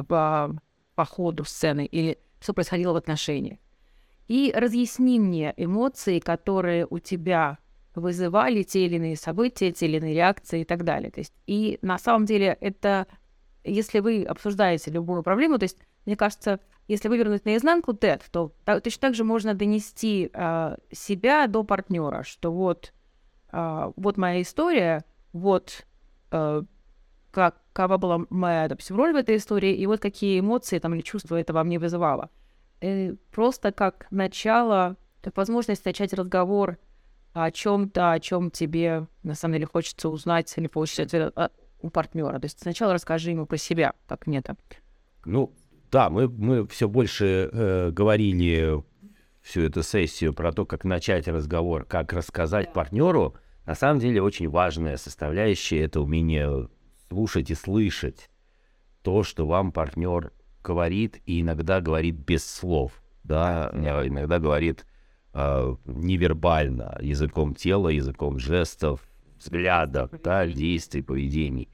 по, 0.07 0.55
по 0.95 1.05
ходу 1.05 1.45
сцены, 1.45 1.87
или 1.87 2.19
что 2.41 2.55
происходило 2.55 2.93
в 2.93 2.97
отношениях 2.97 3.59
и 4.29 4.53
разъясни 4.55 5.21
мне 5.21 5.53
эмоции, 5.57 6.19
которые 6.19 6.87
у 6.89 6.99
тебя 6.99 7.59
вызывали 7.95 8.63
те 8.63 8.87
или 8.87 8.97
иные 8.97 9.17
события, 9.17 9.71
те 9.71 9.87
или 9.87 9.99
иные 9.99 10.15
реакции 10.15 10.63
и 10.63 10.65
так 10.65 10.85
далее. 10.85 11.11
То 11.11 11.21
есть, 11.21 11.33
и 11.47 11.79
на 11.83 11.99
самом 11.99 12.25
деле 12.27 12.57
это, 12.61 13.07
если 13.63 14.01
вы 14.01 14.25
обсуждаете 14.25 14.91
любую 14.91 15.23
проблему, 15.23 15.59
то 15.59 15.65
есть, 15.65 15.79
мне 16.07 16.17
кажется, 16.17 16.61
если 16.89 17.09
вывернуть 17.09 17.45
наизнанку 17.45 17.93
TED, 17.93 18.23
то 18.31 18.53
точно 18.65 19.01
так 19.01 19.15
же 19.15 19.25
можно 19.25 19.55
донести 19.55 20.31
э, 20.33 20.77
себя 20.91 21.47
до 21.47 21.63
партнера, 21.63 22.25
что 22.25 22.53
вот, 22.53 22.93
э, 23.53 23.93
вот 23.97 24.17
моя 24.17 24.43
история, 24.43 25.05
вот 25.33 25.87
э, 26.31 26.63
как, 27.31 27.63
какова 27.75 27.99
была 27.99 28.25
моя, 28.31 28.69
допустим, 28.69 28.97
роль 28.97 29.13
в 29.13 29.17
этой 29.17 29.37
истории, 29.37 29.75
и 29.75 29.87
вот 29.87 30.01
какие 30.01 30.41
эмоции 30.41 30.79
там 30.79 30.95
или 30.95 31.03
чувства 31.03 31.37
это 31.37 31.53
во 31.53 31.65
мне 31.65 31.79
вызывало 31.79 32.31
э, 32.81 33.15
просто 33.31 33.73
как 33.73 34.07
начало, 34.11 34.97
как 35.23 35.37
возможность 35.37 35.85
начать 35.85 36.13
разговор 36.13 36.79
о 37.33 37.51
чем-то, 37.51 38.13
о 38.13 38.21
чем 38.21 38.51
тебе 38.51 39.07
на 39.23 39.35
самом 39.35 39.55
деле 39.55 39.67
хочется 39.67 40.09
узнать 40.09 40.53
или 40.57 40.69
получить 40.69 41.01
ответ 41.01 41.33
а, 41.37 41.51
у 41.81 41.91
партнера. 41.91 42.39
То 42.39 42.45
есть 42.45 42.61
сначала 42.61 42.93
расскажи 42.93 43.31
ему 43.31 43.47
про 43.47 43.57
себя, 43.57 43.95
как 44.07 44.27
мне 44.27 44.41
так. 44.41 44.57
Ну, 45.25 45.53
да, 45.91 46.11
мы, 46.11 46.29
мы 46.29 46.67
все 46.69 46.89
больше 46.89 47.51
э, 47.53 47.91
говорили 47.91 48.83
всю 49.43 49.63
эту 49.63 49.83
сессию 49.83 50.33
про 50.33 50.53
то, 50.53 50.65
как 50.65 50.85
начать 50.85 51.27
разговор, 51.27 51.85
как 51.85 52.13
рассказать 52.13 52.73
партнеру. 52.73 53.35
На 53.67 53.75
самом 53.75 53.99
деле 53.99 54.23
очень 54.23 54.49
важная 54.49 54.97
составляющая 54.97 55.81
это 55.81 56.01
умение 56.01 56.69
слушать 57.15 57.51
и 57.51 57.55
слышать 57.55 58.29
то, 59.03 59.23
что 59.23 59.47
вам 59.47 59.71
партнер 59.71 60.33
говорит 60.65 61.23
и 61.27 61.43
иногда 61.43 61.81
говорит 61.81 62.17
без 62.17 62.45
слов, 62.45 63.01
да, 63.23 63.71
иногда 63.73 64.41
говорит 64.41 64.85
э, 65.33 65.77
невербально, 65.85 66.99
языком 67.01 67.55
тела, 67.55 67.89
языком 67.89 68.41
жестов, 68.41 69.01
взглядов, 69.39 70.11
да, 70.25 70.45
действий, 70.47 71.03
поведений. 71.03 71.69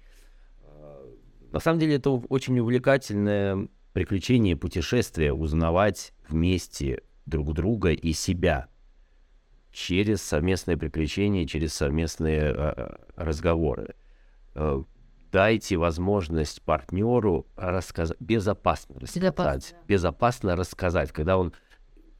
На 1.52 1.58
самом 1.58 1.80
деле 1.80 1.94
это 1.96 2.10
очень 2.10 2.58
увлекательное 2.58 3.68
приключение, 3.94 4.56
путешествие, 4.56 5.32
узнавать 5.32 6.12
вместе 6.28 7.02
друг 7.24 7.54
друга 7.54 7.92
и 7.92 8.12
себя 8.12 8.68
через 9.72 10.20
совместные 10.20 10.76
приключения, 10.76 11.46
через 11.46 11.72
совместные 11.72 12.52
э, 12.54 12.96
разговоры. 13.16 13.94
Дайте 15.32 15.76
возможность 15.76 16.62
партнеру 16.62 17.46
рассказать, 17.56 18.16
безопасно 18.20 18.98
рассказать, 19.00 19.74
безопасно 19.86 20.56
рассказать, 20.56 21.12
когда 21.12 21.38
он 21.38 21.52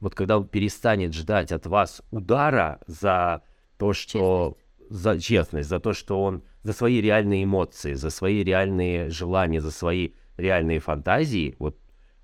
вот 0.01 0.15
когда 0.15 0.37
он 0.37 0.47
перестанет 0.47 1.13
ждать 1.13 1.51
от 1.51 1.67
вас 1.67 2.01
удара 2.11 2.79
за 2.87 3.43
то, 3.77 3.93
что... 3.93 4.57
За 4.89 5.17
честность, 5.17 5.69
за 5.69 5.79
то, 5.79 5.93
что 5.93 6.21
он... 6.21 6.43
За 6.63 6.73
свои 6.73 6.99
реальные 6.99 7.45
эмоции, 7.45 7.93
за 7.93 8.09
свои 8.09 8.43
реальные 8.43 9.09
желания, 9.09 9.61
за 9.61 9.71
свои 9.71 10.11
реальные 10.37 10.79
фантазии, 10.79 11.55
вот 11.59 11.77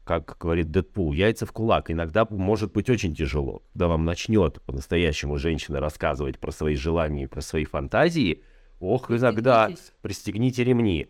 как 0.03 0.37
говорит 0.39 0.71
Дэдпул, 0.71 1.11
яйца 1.13 1.45
в 1.45 1.51
кулак. 1.51 1.91
Иногда 1.91 2.25
может 2.29 2.73
быть 2.73 2.89
очень 2.89 3.15
тяжело, 3.15 3.63
когда 3.73 3.87
вам 3.87 4.05
начнет 4.05 4.61
по-настоящему 4.61 5.37
женщина 5.37 5.79
рассказывать 5.79 6.39
про 6.39 6.51
свои 6.51 6.75
желания, 6.75 7.27
про 7.27 7.41
свои 7.41 7.65
фантазии. 7.65 8.43
Ох, 8.79 9.11
иногда 9.11 9.69
пристегните 10.01 10.63
ремни. 10.63 11.07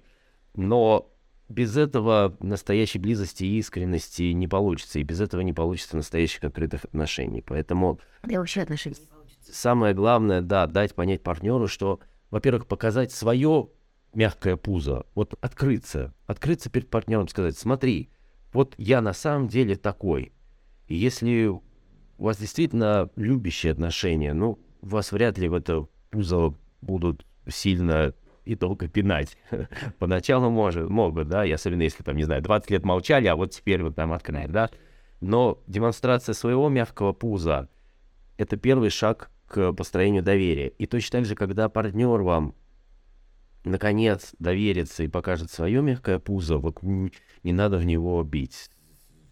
Но 0.56 1.12
без 1.50 1.78
этого 1.78 2.36
настоящей 2.40 3.00
близости 3.00 3.44
и 3.44 3.58
искренности 3.58 4.24
не 4.34 4.48
получится. 4.48 5.00
И 5.00 5.04
без 5.04 5.22
этого 5.22 5.42
не 5.42 5.54
получится 5.54 5.98
настоящих 5.98 6.44
открытых 6.44 6.86
отношений. 6.86 7.42
Поэтому... 7.42 8.00
Да 8.24 8.40
вообще 8.40 8.62
отношений 8.62 8.98
Самое 9.42 9.94
главное, 9.94 10.42
да, 10.42 10.68
дать 10.68 10.94
понять 10.94 11.24
партнеру, 11.24 11.68
что, 11.68 12.02
во-первых, 12.32 12.68
показать 12.68 13.14
свое 13.14 13.70
мягкое 14.14 14.58
пузо, 14.58 15.06
вот 15.16 15.36
открыться, 15.40 16.14
открыться 16.26 16.70
перед 16.70 16.90
партнером, 16.90 17.30
сказать, 17.30 17.58
смотри, 17.58 18.10
вот 18.52 18.74
я 18.78 19.00
на 19.02 19.14
самом 19.14 19.48
деле 19.48 19.76
такой. 19.76 20.34
И 20.88 20.96
если 20.96 21.48
у 21.48 21.62
вас 22.18 22.38
действительно 22.40 23.10
любящие 23.16 23.72
отношения, 23.72 24.34
ну, 24.34 24.60
вас 24.82 25.12
вряд 25.12 25.38
ли 25.38 25.48
в 25.48 25.54
это 25.54 25.88
пузо 26.10 26.56
будут 26.82 27.26
сильно 27.50 28.14
и 28.46 28.56
долго 28.56 28.88
пинать. 28.88 29.38
Поначалу 30.00 30.50
может, 30.50 30.90
могут, 30.90 31.28
да, 31.28 31.46
и 31.46 31.52
особенно 31.52 31.82
если, 31.82 32.04
там, 32.04 32.16
не 32.16 32.24
знаю, 32.24 32.42
20 32.42 32.72
лет 32.72 32.86
молчали, 32.86 33.28
а 33.28 33.36
вот 33.36 33.52
теперь 33.52 33.84
вот 33.84 33.96
там 33.96 34.14
открыли, 34.14 34.48
да. 34.48 34.70
Но 35.20 35.62
демонстрация 35.68 36.34
своего 36.34 36.70
мягкого 36.70 37.14
пуза— 37.14 37.70
это 38.38 38.56
первый 38.56 38.90
шаг 38.90 39.32
к 39.48 39.74
построению 39.74 40.24
доверия. 40.24 40.68
И 40.68 40.86
точно 40.86 41.20
так 41.20 41.26
же, 41.26 41.36
когда 41.36 41.70
партнер 41.70 42.22
вам 42.22 42.56
наконец 43.64 44.34
доверится 44.40 45.04
и 45.04 45.08
покажет 45.08 45.52
свое 45.52 45.82
мягкое 45.82 46.20
пузо, 46.20 46.58
вот 46.58 46.82
не 46.82 47.12
надо 47.54 47.78
в 47.78 47.86
него 47.86 48.22
бить. 48.24 48.70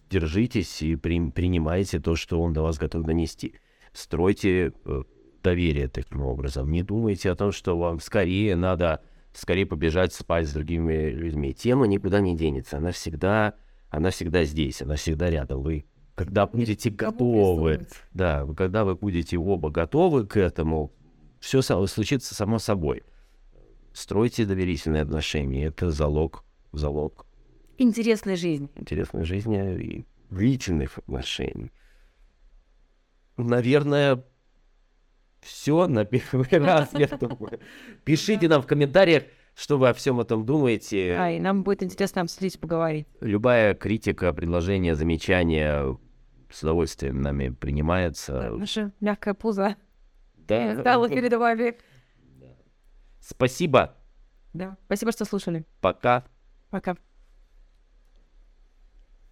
Держитесь 0.09 0.81
и 0.81 0.95
при, 0.95 1.31
принимайте 1.31 1.99
то, 1.99 2.15
что 2.15 2.41
он 2.41 2.53
до 2.53 2.61
вас 2.61 2.77
готов 2.77 3.03
донести. 3.03 3.55
Стройте 3.93 4.73
доверие 5.45 5.87
таким 5.87 6.21
образом. 6.21 6.71
Не 6.71 6.81
думайте 6.81 7.29
о 7.29 7.35
том, 7.35 7.51
что 7.51 7.77
вам 7.77 7.99
скорее 7.99 8.55
надо 8.55 9.01
скорее 9.33 9.65
побежать 9.67 10.11
спать 10.13 10.47
с 10.47 10.53
другими 10.53 11.09
людьми. 11.11 11.53
Тема 11.53 11.85
никуда 11.85 12.19
не 12.19 12.35
денется. 12.35 12.77
Она 12.77 12.91
всегда, 12.91 13.53
она 13.89 14.09
всегда 14.09 14.43
здесь, 14.43 14.81
она 14.81 14.95
всегда 14.95 15.29
рядом. 15.29 15.61
Вы 15.61 15.85
когда 16.15 16.47
будете 16.47 16.89
готовы, 16.89 17.87
да, 18.13 18.47
когда 18.57 18.85
вы 18.85 18.95
будете 18.95 19.37
оба 19.37 19.69
готовы 19.69 20.25
к 20.25 20.37
этому, 20.37 20.91
все 21.39 21.61
случится 21.61 22.33
само 22.33 22.57
собой. 22.57 23.03
Стройте 23.93 24.45
доверительные 24.45 25.03
отношения, 25.03 25.65
это 25.65 25.91
залог, 25.91 26.43
залог. 26.71 27.27
Интересной 27.77 28.35
жизни. 28.35 28.69
Интересной 28.75 29.25
жизни 29.25 29.75
и 29.75 30.05
длительных 30.29 30.97
отношений. 30.97 31.71
Наверное, 33.37 34.23
все 35.45 35.87
на 35.87 36.05
первый 36.05 36.47
раз, 36.51 36.89
я 36.93 37.07
думаю. 37.07 37.59
Пишите 38.03 38.47
нам 38.47 38.61
в 38.61 38.67
комментариях, 38.67 39.23
что 39.55 39.77
вы 39.77 39.89
о 39.89 39.93
всем 39.93 40.19
этом 40.19 40.45
думаете. 40.45 41.15
А, 41.17 41.31
и 41.31 41.39
нам 41.39 41.63
будет 41.63 41.83
интересно 41.83 42.21
обсудить, 42.23 42.59
поговорить. 42.59 43.07
Любая 43.21 43.75
критика, 43.75 44.33
предложение, 44.33 44.95
замечание 44.95 45.97
с 46.49 46.63
удовольствием 46.63 47.21
нами 47.21 47.49
принимается. 47.49 48.33
Да, 48.33 48.49
наше 48.51 48.91
мягкое 48.99 49.33
пузо 49.33 49.75
да. 50.35 50.75
стало 50.81 51.09
перед 51.09 51.33
вами. 51.33 51.77
Спасибо. 53.19 53.95
Да, 54.53 54.77
спасибо, 54.85 55.11
что 55.11 55.25
слушали. 55.25 55.65
Пока. 55.81 56.25
Пока. 56.69 56.97